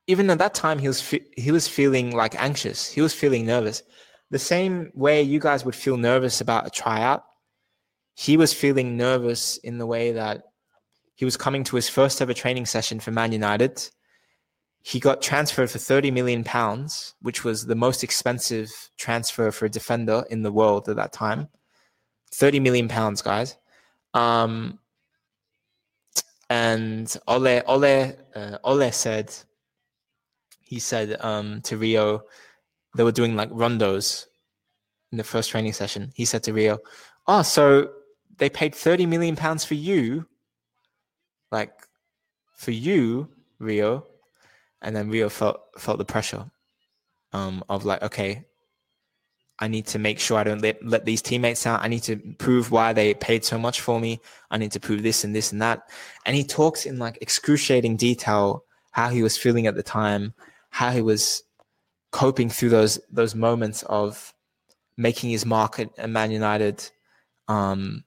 even 0.08 0.30
at 0.30 0.38
that 0.38 0.54
time, 0.54 0.80
he 0.80 0.88
was 0.88 1.02
fe- 1.02 1.26
he 1.36 1.52
was 1.52 1.68
feeling 1.68 2.12
like 2.16 2.36
anxious. 2.42 2.90
He 2.90 3.02
was 3.02 3.14
feeling 3.14 3.46
nervous, 3.46 3.84
the 4.32 4.40
same 4.40 4.92
way 4.96 5.22
you 5.22 5.40
guys 5.40 5.66
would 5.66 5.76
feel 5.76 5.98
nervous 5.98 6.42
about 6.42 6.66
a 6.66 6.70
tryout 6.70 7.24
he 8.16 8.38
was 8.38 8.54
feeling 8.54 8.96
nervous 8.96 9.58
in 9.58 9.78
the 9.78 9.86
way 9.86 10.12
that 10.12 10.44
he 11.16 11.26
was 11.26 11.38
coming 11.38 11.64
to 11.66 11.76
his 11.76 11.90
first 11.90 12.22
ever 12.22 12.34
training 12.34 12.66
session 12.66 13.00
for 13.00 13.12
Man 13.12 13.32
United. 13.32 13.90
He 14.82 15.00
got 15.00 15.22
transferred 15.22 15.72
for 15.72 15.80
30 15.80 16.12
million 16.12 16.44
pounds, 16.44 17.16
which 17.22 17.44
was 17.44 17.66
the 17.66 17.76
most 17.76 18.04
expensive 18.04 18.70
transfer 18.98 19.52
for 19.52 19.66
a 19.66 19.70
defender 19.70 20.26
in 20.30 20.44
the 20.44 20.52
world 20.52 20.90
at 20.90 20.98
that 20.98 21.14
time. 21.14 21.48
30 22.34 22.60
million 22.60 22.88
pounds, 22.88 23.22
guys. 23.22 23.56
Um, 24.14 24.80
and 26.50 27.16
Ole, 27.28 27.62
Ole, 27.66 28.16
uh, 28.36 28.58
Ole 28.64 28.92
said, 28.92 29.34
he 30.62 30.80
said 30.80 31.18
um, 31.22 31.62
to 31.62 31.78
Rio, 31.78 32.24
they 32.96 33.04
were 33.04 33.12
doing 33.12 33.36
like 33.36 33.50
rondos 33.52 34.26
in 35.12 35.18
the 35.18 35.24
first 35.24 35.50
training 35.50 35.74
session. 35.74 36.12
He 36.16 36.26
said 36.26 36.44
to 36.44 36.54
Rio, 36.54 36.80
Oh, 37.28 37.42
so 37.42 37.90
they 38.38 38.50
paid 38.50 38.74
30 38.76 39.06
million 39.06 39.36
pounds 39.36 39.64
for 39.66 39.76
you 39.76 40.26
like 41.52 41.72
for 42.56 42.72
you 42.72 43.30
rio 43.60 44.06
and 44.82 44.96
then 44.96 45.10
rio 45.10 45.30
felt 45.30 45.62
felt 45.78 45.98
the 45.98 46.06
pressure 46.06 46.50
um, 47.32 47.64
of 47.70 47.86
like 47.86 48.02
okay 48.02 48.46
i 49.60 49.68
need 49.68 49.88
to 49.88 50.00
make 50.00 50.20
sure 50.20 50.38
i 50.38 50.44
don't 50.44 50.62
let, 50.62 50.84
let 50.86 51.06
these 51.06 51.22
teammates 51.22 51.66
out. 51.66 51.82
I 51.84 51.88
need 51.88 52.04
to 52.04 52.18
prove 52.38 52.72
why 52.72 52.94
they 52.94 53.14
paid 53.14 53.46
so 53.46 53.58
much 53.58 53.82
for 53.82 54.00
me. 54.00 54.20
I 54.52 54.58
need 54.58 54.72
to 54.72 54.80
prove 54.80 55.04
this 55.04 55.24
and 55.24 55.36
this 55.36 55.52
and 55.52 55.62
that. 55.62 55.90
And 56.26 56.36
he 56.36 56.44
talks 56.44 56.86
in 56.86 57.00
like 57.00 57.18
excruciating 57.22 57.98
detail 57.98 58.66
how 58.92 59.10
he 59.10 59.24
was 59.24 59.38
feeling 59.38 59.68
at 59.68 59.76
the 59.76 59.84
time 59.84 60.34
how 60.74 60.90
he 60.90 61.02
was 61.02 61.44
coping 62.12 62.50
through 62.50 62.70
those 62.70 63.00
those 63.12 63.36
moments 63.36 63.84
of 63.84 64.34
making 64.98 65.30
his 65.30 65.46
mark 65.46 65.80
at 65.80 66.10
man 66.10 66.32
united 66.32 66.90
um, 67.48 68.04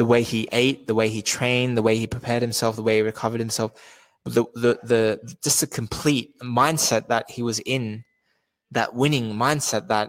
the 0.00 0.06
way 0.06 0.22
he 0.22 0.48
ate, 0.50 0.86
the 0.86 0.94
way 0.94 1.10
he 1.10 1.20
trained, 1.20 1.76
the 1.76 1.82
way 1.82 1.94
he 1.98 2.06
prepared 2.06 2.40
himself, 2.40 2.74
the 2.74 2.82
way 2.82 2.96
he 2.96 3.02
recovered 3.02 3.38
himself, 3.38 3.70
the 4.24 4.46
the 4.54 4.80
the 4.82 5.36
just 5.44 5.62
a 5.62 5.66
complete 5.66 6.32
mindset 6.40 7.08
that 7.08 7.30
he 7.30 7.42
was 7.42 7.58
in, 7.66 8.02
that 8.70 8.94
winning 8.94 9.34
mindset 9.34 9.88
that 9.88 10.08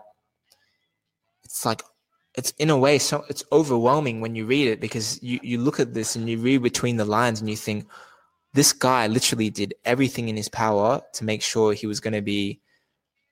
it's 1.43 1.65
like 1.65 1.83
it's 2.35 2.51
in 2.51 2.69
a 2.69 2.77
way 2.77 2.97
so 2.99 3.25
it's 3.27 3.43
overwhelming 3.51 4.21
when 4.21 4.33
you 4.33 4.45
read 4.45 4.69
it 4.69 4.79
because 4.79 5.21
you 5.21 5.41
you 5.43 5.57
look 5.57 5.77
at 5.77 5.93
this 5.93 6.15
and 6.15 6.29
you 6.29 6.37
read 6.37 6.63
between 6.63 6.95
the 6.95 7.03
lines 7.03 7.41
and 7.41 7.49
you 7.49 7.57
think 7.57 7.85
this 8.53 8.71
guy 8.71 9.07
literally 9.07 9.49
did 9.49 9.73
everything 9.83 10.29
in 10.29 10.37
his 10.37 10.47
power 10.47 11.01
to 11.11 11.25
make 11.25 11.41
sure 11.41 11.73
he 11.73 11.85
was 11.85 11.99
going 11.99 12.13
to 12.13 12.21
be 12.21 12.61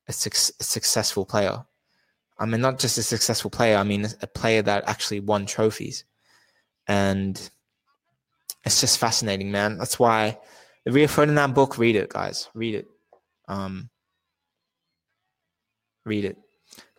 a, 0.09 0.11
su- 0.11 0.53
a 0.59 0.63
successful 0.63 1.25
player. 1.25 1.63
I 2.37 2.45
mean, 2.45 2.59
not 2.59 2.79
just 2.79 2.97
a 2.97 3.03
successful 3.03 3.49
player. 3.49 3.77
I 3.77 3.83
mean, 3.83 4.07
a 4.21 4.27
player 4.27 4.61
that 4.63 4.83
actually 4.87 5.21
won 5.21 5.45
trophies, 5.45 6.03
and 6.89 7.49
it's 8.65 8.81
just 8.81 8.97
fascinating, 8.97 9.51
man. 9.51 9.77
That's 9.77 9.99
why 9.99 10.39
the 10.83 10.91
Rio 10.91 11.07
Ferdinand 11.07 11.53
book. 11.53 11.77
Read 11.77 11.95
it, 11.95 12.09
guys. 12.09 12.49
Read 12.53 12.75
it. 12.75 12.87
Um, 13.47 13.89
read 16.03 16.25
it. 16.25 16.37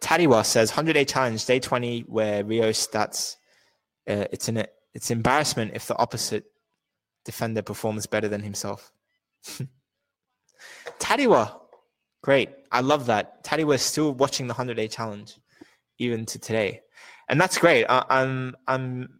Tadiwa 0.00 0.46
says 0.46 0.70
100 0.70 0.92
day 0.94 1.04
challenge 1.04 1.44
day 1.44 1.58
20 1.58 2.02
where 2.02 2.44
Rio 2.44 2.70
stats. 2.70 3.36
Uh, 4.08 4.24
it's 4.32 4.48
an 4.48 4.64
it's 4.94 5.10
embarrassment 5.10 5.72
if 5.74 5.86
the 5.86 5.96
opposite 5.98 6.44
defender 7.24 7.60
performs 7.60 8.06
better 8.06 8.28
than 8.28 8.42
himself. 8.42 8.92
Tadiwa, 11.00 11.52
great. 12.22 12.50
I 12.70 12.80
love 12.80 13.06
that. 13.06 13.42
Tadiwa 13.44 13.74
is 13.74 13.82
still 13.82 14.14
watching 14.14 14.46
the 14.46 14.52
100 14.54 14.76
day 14.76 14.86
challenge 14.88 15.36
even 15.98 16.24
to 16.26 16.38
today. 16.38 16.80
And 17.28 17.40
that's 17.40 17.58
great. 17.58 17.84
I, 17.88 18.04
I'm, 18.08 18.56
I'm, 18.66 19.19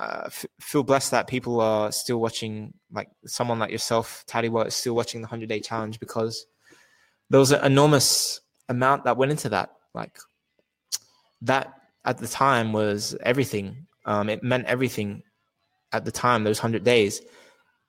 uh, 0.00 0.22
f- 0.26 0.46
feel 0.60 0.82
blessed 0.82 1.10
that 1.10 1.26
people 1.26 1.60
are 1.60 1.92
still 1.92 2.18
watching, 2.18 2.72
like 2.90 3.10
someone 3.26 3.58
like 3.58 3.70
yourself, 3.70 4.24
Tadiwa, 4.26 4.66
is 4.66 4.74
still 4.74 4.94
watching 4.94 5.20
the 5.20 5.26
100 5.26 5.48
day 5.48 5.60
challenge 5.60 6.00
because 6.00 6.46
there 7.28 7.38
was 7.38 7.52
an 7.52 7.62
enormous 7.64 8.40
amount 8.70 9.04
that 9.04 9.18
went 9.18 9.30
into 9.30 9.50
that. 9.50 9.72
Like 9.94 10.18
that 11.42 11.74
at 12.06 12.16
the 12.16 12.26
time 12.26 12.72
was 12.72 13.14
everything. 13.22 13.86
Um, 14.06 14.30
it 14.30 14.42
meant 14.42 14.64
everything 14.64 15.22
at 15.92 16.06
the 16.06 16.12
time, 16.12 16.44
those 16.44 16.62
100 16.62 16.82
days. 16.82 17.20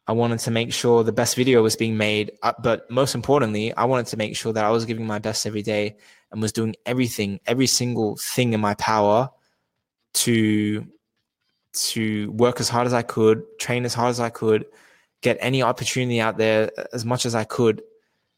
I 0.05 0.12
wanted 0.12 0.39
to 0.39 0.51
make 0.51 0.74
sure 0.74 1.05
the 1.05 1.14
best 1.14 1.38
video 1.38 1.64
was 1.64 1.78
being 1.78 1.95
made. 1.95 2.34
Uh, 2.43 2.51
but 2.62 2.91
most 2.91 3.16
importantly, 3.16 3.74
I 3.74 3.86
wanted 3.86 4.07
to 4.07 4.18
make 4.18 4.36
sure 4.36 4.51
that 4.51 4.66
I 4.66 4.72
was 4.72 4.84
giving 4.84 5.07
my 5.07 5.20
best 5.20 5.47
every 5.47 5.62
day 5.62 5.95
and 6.30 6.41
was 6.41 6.51
doing 6.51 6.76
everything, 6.86 7.39
every 7.45 7.68
single 7.68 8.18
thing 8.18 8.51
in 8.51 8.59
my 8.59 8.74
power 8.74 9.30
to 10.14 10.86
to 11.74 12.32
work 12.32 12.59
as 12.59 12.69
hard 12.69 12.88
as 12.88 12.93
I 12.93 13.01
could, 13.01 13.43
train 13.59 13.86
as 13.86 13.93
hard 13.93 14.09
as 14.09 14.19
I 14.19 14.30
could, 14.30 14.65
get 15.22 15.38
any 15.39 15.63
opportunity 15.63 16.19
out 16.19 16.38
there 16.38 16.72
as 16.93 17.05
much 17.05 17.26
as 17.26 17.36
I 17.36 17.43
could, 17.43 17.82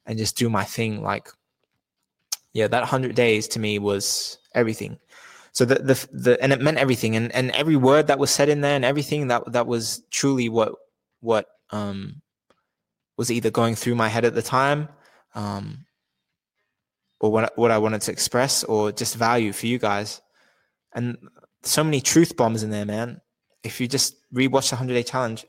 and 0.05 0.17
just 0.17 0.37
do 0.37 0.49
my 0.49 0.63
thing. 0.63 1.01
Like, 1.01 1.29
yeah, 2.53 2.67
that 2.67 2.85
hundred 2.85 3.15
days 3.15 3.47
to 3.49 3.59
me 3.59 3.79
was 3.79 4.37
everything. 4.53 4.99
So 5.51 5.65
the, 5.65 5.75
the 5.75 6.07
the 6.11 6.43
and 6.43 6.51
it 6.51 6.61
meant 6.61 6.77
everything, 6.77 7.15
and 7.15 7.31
and 7.33 7.51
every 7.51 7.75
word 7.75 8.07
that 8.07 8.19
was 8.19 8.31
said 8.31 8.49
in 8.49 8.61
there, 8.61 8.75
and 8.75 8.85
everything 8.85 9.27
that 9.27 9.51
that 9.51 9.67
was 9.67 10.03
truly 10.11 10.49
what 10.49 10.73
what 11.21 11.47
um, 11.69 12.21
was 13.17 13.31
either 13.31 13.51
going 13.51 13.75
through 13.75 13.95
my 13.95 14.07
head 14.07 14.25
at 14.25 14.35
the 14.35 14.41
time, 14.41 14.89
um, 15.35 15.85
or 17.19 17.31
what 17.31 17.57
what 17.57 17.71
I 17.71 17.77
wanted 17.77 18.01
to 18.01 18.11
express, 18.11 18.63
or 18.63 18.91
just 18.91 19.15
value 19.15 19.53
for 19.53 19.67
you 19.67 19.77
guys. 19.79 20.21
And 20.95 21.17
so 21.63 21.83
many 21.83 22.01
truth 22.01 22.35
bombs 22.35 22.63
in 22.63 22.69
there, 22.69 22.85
man. 22.85 23.21
If 23.63 23.79
you 23.79 23.87
just 23.87 24.15
rewatch 24.33 24.69
the 24.69 24.75
hundred 24.75 24.95
day 24.95 25.03
challenge, 25.03 25.45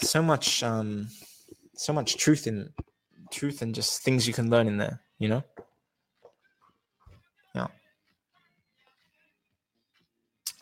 so 0.00 0.22
much 0.22 0.62
um, 0.62 1.08
so 1.74 1.92
much 1.92 2.16
truth 2.16 2.46
in 2.46 2.70
truth 3.30 3.62
and 3.62 3.74
just 3.74 4.02
things 4.02 4.26
you 4.26 4.34
can 4.34 4.50
learn 4.50 4.66
in 4.66 4.78
there. 4.78 5.00
You 5.18 5.28
know. 5.28 5.44
Yeah. 7.54 7.68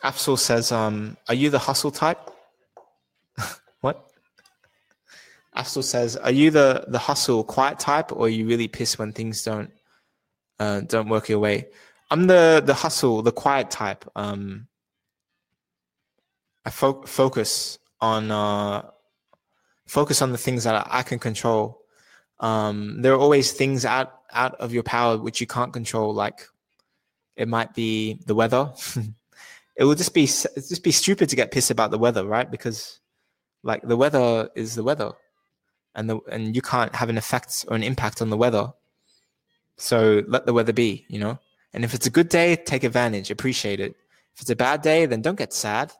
Afsal 0.03 0.37
says, 0.37 0.71
um, 0.71 1.17
"Are 1.27 1.35
you 1.35 1.49
the 1.49 1.59
hustle 1.59 1.91
type?" 1.91 2.19
What? 3.81 4.09
Astor 5.59 5.81
says, 5.81 6.15
"Are 6.15 6.31
you 6.31 6.51
the 6.51 6.85
the 6.87 6.99
hustle 6.99 7.43
quiet 7.43 7.79
type, 7.79 8.13
or 8.13 8.29
you 8.29 8.47
really 8.47 8.69
piss 8.69 8.97
when 8.97 9.11
things 9.11 9.43
don't 9.43 9.71
uh, 10.59 10.81
don't 10.81 11.09
work 11.09 11.27
your 11.27 11.39
way?" 11.39 11.67
I'm 12.11 12.27
the 12.27 12.63
the 12.65 12.73
hustle, 12.73 13.21
the 13.21 13.33
quiet 13.33 13.69
type. 13.69 14.05
Um, 14.15 14.68
I 16.65 16.69
fo- 16.69 17.03
focus 17.03 17.79
on 18.01 18.31
uh, 18.31 18.89
focus 19.87 20.21
on 20.21 20.31
the 20.31 20.37
things 20.37 20.63
that 20.63 20.87
I, 20.89 21.03
can 21.03 21.19
control. 21.19 21.81
Um, 22.39 23.01
there 23.01 23.13
are 23.13 23.19
always 23.19 23.51
things 23.51 23.85
out 23.85 24.13
out 24.31 24.55
of 24.55 24.73
your 24.73 24.83
power 24.83 25.17
which 25.17 25.41
you 25.41 25.47
can't 25.47 25.73
control, 25.73 26.13
like 26.13 26.47
it 27.35 27.47
might 27.47 27.73
be 27.73 28.19
the 28.25 28.35
weather. 28.35 28.71
it 29.75 29.85
would 29.85 29.97
just 29.97 30.13
be 30.13 30.25
just 30.25 30.83
be 30.83 30.91
stupid 30.91 31.29
to 31.29 31.35
get 31.35 31.51
pissed 31.51 31.71
about 31.71 31.91
the 31.91 31.97
weather, 31.97 32.25
right? 32.25 32.49
Because 32.49 32.99
like 33.63 33.81
the 33.81 33.97
weather 33.97 34.49
is 34.55 34.75
the 34.75 34.83
weather, 34.83 35.11
and 35.95 36.09
the 36.09 36.19
and 36.31 36.55
you 36.55 36.61
can't 36.61 36.95
have 36.95 37.09
an 37.09 37.17
effect 37.17 37.65
or 37.67 37.75
an 37.75 37.83
impact 37.83 38.21
on 38.21 38.29
the 38.29 38.37
weather. 38.37 38.71
So 39.77 40.23
let 40.27 40.45
the 40.45 40.53
weather 40.53 40.73
be, 40.73 41.05
you 41.07 41.19
know. 41.19 41.39
And 41.73 41.83
if 41.83 41.93
it's 41.93 42.07
a 42.07 42.11
good 42.11 42.29
day, 42.29 42.55
take 42.55 42.83
advantage, 42.83 43.31
appreciate 43.31 43.79
it. 43.79 43.95
If 44.35 44.41
it's 44.41 44.49
a 44.49 44.55
bad 44.55 44.81
day, 44.81 45.05
then 45.05 45.21
don't 45.21 45.37
get 45.37 45.53
sad. 45.53 45.93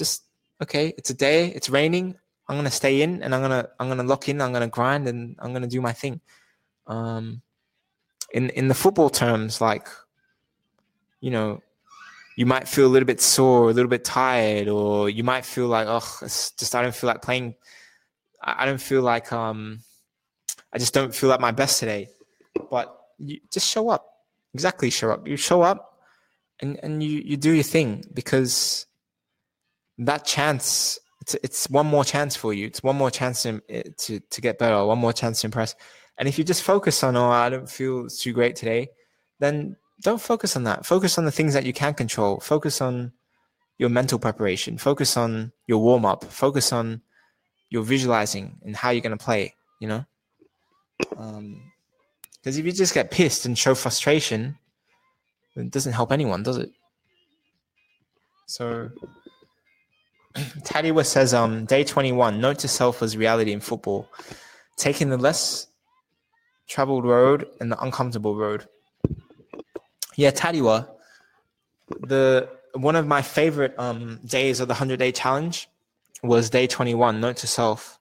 Just 0.00 0.24
okay, 0.64 0.94
it's 0.96 1.10
a 1.10 1.14
day, 1.28 1.52
it's 1.56 1.68
raining. 1.68 2.16
I'm 2.48 2.56
gonna 2.56 2.70
stay 2.82 3.02
in 3.02 3.22
and 3.22 3.34
I'm 3.34 3.42
gonna 3.42 3.68
I'm 3.78 3.88
gonna 3.92 4.08
lock 4.12 4.28
in, 4.30 4.40
I'm 4.40 4.52
gonna 4.54 4.72
grind 4.78 5.06
and 5.06 5.36
I'm 5.38 5.52
gonna 5.52 5.68
do 5.76 5.80
my 5.82 5.92
thing. 5.92 6.20
Um 6.86 7.42
in 8.32 8.48
in 8.60 8.68
the 8.68 8.74
football 8.74 9.10
terms, 9.10 9.60
like 9.60 9.86
you 11.20 11.30
know, 11.30 11.60
you 12.36 12.46
might 12.46 12.66
feel 12.66 12.86
a 12.86 12.92
little 12.94 13.06
bit 13.06 13.20
sore, 13.20 13.68
a 13.68 13.74
little 13.74 13.90
bit 13.90 14.04
tired, 14.04 14.68
or 14.68 15.10
you 15.10 15.22
might 15.22 15.44
feel 15.44 15.68
like, 15.68 15.86
oh, 15.86 16.00
just 16.22 16.74
I 16.74 16.80
don't 16.80 16.94
feel 16.94 17.08
like 17.08 17.20
playing. 17.20 17.54
I 18.42 18.64
don't 18.64 18.80
feel 18.80 19.02
like 19.02 19.30
um, 19.34 19.80
I 20.72 20.78
just 20.78 20.94
don't 20.94 21.14
feel 21.14 21.28
like 21.28 21.40
my 21.40 21.50
best 21.50 21.78
today. 21.78 22.08
But 22.70 22.98
you 23.18 23.40
just 23.52 23.68
show 23.68 23.90
up. 23.90 24.06
Exactly, 24.54 24.88
show 24.88 25.10
up. 25.10 25.28
You 25.28 25.36
show 25.36 25.60
up, 25.60 26.00
and 26.60 26.80
and 26.82 27.02
you 27.02 27.20
you 27.20 27.36
do 27.36 27.52
your 27.52 27.68
thing 27.68 28.02
because 28.14 28.86
that 30.06 30.24
chance. 30.24 30.98
It's, 31.20 31.34
it's 31.42 31.70
one 31.70 31.86
more 31.86 32.04
chance 32.04 32.34
for 32.36 32.54
you. 32.54 32.66
It's 32.66 32.82
one 32.82 32.96
more 32.96 33.10
chance 33.10 33.42
to, 33.42 33.60
to 33.60 34.20
to 34.20 34.40
get 34.40 34.58
better. 34.58 34.84
One 34.84 34.98
more 34.98 35.12
chance 35.12 35.40
to 35.40 35.46
impress. 35.46 35.74
And 36.18 36.28
if 36.28 36.38
you 36.38 36.44
just 36.44 36.62
focus 36.62 37.02
on, 37.02 37.16
oh, 37.16 37.30
I 37.30 37.48
don't 37.48 37.68
feel 37.68 38.08
too 38.08 38.32
great 38.32 38.56
today, 38.56 38.90
then 39.38 39.76
don't 40.02 40.20
focus 40.20 40.56
on 40.56 40.64
that. 40.64 40.84
Focus 40.84 41.18
on 41.18 41.24
the 41.24 41.30
things 41.32 41.54
that 41.54 41.64
you 41.64 41.72
can 41.72 41.94
control. 41.94 42.40
Focus 42.40 42.80
on 42.80 43.12
your 43.78 43.88
mental 43.88 44.18
preparation. 44.18 44.76
Focus 44.76 45.16
on 45.16 45.52
your 45.66 45.78
warm 45.78 46.04
up. 46.04 46.24
Focus 46.24 46.72
on 46.72 47.00
your 47.70 47.82
visualizing 47.82 48.58
and 48.64 48.76
how 48.76 48.90
you're 48.90 49.00
going 49.00 49.16
to 49.16 49.24
play, 49.24 49.54
you 49.80 49.88
know? 49.88 50.04
Because 50.98 51.38
um, 51.38 51.62
if 52.44 52.56
you 52.58 52.72
just 52.72 52.94
get 52.94 53.10
pissed 53.10 53.46
and 53.46 53.56
show 53.56 53.74
frustration, 53.74 54.58
it 55.56 55.70
doesn't 55.70 55.92
help 55.92 56.12
anyone, 56.12 56.42
does 56.42 56.58
it? 56.58 56.70
So, 58.46 58.90
Tadiwa 60.62 61.04
says, 61.04 61.34
um, 61.34 61.64
day 61.64 61.84
21, 61.84 62.40
note 62.40 62.60
to 62.60 62.68
self 62.68 63.00
was 63.00 63.16
reality 63.16 63.52
in 63.52 63.60
football. 63.60 64.08
Taking 64.76 65.10
the 65.10 65.18
less 65.18 65.66
traveled 66.68 67.04
road 67.04 67.46
and 67.60 67.70
the 67.70 67.82
uncomfortable 67.82 68.36
road. 68.36 68.66
Yeah, 70.16 70.30
Tadiwa, 70.30 70.88
the 72.00 72.48
one 72.74 72.94
of 72.94 73.06
my 73.06 73.22
favorite 73.22 73.74
um, 73.78 74.20
days 74.24 74.60
of 74.60 74.68
the 74.68 74.72
100 74.72 74.98
day 74.98 75.12
challenge 75.12 75.68
was 76.22 76.50
day 76.50 76.66
21, 76.66 77.20
note 77.20 77.38
to 77.38 77.46
self. 77.46 77.98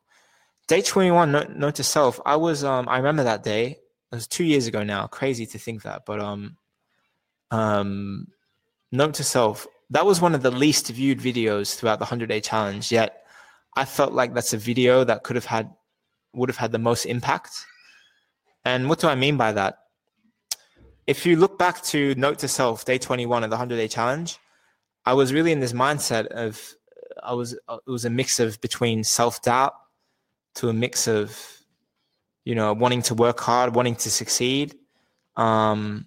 Day 0.67 0.81
21, 0.81 1.31
note, 1.31 1.49
note 1.49 1.75
to 1.75 1.83
self. 1.83 2.19
I 2.25 2.35
was, 2.35 2.63
um, 2.63 2.87
I 2.87 2.97
remember 2.97 3.23
that 3.23 3.43
day. 3.43 3.79
It 4.11 4.15
was 4.15 4.27
two 4.27 4.43
years 4.43 4.67
ago 4.67 4.83
now. 4.83 5.07
Crazy 5.07 5.45
to 5.47 5.57
think 5.57 5.83
that, 5.83 6.05
but 6.05 6.19
um, 6.19 6.57
um, 7.51 8.27
note 8.91 9.15
to 9.15 9.23
self. 9.23 9.65
That 9.91 10.05
was 10.05 10.21
one 10.21 10.35
of 10.35 10.43
the 10.43 10.51
least 10.51 10.87
viewed 10.89 11.19
videos 11.19 11.75
throughout 11.75 11.99
the 11.99 12.03
100 12.03 12.29
day 12.29 12.41
challenge. 12.41 12.91
Yet, 12.91 13.23
I 13.75 13.85
felt 13.85 14.13
like 14.13 14.33
that's 14.33 14.53
a 14.53 14.57
video 14.57 15.03
that 15.03 15.23
could 15.23 15.35
have 15.35 15.45
had, 15.45 15.71
would 16.33 16.49
have 16.49 16.57
had 16.57 16.71
the 16.71 16.79
most 16.79 17.05
impact. 17.05 17.65
And 18.65 18.89
what 18.89 18.99
do 18.99 19.07
I 19.07 19.15
mean 19.15 19.37
by 19.37 19.51
that? 19.53 19.79
if 21.09 21.25
you 21.25 21.35
look 21.35 21.57
back 21.57 21.81
to 21.81 22.13
note 22.15 22.37
to 22.37 22.47
self 22.47 22.85
day 22.85 22.99
21 22.99 23.43
of 23.43 23.49
the 23.49 23.55
100 23.55 23.75
day 23.75 23.87
challenge 23.87 24.37
i 25.05 25.13
was 25.13 25.33
really 25.33 25.51
in 25.51 25.59
this 25.59 25.73
mindset 25.73 26.27
of 26.27 26.61
i 27.23 27.33
was 27.33 27.53
it 27.53 27.87
was 27.87 28.05
a 28.05 28.09
mix 28.11 28.39
of 28.39 28.61
between 28.61 29.03
self-doubt 29.03 29.73
to 30.53 30.69
a 30.69 30.73
mix 30.73 31.07
of 31.07 31.35
you 32.45 32.53
know 32.53 32.73
wanting 32.73 33.01
to 33.01 33.15
work 33.15 33.39
hard 33.39 33.73
wanting 33.73 33.95
to 33.95 34.11
succeed 34.11 34.75
um 35.35 36.05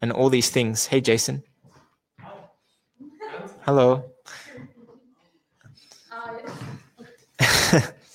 and 0.00 0.10
all 0.10 0.30
these 0.30 0.48
things 0.48 0.86
hey 0.86 1.02
jason 1.02 1.42
hello. 3.64 4.04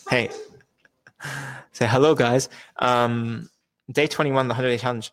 Hey. 0.10 0.30
Say 1.72 1.86
hello 1.88 2.16
guys. 2.16 2.50
Um 2.78 3.50
day 3.92 4.08
21 4.08 4.48
the 4.48 4.54
100 4.54 4.70
day 4.70 4.78
challenge. 4.78 5.12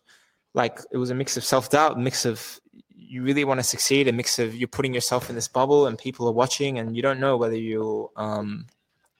Like 0.53 0.79
it 0.91 0.97
was 0.97 1.11
a 1.11 1.15
mix 1.15 1.37
of 1.37 1.43
self-doubt 1.43 1.97
a 1.97 1.99
mix 1.99 2.25
of 2.25 2.59
you 2.95 3.21
really 3.23 3.43
want 3.45 3.59
to 3.59 3.63
succeed 3.63 4.07
a 4.07 4.11
mix 4.11 4.39
of 4.39 4.55
you're 4.55 4.67
putting 4.67 4.93
yourself 4.93 5.29
in 5.29 5.35
this 5.35 5.47
bubble 5.47 5.85
and 5.87 5.97
people 5.97 6.27
are 6.27 6.33
watching 6.33 6.79
and 6.79 6.95
you 6.95 7.01
don't 7.01 7.19
know 7.19 7.37
whether 7.37 7.55
you'll 7.55 8.11
um 8.15 8.65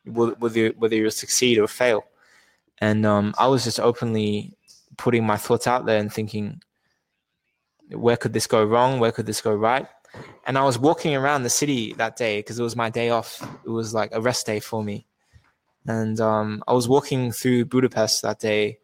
whether 0.06 0.70
whether 0.70 0.96
you'll 0.96 1.12
succeed 1.12 1.58
or 1.60 1.68
fail. 1.68 2.04
And 2.80 3.06
um 3.06 3.34
i 3.40 3.48
was 3.48 3.64
just 3.64 3.80
openly 3.80 4.54
putting 4.98 5.26
my 5.26 5.38
thoughts 5.38 5.68
out 5.68 5.86
there 5.86 6.00
and 6.00 6.12
thinking 6.12 6.62
where 7.92 8.18
could 8.18 8.34
this 8.34 8.48
go 8.48 8.64
wrong? 8.66 9.00
Where 9.00 9.12
could 9.12 9.26
this 9.26 9.42
go 9.42 9.54
right? 9.54 9.88
And 10.46 10.58
I 10.58 10.64
was 10.64 10.80
walking 10.80 11.16
around 11.16 11.44
the 11.44 11.50
city 11.50 11.94
that 11.94 12.16
day 12.16 12.40
because 12.40 12.60
it 12.60 12.64
was 12.64 12.76
my 12.76 12.90
day 12.90 13.10
off. 13.10 13.42
It 13.66 13.70
was 13.70 13.94
like 13.94 14.10
a 14.14 14.22
rest 14.22 14.46
day 14.46 14.60
for 14.60 14.84
me. 14.84 15.06
And 15.86 16.20
um, 16.20 16.64
I 16.68 16.74
was 16.74 16.88
walking 16.88 17.32
through 17.32 17.66
Budapest 17.66 18.22
that 18.24 18.40
day, 18.40 18.80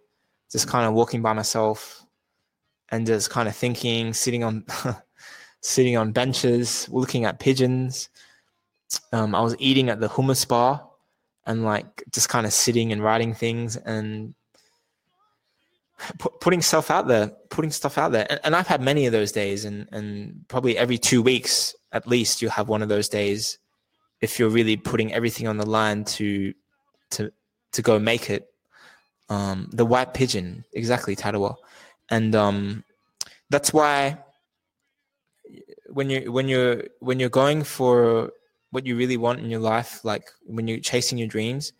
just 0.52 0.68
kind 0.68 0.88
of 0.88 0.94
walking 0.94 1.22
by 1.22 1.34
myself 1.34 2.06
and 2.90 3.06
just 3.06 3.30
kind 3.30 3.48
of 3.48 3.56
thinking, 3.56 4.14
sitting 4.14 4.44
on 4.44 4.66
sitting 5.62 5.98
on 5.98 6.12
benches, 6.12 6.88
looking 6.90 7.26
at 7.26 7.40
pigeons. 7.40 8.10
Um, 9.12 9.34
I 9.34 9.42
was 9.42 9.56
eating 9.60 9.90
at 9.90 10.00
the 10.00 10.10
hummus 10.10 10.48
bar 10.48 10.88
and 11.46 11.64
like 11.64 12.04
just 12.12 12.30
kind 12.30 12.46
of 12.46 12.54
sitting 12.54 12.92
and 12.92 13.04
writing 13.04 13.34
things 13.34 13.76
and 13.76 14.36
putting 16.18 16.62
stuff 16.62 16.92
out 16.92 17.08
there, 17.08 17.32
putting 17.50 17.72
stuff 17.72 17.98
out 17.98 18.12
there. 18.12 18.28
And, 18.30 18.40
and, 18.44 18.56
I've 18.56 18.68
had 18.68 18.82
many 18.82 19.06
of 19.06 19.12
those 19.12 19.32
days, 19.32 19.66
and 19.66 19.88
and 19.92 20.46
probably 20.48 20.78
every 20.78 20.98
two 20.98 21.22
weeks 21.22 21.76
at 21.92 22.08
least 22.08 22.42
you'll 22.42 22.52
have 22.52 22.68
one 22.68 22.82
of 22.82 22.90
those 22.90 23.08
days 23.08 23.60
if 24.22 24.40
you're 24.40 24.50
really 24.50 24.78
putting 24.78 25.14
everything 25.14 25.48
on 25.48 25.58
the 25.58 25.66
line 25.66 26.04
to 26.06 26.54
to 27.12 27.32
to 27.74 27.82
go 27.82 28.00
make 28.00 28.30
it. 28.30 28.50
Um, 29.30 29.70
the 29.72 29.86
white 29.86 30.14
pigeon, 30.14 30.66
exactly, 30.74 31.16
Tadiwa, 31.16 31.56
and 32.10 32.36
um, 32.36 32.84
that's 33.50 33.74
why 33.74 34.18
when 35.88 36.10
you 36.10 36.32
when 36.32 36.48
you're 36.48 36.84
when 37.00 37.20
you're 37.20 37.30
going 37.30 37.64
for 37.64 38.32
what 38.72 38.86
you 38.86 38.96
really 38.96 39.18
want 39.18 39.40
in 39.40 39.50
your 39.50 39.60
life, 39.60 40.04
like 40.04 40.26
when 40.46 40.68
you're 40.68 40.80
chasing 40.80 41.18
your 41.18 41.28
dreams, 41.28 41.72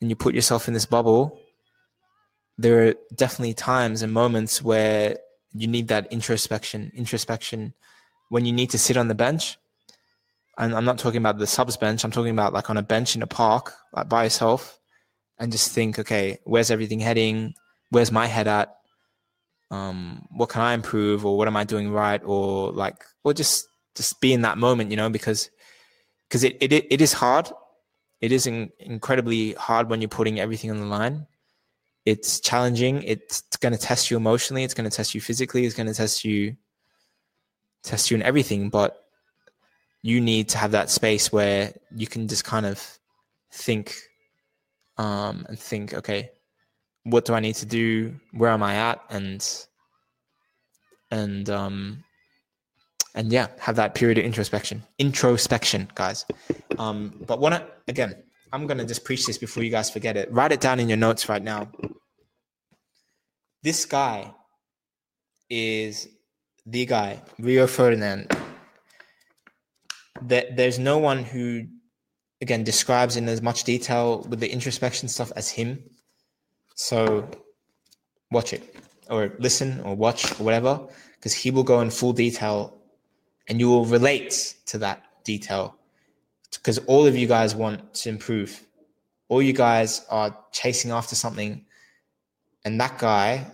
and 0.00 0.10
you 0.10 0.16
put 0.16 0.34
yourself 0.34 0.68
in 0.68 0.74
this 0.74 0.86
bubble 0.86 1.40
there 2.58 2.88
are 2.88 2.94
definitely 3.14 3.54
times 3.54 4.02
and 4.02 4.12
moments 4.12 4.62
where 4.62 5.18
you 5.52 5.66
need 5.66 5.88
that 5.88 6.12
introspection 6.12 6.92
introspection. 6.94 7.74
When 8.30 8.46
you 8.46 8.52
need 8.52 8.70
to 8.70 8.78
sit 8.78 8.96
on 8.96 9.08
the 9.08 9.14
bench 9.14 9.58
and 10.56 10.74
i'm 10.74 10.84
not 10.84 10.98
talking 10.98 11.18
about 11.18 11.38
the 11.38 11.46
subs 11.46 11.76
bench 11.76 12.04
i'm 12.04 12.10
talking 12.10 12.30
about 12.30 12.52
like 12.52 12.70
on 12.70 12.76
a 12.76 12.82
bench 12.82 13.16
in 13.16 13.22
a 13.22 13.26
park 13.26 13.74
like 13.92 14.08
by 14.08 14.24
yourself 14.24 14.78
and 15.38 15.52
just 15.52 15.72
think 15.72 15.98
okay 15.98 16.38
where's 16.44 16.70
everything 16.70 17.00
heading? 17.00 17.54
Where's 17.90 18.10
my 18.10 18.26
head 18.26 18.48
at? 18.48 18.74
Um, 19.70 20.26
what 20.30 20.50
can 20.50 20.62
i 20.62 20.74
improve 20.74 21.26
or 21.26 21.36
what 21.36 21.48
am 21.48 21.56
i 21.56 21.64
doing 21.64 21.90
right 21.90 22.20
or 22.24 22.70
like 22.70 23.04
or 23.24 23.34
just 23.34 23.66
just 23.94 24.20
be 24.20 24.32
in 24.32 24.42
that 24.42 24.58
moment 24.58 24.90
you 24.90 24.96
know 24.96 25.10
because 25.10 25.50
because 26.28 26.44
it, 26.44 26.56
it 26.60 26.72
it 26.72 27.00
is 27.00 27.12
hard. 27.12 27.50
It 28.20 28.32
is 28.32 28.46
in, 28.46 28.70
incredibly 28.78 29.52
hard 29.54 29.90
when 29.90 30.00
you're 30.00 30.08
putting 30.08 30.40
everything 30.40 30.70
on 30.70 30.78
the 30.80 30.86
line 30.86 31.26
it's 32.04 32.40
challenging. 32.40 33.02
It's 33.02 33.42
going 33.60 33.72
to 33.72 33.78
test 33.78 34.10
you 34.10 34.16
emotionally. 34.16 34.64
It's 34.64 34.74
going 34.74 34.88
to 34.88 34.94
test 34.94 35.14
you 35.14 35.20
physically. 35.20 35.64
It's 35.64 35.74
going 35.74 35.86
to 35.86 35.94
test 35.94 36.24
you, 36.24 36.56
test 37.82 38.10
you 38.10 38.16
in 38.16 38.22
everything. 38.22 38.68
But 38.68 39.04
you 40.02 40.20
need 40.20 40.48
to 40.50 40.58
have 40.58 40.72
that 40.72 40.90
space 40.90 41.32
where 41.32 41.72
you 41.94 42.06
can 42.06 42.28
just 42.28 42.44
kind 42.44 42.66
of 42.66 42.98
think, 43.52 43.96
um, 44.98 45.46
and 45.48 45.58
think, 45.58 45.94
okay, 45.94 46.30
what 47.04 47.24
do 47.24 47.34
I 47.34 47.40
need 47.40 47.54
to 47.56 47.66
do? 47.66 48.14
Where 48.32 48.50
am 48.50 48.62
I 48.62 48.74
at? 48.74 49.00
And, 49.10 49.66
and, 51.10 51.48
um, 51.48 52.04
and 53.14 53.32
yeah, 53.32 53.48
have 53.60 53.76
that 53.76 53.94
period 53.94 54.18
of 54.18 54.24
introspection, 54.24 54.82
introspection, 54.98 55.88
guys. 55.94 56.26
Um, 56.78 57.14
but 57.26 57.40
wanna 57.40 57.66
again, 57.86 58.16
I'm 58.52 58.66
gonna 58.66 58.84
just 58.84 59.04
preach 59.04 59.24
this 59.26 59.38
before 59.38 59.62
you 59.62 59.70
guys 59.70 59.90
forget 59.90 60.16
it. 60.16 60.30
Write 60.32 60.52
it 60.52 60.60
down 60.60 60.80
in 60.80 60.88
your 60.88 60.98
notes 60.98 61.28
right 61.28 61.42
now. 61.42 61.70
This 63.64 63.86
guy 63.86 64.30
is 65.48 66.06
the 66.66 66.84
guy, 66.84 67.22
Rio 67.38 67.66
Ferdinand. 67.66 68.30
That 70.20 70.54
there's 70.54 70.78
no 70.78 70.98
one 70.98 71.24
who, 71.24 71.64
again, 72.42 72.62
describes 72.62 73.16
in 73.16 73.26
as 73.26 73.40
much 73.40 73.64
detail 73.64 74.26
with 74.28 74.40
the 74.40 74.52
introspection 74.52 75.08
stuff 75.08 75.32
as 75.34 75.48
him. 75.48 75.82
So, 76.74 77.26
watch 78.30 78.52
it, 78.52 78.76
or 79.08 79.32
listen, 79.38 79.80
or 79.80 79.94
watch, 79.96 80.38
or 80.38 80.44
whatever, 80.44 80.86
because 81.14 81.32
he 81.32 81.50
will 81.50 81.64
go 81.64 81.80
in 81.80 81.88
full 81.88 82.12
detail, 82.12 82.76
and 83.48 83.58
you 83.58 83.70
will 83.70 83.86
relate 83.86 84.56
to 84.66 84.76
that 84.78 85.04
detail 85.24 85.78
because 86.52 86.76
all 86.80 87.06
of 87.06 87.16
you 87.16 87.26
guys 87.26 87.54
want 87.54 87.94
to 87.94 88.10
improve. 88.10 88.62
All 89.28 89.40
you 89.40 89.54
guys 89.54 90.04
are 90.10 90.36
chasing 90.52 90.90
after 90.90 91.14
something. 91.14 91.64
And 92.64 92.80
that 92.80 92.98
guy, 92.98 93.46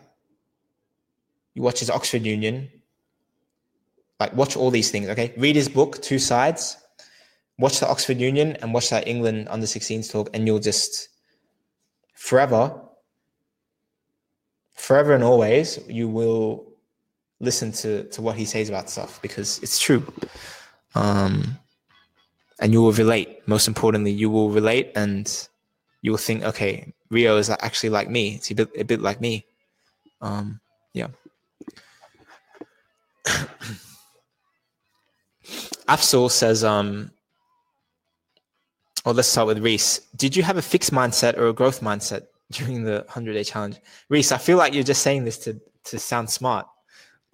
you 1.55 1.63
watch 1.63 1.81
his 1.81 1.91
Oxford 1.91 2.23
Union, 2.23 2.71
like 4.21 4.35
watch 4.35 4.57
all 4.57 4.71
these 4.71 4.91
things, 4.91 5.09
okay? 5.09 5.33
Read 5.37 5.57
his 5.57 5.69
book, 5.69 6.01
Two 6.01 6.19
Sides, 6.19 6.77
watch 7.59 7.81
the 7.81 7.89
Oxford 7.89 8.19
Union 8.19 8.57
and 8.63 8.73
watch 8.73 8.91
that 8.91 9.09
England 9.09 9.49
under 9.51 9.67
16s 9.67 10.11
talk, 10.11 10.31
and 10.33 10.47
you'll 10.47 10.59
just 10.61 11.09
forever, 12.15 12.81
forever 14.75 15.15
and 15.15 15.25
always, 15.25 15.79
you 15.89 16.09
will 16.09 16.71
listen 17.41 17.73
to, 17.73 18.05
to 18.05 18.23
what 18.23 18.37
he 18.37 18.45
says 18.45 18.69
about 18.69 18.91
stuff 18.91 19.21
because 19.23 19.59
it's 19.63 19.79
true. 19.79 20.07
Um, 20.95 21.59
and 22.61 22.73
you 22.73 22.83
will 22.83 22.93
relate. 22.93 23.41
Most 23.47 23.67
importantly, 23.67 24.11
you 24.11 24.31
will 24.31 24.51
relate 24.51 24.93
and 24.95 25.49
you 26.03 26.11
will 26.11 26.19
think, 26.19 26.45
okay, 26.45 26.93
Rio 27.11 27.37
is 27.37 27.51
actually 27.51 27.91
like 27.91 28.09
me. 28.09 28.37
It's 28.37 28.51
a 28.51 28.55
bit, 28.55 28.71
a 28.77 28.85
bit 28.85 29.01
like 29.01 29.21
me. 29.21 29.45
Um, 30.21 30.61
yeah. 30.95 31.09
Afsal 35.89 36.31
says, 36.31 36.65
um, 36.65 37.11
oh, 39.05 39.11
let's 39.11 39.29
start 39.29 39.47
with 39.49 39.59
Reese. 39.59 40.01
Did 40.17 40.37
you 40.37 40.43
have 40.43 40.57
a 40.57 40.63
fixed 40.63 40.93
mindset 40.93 41.37
or 41.37 41.49
a 41.49 41.53
growth 41.53 41.81
mindset 41.81 42.27
during 42.53 42.85
the 42.85 43.05
100 43.07 43.35
day 43.35 43.45
challenge? 43.45 43.77
Reese, 44.09 44.33
I 44.33 44.39
feel 44.39 44.57
like 44.57 44.73
you're 44.73 44.83
just 44.85 45.03
saying 45.03 45.25
this 45.25 45.39
to, 45.39 45.61
to 45.85 45.99
sound 45.99 46.31
smart, 46.31 46.67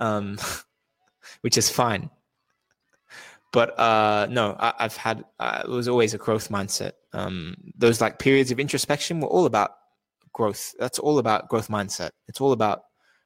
um, 0.01 0.39
which 1.43 1.57
is 1.59 1.71
fine 1.71 2.11
but 3.53 3.79
uh, 3.79 4.27
no, 4.31 4.57
I, 4.59 4.75
have 4.79 4.97
had 4.97 5.25
uh, 5.39 5.63
it 5.65 5.71
was 5.71 5.89
always 5.89 6.15
a 6.15 6.19
growth 6.19 6.49
mindset. 6.49 6.93
Um, 7.13 7.57
those 7.77 8.01
like 8.01 8.19
periods 8.19 8.51
of 8.51 8.61
introspection 8.61 9.21
were 9.21 9.29
all 9.29 9.47
about 9.47 9.73
growth. 10.33 10.75
That's 10.79 10.99
all 10.99 11.19
about 11.19 11.49
growth 11.49 11.69
mindset. 11.69 12.11
It's 12.29 12.41
all 12.41 12.53
about 12.53 12.83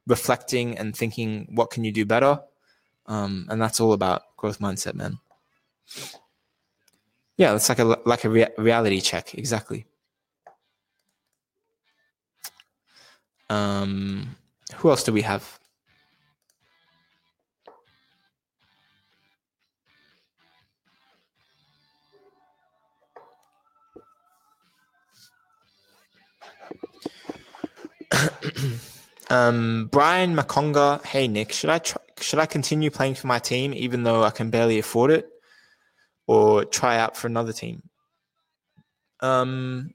reflecting 0.07 0.77
and 0.77 0.95
thinking, 0.95 1.47
what 1.53 1.69
can 1.69 1.83
you 1.83 1.91
do 1.91 2.05
better? 2.05 2.39
Um, 3.07 3.47
and 3.49 3.61
that's 3.61 3.79
all 3.79 3.93
about 3.93 4.21
growth 4.37 4.59
mindset, 4.59 4.95
man. 4.95 5.17
Yeah, 7.37 7.55
it's 7.55 7.69
like 7.69 7.79
a 7.79 7.97
like 8.05 8.23
a 8.23 8.29
rea- 8.29 8.53
reality 8.57 9.01
check, 9.01 9.33
exactly. 9.33 9.85
Um, 13.49 14.37
who 14.75 14.89
else 14.89 15.03
do 15.03 15.11
we 15.11 15.23
have? 15.23 15.59
um, 29.29 29.89
Brian 29.91 30.35
Makonga. 30.35 31.03
Hey 31.05 31.27
Nick, 31.27 31.51
should 31.51 31.69
I 31.69 31.81
should 32.19 32.39
I 32.39 32.45
continue 32.45 32.91
playing 32.91 33.15
for 33.15 33.27
my 33.27 33.39
team 33.39 33.73
even 33.73 34.03
though 34.03 34.23
I 34.23 34.31
can 34.31 34.49
barely 34.49 34.79
afford 34.79 35.11
it, 35.11 35.29
or 36.27 36.65
try 36.65 36.97
out 36.97 37.17
for 37.17 37.27
another 37.27 37.53
team? 37.53 37.83
Um, 39.19 39.93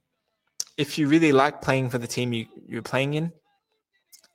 if 0.76 0.98
you 0.98 1.08
really 1.08 1.32
like 1.32 1.62
playing 1.62 1.90
for 1.90 1.98
the 1.98 2.06
team 2.06 2.32
you, 2.32 2.46
you're 2.66 2.82
playing 2.82 3.14
in, 3.14 3.32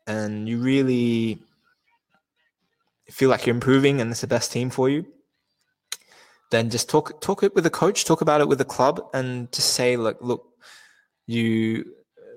and 0.07 0.47
you 0.47 0.59
really 0.59 1.41
feel 3.09 3.29
like 3.29 3.45
you're 3.45 3.55
improving 3.55 3.99
and 3.99 4.11
it's 4.11 4.21
the 4.21 4.27
best 4.27 4.51
team 4.51 4.69
for 4.69 4.89
you, 4.89 5.05
then 6.49 6.69
just 6.69 6.89
talk 6.89 7.21
talk 7.21 7.43
it 7.43 7.55
with 7.55 7.63
the 7.63 7.69
coach, 7.69 8.05
talk 8.05 8.21
about 8.21 8.41
it 8.41 8.47
with 8.47 8.57
the 8.57 8.65
club, 8.65 9.01
and 9.13 9.51
just 9.51 9.73
say 9.73 9.97
like, 9.97 10.17
look, 10.21 10.45
you 11.27 11.85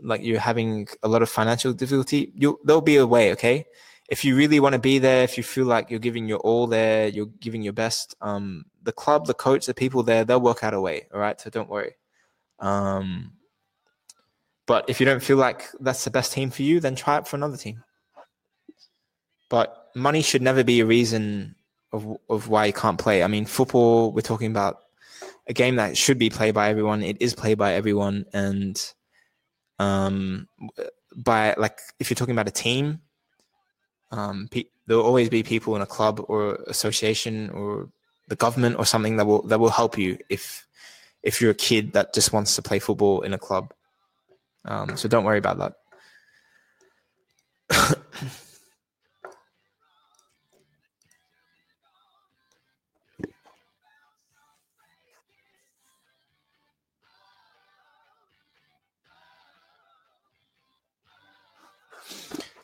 like 0.03 0.22
you're 0.22 0.40
having 0.40 0.88
a 1.03 1.09
lot 1.09 1.22
of 1.22 1.28
financial 1.28 1.72
difficulty, 1.72 2.32
you 2.34 2.59
there'll 2.64 2.80
be 2.80 2.97
a 2.97 3.07
way. 3.07 3.32
Okay, 3.32 3.66
if 4.09 4.24
you 4.24 4.36
really 4.36 4.61
want 4.61 4.74
to 4.74 4.78
be 4.78 4.99
there, 4.99 5.22
if 5.24 5.36
you 5.36 5.42
feel 5.42 5.66
like 5.66 5.90
you're 5.90 5.99
giving 5.99 6.28
your 6.28 6.38
all 6.38 6.66
there, 6.66 7.09
you're 7.09 7.30
giving 7.40 7.62
your 7.62 7.72
best. 7.72 8.14
Um, 8.20 8.66
the 8.82 8.92
club, 8.92 9.26
the 9.26 9.34
coach, 9.34 9.66
the 9.66 9.74
people 9.74 10.03
there, 10.03 10.24
they'll 10.24 10.40
work 10.40 10.62
out 10.62 10.74
a 10.74 10.80
way. 10.80 11.07
All 11.12 11.20
right, 11.20 11.40
so 11.40 11.51
don't 11.51 11.70
worry. 11.70 11.92
Um, 12.61 13.32
but 14.66 14.88
if 14.88 15.01
you 15.01 15.07
don't 15.07 15.22
feel 15.22 15.36
like 15.36 15.64
that's 15.80 16.05
the 16.05 16.11
best 16.11 16.32
team 16.32 16.51
for 16.51 16.62
you, 16.62 16.80
then 16.80 16.95
try 16.95 17.18
it 17.18 17.26
for 17.26 17.36
another 17.36 17.57
team. 17.57 17.82
But 19.49 19.90
money 19.95 20.22
should 20.22 20.42
never 20.42 20.64
be 20.64 20.80
a 20.80 20.86
reason 20.86 21.55
of 21.92 22.16
of 22.28 22.49
why 22.49 22.66
you 22.66 22.72
can't 22.72 22.99
play. 22.99 23.22
I 23.22 23.28
mean, 23.28 23.47
football. 23.47 24.12
We're 24.12 24.20
talking 24.20 24.51
about 24.51 24.80
a 25.47 25.53
game 25.53 25.76
that 25.76 25.97
should 25.97 26.18
be 26.18 26.30
played 26.30 26.55
by 26.55 26.68
everyone. 26.68 27.03
It 27.03 27.18
is 27.20 27.34
played 27.34 27.59
by 27.59 27.74
everyone, 27.74 28.26
and 28.32 28.80
um, 29.79 30.49
by 31.16 31.55
like 31.57 31.79
if 31.99 32.11
you're 32.11 32.16
talking 32.16 32.35
about 32.35 32.49
a 32.49 32.53
team, 32.53 33.01
um, 34.11 34.49
pe- 34.51 34.64
there 34.87 34.97
will 34.97 35.05
always 35.05 35.29
be 35.29 35.43
people 35.43 35.77
in 35.77 35.83
a 35.83 35.87
club 35.87 36.25
or 36.29 36.57
association 36.66 37.51
or 37.51 37.89
the 38.29 38.37
government 38.37 38.77
or 38.79 38.87
something 38.87 39.16
that 39.16 39.27
will 39.27 39.43
that 39.43 39.61
will 39.61 39.70
help 39.70 39.99
you 39.99 40.18
if 40.29 40.66
if 41.22 41.41
you're 41.41 41.51
a 41.51 41.55
kid 41.55 41.93
that 41.93 42.14
just 42.14 42.33
wants 42.33 42.55
to 42.57 42.62
play 42.62 42.79
football 42.79 43.22
in 43.22 43.33
a 43.33 43.39
club. 43.39 43.72
Um, 44.66 44.97
so 44.97 45.09
don't 45.09 45.25
worry 45.25 45.39
about 45.39 45.59
that. 45.59 45.75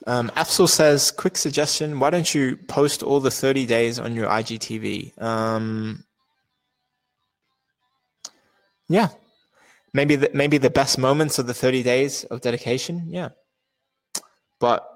Um, 0.07 0.31
says, 0.37 1.11
quick 1.11 1.37
suggestion. 1.37 2.01
Why 2.01 2.11
don't 2.11 2.35
you 2.35 2.57
post 2.57 3.03
all 3.03 3.21
the 3.21 3.31
30 3.31 3.67
days 3.67 3.99
on 3.99 4.15
your 4.15 4.29
IGTV? 4.29 5.21
Um, 5.23 6.05
yeah. 8.89 9.09
Maybe 9.93 10.17
the, 10.17 10.31
maybe 10.33 10.59
the 10.59 10.71
best 10.71 10.99
moments 10.99 11.39
of 11.39 11.47
the 11.47 11.55
30 11.55 11.83
days 11.83 12.25
of 12.25 12.41
dedication. 12.41 13.07
Yeah. 13.09 13.31
But 14.59 14.87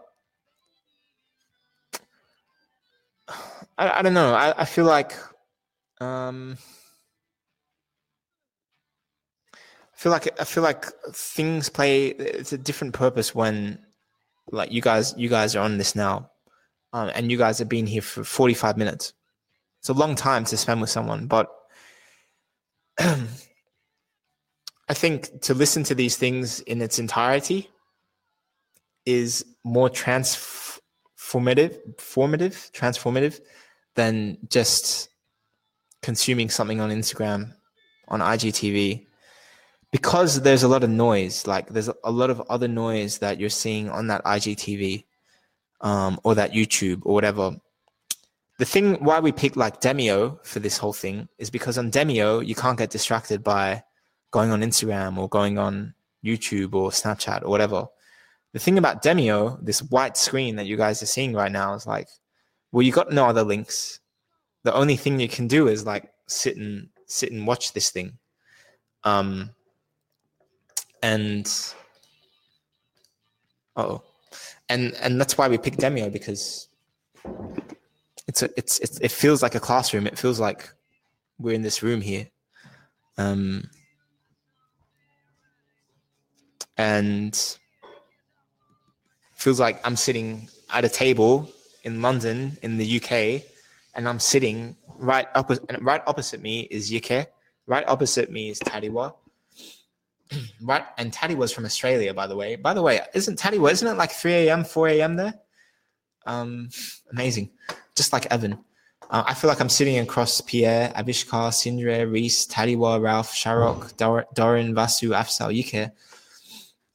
I, 3.77 3.99
I 3.99 4.03
don't 4.03 4.15
know. 4.15 4.35
I, 4.35 4.63
I 4.63 4.65
feel 4.65 4.85
like 4.85 5.15
um, 6.01 6.59
I 9.53 9.97
feel 9.97 10.13
like 10.13 10.41
I 10.41 10.45
feel 10.45 10.63
like 10.63 10.87
things 11.13 11.69
play 11.69 12.09
it's 12.09 12.53
a 12.53 12.59
different 12.59 12.95
purpose 12.95 13.35
when 13.35 13.79
like 14.51 14.71
you 14.71 14.81
guys 14.81 15.15
you 15.17 15.29
guys 15.29 15.57
are 15.57 15.65
on 15.65 15.79
this 15.79 15.95
now 15.95 16.31
um, 16.93 17.11
and 17.15 17.31
you 17.31 17.39
guys 17.39 17.59
have 17.59 17.69
been 17.69 17.87
here 17.87 18.03
for 18.03 18.23
45 18.23 18.77
minutes. 18.77 19.13
It's 19.81 19.89
a 19.89 19.95
long 19.95 20.15
time 20.15 20.45
to 20.47 20.57
spend 20.57 20.81
with 20.81 20.91
someone 20.91 21.27
but 21.27 21.51
i 22.99 24.95
think 24.95 25.41
to 25.43 25.53
listen 25.53 25.83
to 25.83 25.95
these 25.95 26.17
things 26.17 26.61
in 26.61 26.81
its 26.81 26.99
entirety 26.99 27.69
is 29.05 29.45
more 29.65 29.91
transformative 29.91 31.77
formative 31.99 32.71
transformative 32.73 33.41
than 33.97 34.39
just 34.49 35.09
consuming 36.03 36.49
something 36.49 36.81
on 36.81 36.91
instagram 36.91 37.53
on 38.09 38.21
igtv 38.21 39.05
because 39.95 40.41
there's 40.43 40.65
a 40.65 40.69
lot 40.69 40.83
of 40.83 40.91
noise 40.91 41.47
like 41.47 41.69
there's 41.69 41.91
a 42.03 42.11
lot 42.11 42.29
of 42.29 42.43
other 42.51 42.67
noise 42.67 43.19
that 43.19 43.39
you're 43.39 43.49
seeing 43.63 43.89
on 43.89 44.09
that 44.09 44.25
igtv 44.25 45.05
um, 45.81 46.19
or 46.25 46.35
that 46.35 46.53
youtube 46.53 47.01
or 47.05 47.15
whatever 47.15 47.53
the 48.59 48.65
thing 48.65 48.95
why 49.05 49.21
we 49.21 49.31
picked 49.31 49.57
like 49.57 49.81
demio 49.81 50.45
for 50.45 50.59
this 50.59 50.79
whole 50.79 50.93
thing 50.93 51.29
is 51.39 51.49
because 51.49 51.79
on 51.79 51.91
demio 51.91 52.45
you 52.45 52.57
can't 52.57 52.79
get 52.79 52.91
distracted 52.91 53.45
by 53.45 53.83
going 54.33 54.51
on 54.51 54.63
instagram 54.63 55.17
or 55.17 55.29
going 55.29 55.59
on 55.59 55.95
youtube 56.25 56.75
or 56.75 56.91
snapchat 56.91 57.43
or 57.43 57.51
whatever. 57.51 57.87
The 58.53 58.59
thing 58.59 58.79
about 58.79 59.03
demio 59.03 59.59
this 59.65 59.83
white 59.83 60.17
screen 60.17 60.57
that 60.57 60.67
you 60.67 60.77
guys 60.77 61.03
are 61.03 61.07
seeing 61.07 61.35
right 61.35 61.53
now 61.53 61.75
is 61.75 61.87
like 61.87 62.09
well 62.73 62.83
you 62.83 62.93
got 62.93 63.13
no 63.13 63.27
other 63.27 63.45
links. 63.45 64.01
The 64.65 64.75
only 64.75 64.97
thing 64.97 65.21
you 65.21 65.29
can 65.29 65.47
do 65.47 65.69
is 65.69 65.85
like 65.85 66.11
sit 66.27 66.57
and 66.57 66.89
sit 67.07 67.31
and 67.33 67.47
watch 67.47 67.73
this 67.73 67.91
thing. 67.91 68.19
Um 69.05 69.54
and 71.05 71.75
oh, 73.77 74.03
and 74.71 74.95
and 75.03 75.21
that's 75.21 75.37
why 75.37 75.49
we 75.49 75.59
picked 75.59 75.79
Demio 75.79 76.11
because 76.11 76.69
it's 78.27 78.43
a 78.43 78.49
it's, 78.57 78.79
it's 78.81 78.99
it 79.01 79.11
feels 79.11 79.43
like 79.43 79.55
a 79.55 79.61
classroom. 79.61 80.07
It 80.07 80.19
feels 80.19 80.41
like 80.41 80.71
we're 81.39 81.55
in 81.55 81.61
this 81.61 81.83
room 81.83 82.01
here, 82.01 82.27
um, 83.19 83.69
and 86.79 87.39
feels 89.35 89.61
like 89.61 89.87
I'm 89.87 89.97
sitting 89.97 90.49
at 90.71 90.87
a 90.87 90.89
table 90.89 91.51
in 91.83 92.01
London 92.01 92.57
in 92.63 92.79
the 92.79 92.97
UK, 92.97 93.43
and 93.95 94.09
I'm 94.09 94.19
sitting 94.19 94.75
right 94.97 95.29
up 95.35 95.53
right 95.81 96.01
opposite 96.07 96.41
me 96.41 96.61
is 96.71 96.91
Yike, 96.91 97.31
right 97.67 97.85
opposite 97.87 98.31
me 98.33 98.49
is 98.49 98.59
Tadiwa, 98.61 99.13
right? 100.63 100.85
And 100.99 101.13
Taddy 101.13 101.35
was 101.35 101.53
from 101.53 101.65
Australia, 101.65 102.13
by 102.15 102.27
the 102.27 102.37
way. 102.37 102.57
By 102.57 102.75
the 102.75 102.83
way, 102.83 103.01
isn't 103.15 103.39
Taddy? 103.39 103.59
Isn't 103.59 103.89
it 103.89 103.97
like 103.97 104.13
three 104.13 104.49
a.m., 104.49 104.65
four 104.65 104.89
a.m. 104.89 105.17
there? 105.17 105.35
Um, 106.27 106.71
amazing, 107.13 107.51
just 107.97 108.13
like 108.13 108.27
Evan. 108.27 108.59
Uh, 109.11 109.23
I 109.27 109.35
feel 109.35 109.49
like 109.49 109.61
I'm 109.61 109.69
sitting 109.69 109.99
across 109.99 110.41
Pierre, 110.41 110.91
Abishkar, 110.97 111.51
Sindre, 111.53 112.11
Reese, 112.11 112.47
Tadiwa, 112.47 113.01
Ralph, 113.01 113.35
Sharok, 113.35 113.97
Dor- 113.99 114.27
Doran, 114.33 114.75
Vasu, 114.75 115.11
Afsal, 115.15 115.55
Yike, 115.55 115.93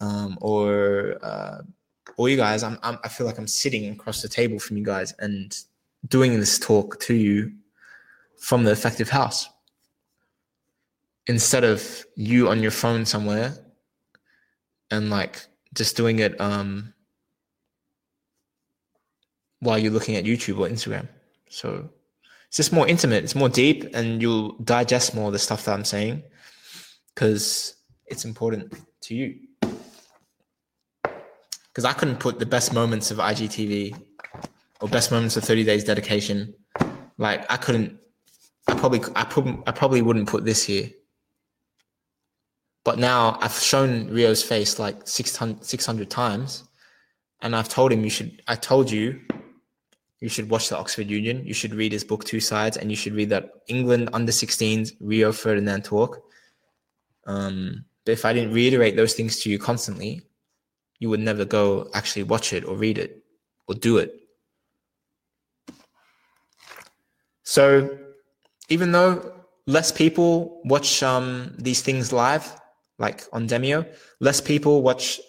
um, 0.01 0.37
or 0.41 1.17
uh, 1.21 1.61
all 2.17 2.27
you 2.27 2.37
guys. 2.37 2.63
I'm, 2.63 2.79
I'm, 2.81 2.97
I 3.03 3.09
feel 3.09 3.27
like 3.27 3.37
I'm 3.37 3.47
sitting 3.47 3.89
across 3.91 4.23
the 4.23 4.27
table 4.27 4.57
from 4.57 4.77
you 4.77 4.83
guys 4.83 5.13
and 5.19 5.55
doing 6.07 6.39
this 6.39 6.57
talk 6.57 6.99
to 7.01 7.13
you 7.13 7.51
from 8.39 8.63
the 8.63 8.71
effective 8.71 9.09
house 9.09 9.47
instead 11.29 11.63
of 11.63 12.03
you 12.15 12.49
on 12.49 12.59
your 12.59 12.71
phone 12.71 13.05
somewhere 13.05 13.55
and 14.89 15.11
like 15.11 15.45
just 15.75 15.95
doing 15.95 16.17
it 16.17 16.41
um 16.41 16.91
while 19.59 19.77
you're 19.77 19.91
looking 19.91 20.15
at 20.15 20.23
YouTube 20.23 20.57
or 20.57 20.67
Instagram. 20.67 21.07
So 21.49 21.87
it's 22.47 22.57
just 22.57 22.73
more 22.73 22.87
intimate, 22.87 23.23
it's 23.23 23.35
more 23.35 23.49
deep, 23.49 23.93
and 23.93 24.21
you'll 24.21 24.53
digest 24.63 25.13
more 25.13 25.27
of 25.27 25.33
the 25.33 25.39
stuff 25.39 25.65
that 25.65 25.73
I'm 25.73 25.85
saying 25.85 26.23
because 27.13 27.75
it's 28.07 28.25
important 28.25 28.73
to 29.01 29.15
you. 29.15 29.35
Because 31.03 31.85
I 31.85 31.93
couldn't 31.93 32.19
put 32.19 32.39
the 32.39 32.45
best 32.47 32.73
moments 32.73 33.11
of 33.11 33.17
IGTV 33.17 34.01
or 34.81 34.89
best 34.89 35.11
moments 35.11 35.37
of 35.37 35.43
30 35.43 35.63
days 35.63 35.83
dedication. 35.83 36.55
Like 37.19 37.45
I 37.51 37.57
couldn't, 37.57 37.99
I 38.67 38.73
probably, 38.75 39.01
I 39.15 39.25
probably, 39.25 39.61
I 39.67 39.71
probably 39.71 40.01
wouldn't 40.01 40.27
put 40.27 40.43
this 40.45 40.63
here 40.63 40.89
but 42.89 42.97
now 42.97 43.37
I've 43.39 43.53
shown 43.53 44.09
Rio's 44.09 44.41
face 44.41 44.79
like 44.79 45.07
600, 45.07 45.63
600 45.63 46.09
times, 46.09 46.63
and 47.39 47.55
I've 47.55 47.69
told 47.69 47.91
him 47.91 48.03
you 48.03 48.09
should. 48.09 48.41
I 48.47 48.55
told 48.55 48.89
you 48.89 49.21
you 50.21 50.27
should 50.27 50.49
watch 50.49 50.69
the 50.69 50.77
Oxford 50.79 51.07
Union. 51.07 51.45
You 51.45 51.53
should 51.53 51.75
read 51.75 51.91
his 51.91 52.03
book 52.03 52.25
Two 52.25 52.39
Sides, 52.39 52.77
and 52.77 52.89
you 52.89 52.95
should 52.95 53.13
read 53.13 53.29
that 53.29 53.51
England 53.67 54.09
under 54.11 54.31
16s 54.31 54.93
Rio 55.01 55.31
Ferdinand 55.31 55.83
talk. 55.83 56.19
Um, 57.27 57.85
but 58.05 58.13
if 58.13 58.25
I 58.25 58.33
didn't 58.33 58.55
reiterate 58.55 58.95
those 58.95 59.13
things 59.13 59.39
to 59.41 59.51
you 59.51 59.59
constantly, 59.59 60.23
you 60.97 61.11
would 61.11 61.19
never 61.19 61.45
go 61.45 61.91
actually 61.93 62.23
watch 62.23 62.53
it 62.53 62.65
or 62.65 62.75
read 62.75 62.97
it 62.97 63.23
or 63.67 63.75
do 63.75 63.99
it. 63.99 64.15
So, 67.43 67.99
even 68.67 68.93
though 68.93 69.31
less 69.67 69.91
people 69.91 70.59
watch 70.65 71.03
um, 71.03 71.53
these 71.59 71.83
things 71.83 72.11
live, 72.11 72.58
like 72.99 73.23
on 73.33 73.47
Demio. 73.47 73.87
Less 74.19 74.41
people 74.41 74.83
watch 74.83 75.19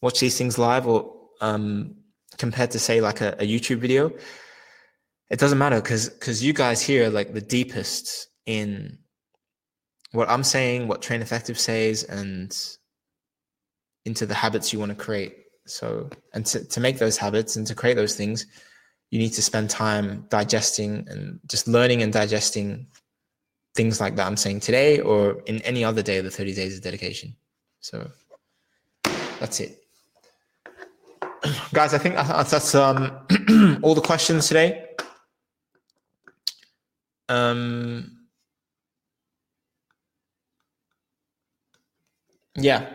watch 0.00 0.18
these 0.18 0.36
things 0.36 0.58
live 0.58 0.86
or 0.86 1.14
um, 1.40 1.96
compared 2.38 2.70
to 2.72 2.78
say 2.78 3.00
like 3.00 3.20
a, 3.20 3.36
a 3.38 3.46
YouTube 3.46 3.78
video. 3.78 4.10
It 5.30 5.38
doesn't 5.38 5.58
matter 5.58 5.80
because 5.80 6.08
because 6.08 6.42
you 6.42 6.52
guys 6.52 6.82
here 6.82 7.06
are 7.06 7.10
like 7.10 7.32
the 7.32 7.40
deepest 7.40 8.28
in 8.46 8.98
what 10.12 10.28
I'm 10.28 10.42
saying, 10.42 10.88
what 10.88 11.02
Train 11.02 11.22
Effective 11.22 11.58
says, 11.58 12.02
and 12.02 12.56
into 14.04 14.26
the 14.26 14.34
habits 14.34 14.72
you 14.72 14.78
want 14.78 14.90
to 14.90 14.96
create. 14.96 15.36
So, 15.66 16.10
and 16.34 16.44
to, 16.46 16.64
to 16.64 16.80
make 16.80 16.98
those 16.98 17.16
habits 17.16 17.54
and 17.54 17.66
to 17.68 17.74
create 17.74 17.94
those 17.94 18.16
things, 18.16 18.46
you 19.10 19.18
need 19.18 19.34
to 19.34 19.42
spend 19.42 19.70
time 19.70 20.26
digesting 20.28 21.06
and 21.08 21.38
just 21.46 21.68
learning 21.68 22.02
and 22.02 22.12
digesting 22.12 22.88
things 23.74 24.00
like 24.00 24.16
that 24.16 24.26
I'm 24.26 24.36
saying 24.36 24.60
today 24.60 25.00
or 25.00 25.42
in 25.46 25.60
any 25.62 25.84
other 25.84 26.02
day 26.02 26.18
of 26.18 26.24
the 26.24 26.30
30 26.30 26.54
days 26.54 26.76
of 26.76 26.82
dedication. 26.82 27.34
So 27.80 28.10
that's 29.38 29.60
it. 29.60 29.82
Guys, 31.72 31.94
I 31.94 31.98
think 31.98 32.16
that's 32.16 32.74
um, 32.74 33.18
all 33.82 33.94
the 33.94 34.00
questions 34.00 34.48
today. 34.48 34.86
Um, 37.28 38.26
yeah. 42.56 42.90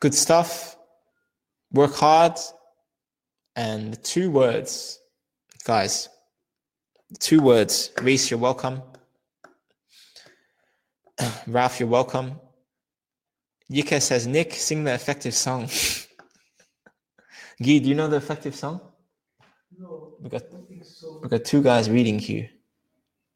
Good 0.00 0.14
stuff. 0.14 0.76
Work 1.72 1.94
hard 1.94 2.38
and 3.56 4.02
two 4.02 4.30
words, 4.30 5.00
guys. 5.64 6.08
Two 7.18 7.40
words. 7.42 7.92
Reese, 8.00 8.30
you're 8.30 8.40
welcome. 8.40 8.82
Ralph, 11.46 11.78
you're 11.78 11.88
welcome. 11.88 12.40
Yika 13.70 14.00
says, 14.00 14.26
Nick, 14.26 14.54
sing 14.54 14.84
the 14.84 14.92
effective 14.94 15.34
song. 15.34 15.62
Guy, 17.62 17.78
do 17.78 17.88
you 17.88 17.94
know 17.94 18.08
the 18.08 18.16
effective 18.16 18.54
song? 18.54 18.80
No, 19.78 20.14
We 20.20 20.28
got 20.30 20.42
so. 20.82 21.20
we 21.22 21.28
got 21.28 21.44
two 21.44 21.62
guys 21.62 21.88
reading 21.88 22.18
here. 22.18 22.50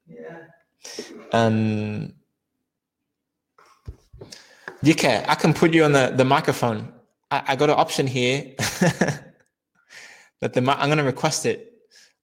Yeah. 0.06 0.38
Um, 1.32 2.12
Yika, 4.82 5.24
I 5.28 5.34
can 5.36 5.54
put 5.54 5.72
you 5.72 5.84
on 5.84 5.92
the, 5.92 6.12
the 6.14 6.24
microphone. 6.24 6.92
I, 7.30 7.42
I 7.48 7.56
got 7.56 7.70
an 7.70 7.76
option 7.78 8.06
here 8.06 8.54
that 10.46 10.64
the 10.64 10.80
I'm 10.80 10.88
going 10.88 10.98
to 10.98 11.04
request 11.04 11.44
it. 11.44 11.72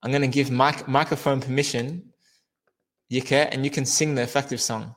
I'm 0.01 0.11
going 0.11 0.21
to 0.21 0.27
give 0.27 0.49
mic, 0.49 0.87
microphone 0.87 1.41
permission, 1.41 2.13
Yika, 3.11 3.49
and 3.51 3.65
you 3.65 3.71
can 3.71 3.85
sing 3.85 4.15
the 4.15 4.21
effective 4.21 4.61
song. 4.61 4.95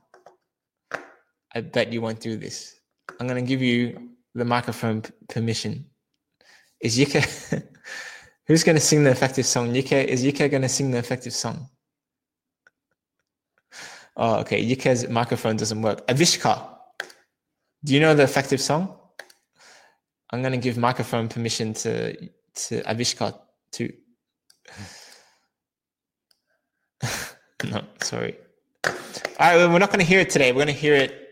I 1.52 1.60
bet 1.60 1.92
you 1.92 2.00
won't 2.00 2.20
do 2.20 2.36
this. 2.36 2.76
I'm 3.18 3.26
going 3.26 3.44
to 3.44 3.48
give 3.48 3.62
you 3.62 4.10
the 4.34 4.44
microphone 4.44 5.02
permission. 5.28 5.86
Is 6.80 6.96
Yika, 6.98 7.22
who's 8.46 8.62
going 8.62 8.76
to 8.76 8.80
sing 8.80 9.02
the 9.02 9.10
effective 9.10 9.46
song? 9.46 9.72
Yika, 9.72 10.04
is 10.04 10.22
Yika 10.22 10.48
going 10.48 10.62
to 10.62 10.68
sing 10.68 10.92
the 10.92 10.98
effective 10.98 11.32
song? 11.32 11.68
Oh, 14.16 14.36
okay. 14.40 14.64
Yika's 14.64 15.08
microphone 15.08 15.56
doesn't 15.56 15.82
work. 15.82 16.06
Avishka, 16.06 16.64
do 17.82 17.92
you 17.92 17.98
know 17.98 18.14
the 18.14 18.22
effective 18.22 18.60
song? 18.60 18.96
I'm 20.30 20.42
gonna 20.42 20.56
give 20.56 20.76
microphone 20.76 21.28
permission 21.28 21.72
to 21.74 22.28
to 22.56 22.82
Avishka 22.82 23.38
too. 23.72 23.92
no, 27.64 27.82
sorry. 28.02 28.36
All 28.84 28.92
right, 29.38 29.56
we're 29.68 29.78
not 29.78 29.90
gonna 29.90 30.04
hear 30.04 30.20
it 30.20 30.30
today. 30.30 30.52
We're 30.52 30.60
gonna 30.60 30.72
hear 30.72 30.94
it 30.94 31.28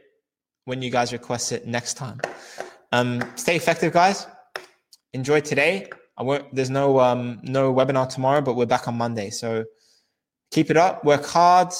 when 0.64 0.82
you 0.82 0.90
guys 0.90 1.12
request 1.12 1.52
it 1.52 1.66
next 1.66 1.94
time. 1.94 2.20
Um, 2.92 3.22
stay 3.36 3.56
effective, 3.56 3.92
guys. 3.92 4.26
Enjoy 5.12 5.40
today. 5.40 5.88
I 6.16 6.22
won't. 6.22 6.54
There's 6.54 6.70
no 6.70 7.00
um 7.00 7.40
no 7.42 7.72
webinar 7.74 8.08
tomorrow, 8.08 8.40
but 8.40 8.54
we're 8.54 8.66
back 8.66 8.86
on 8.88 8.96
Monday. 8.96 9.30
So 9.30 9.64
keep 10.50 10.70
it 10.70 10.76
up. 10.76 11.04
Work 11.04 11.24
hard 11.24 11.72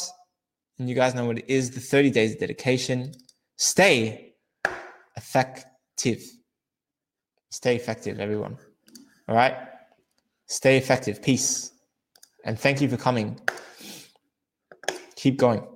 and 0.78 0.88
you 0.88 0.94
guys 0.94 1.14
know 1.14 1.26
what 1.26 1.38
it 1.38 1.44
is 1.48 1.70
the 1.70 1.80
30 1.80 2.10
days 2.10 2.32
of 2.32 2.40
dedication. 2.40 3.12
Stay 3.56 4.34
effective. 5.16 6.22
Stay 7.50 7.76
effective, 7.76 8.18
everyone. 8.18 8.58
All 9.28 9.34
right? 9.34 9.56
Stay 10.46 10.76
effective. 10.76 11.22
Peace. 11.22 11.72
And 12.44 12.58
thank 12.58 12.80
you 12.80 12.88
for 12.88 12.96
coming. 12.96 13.40
Keep 15.16 15.38
going. 15.38 15.66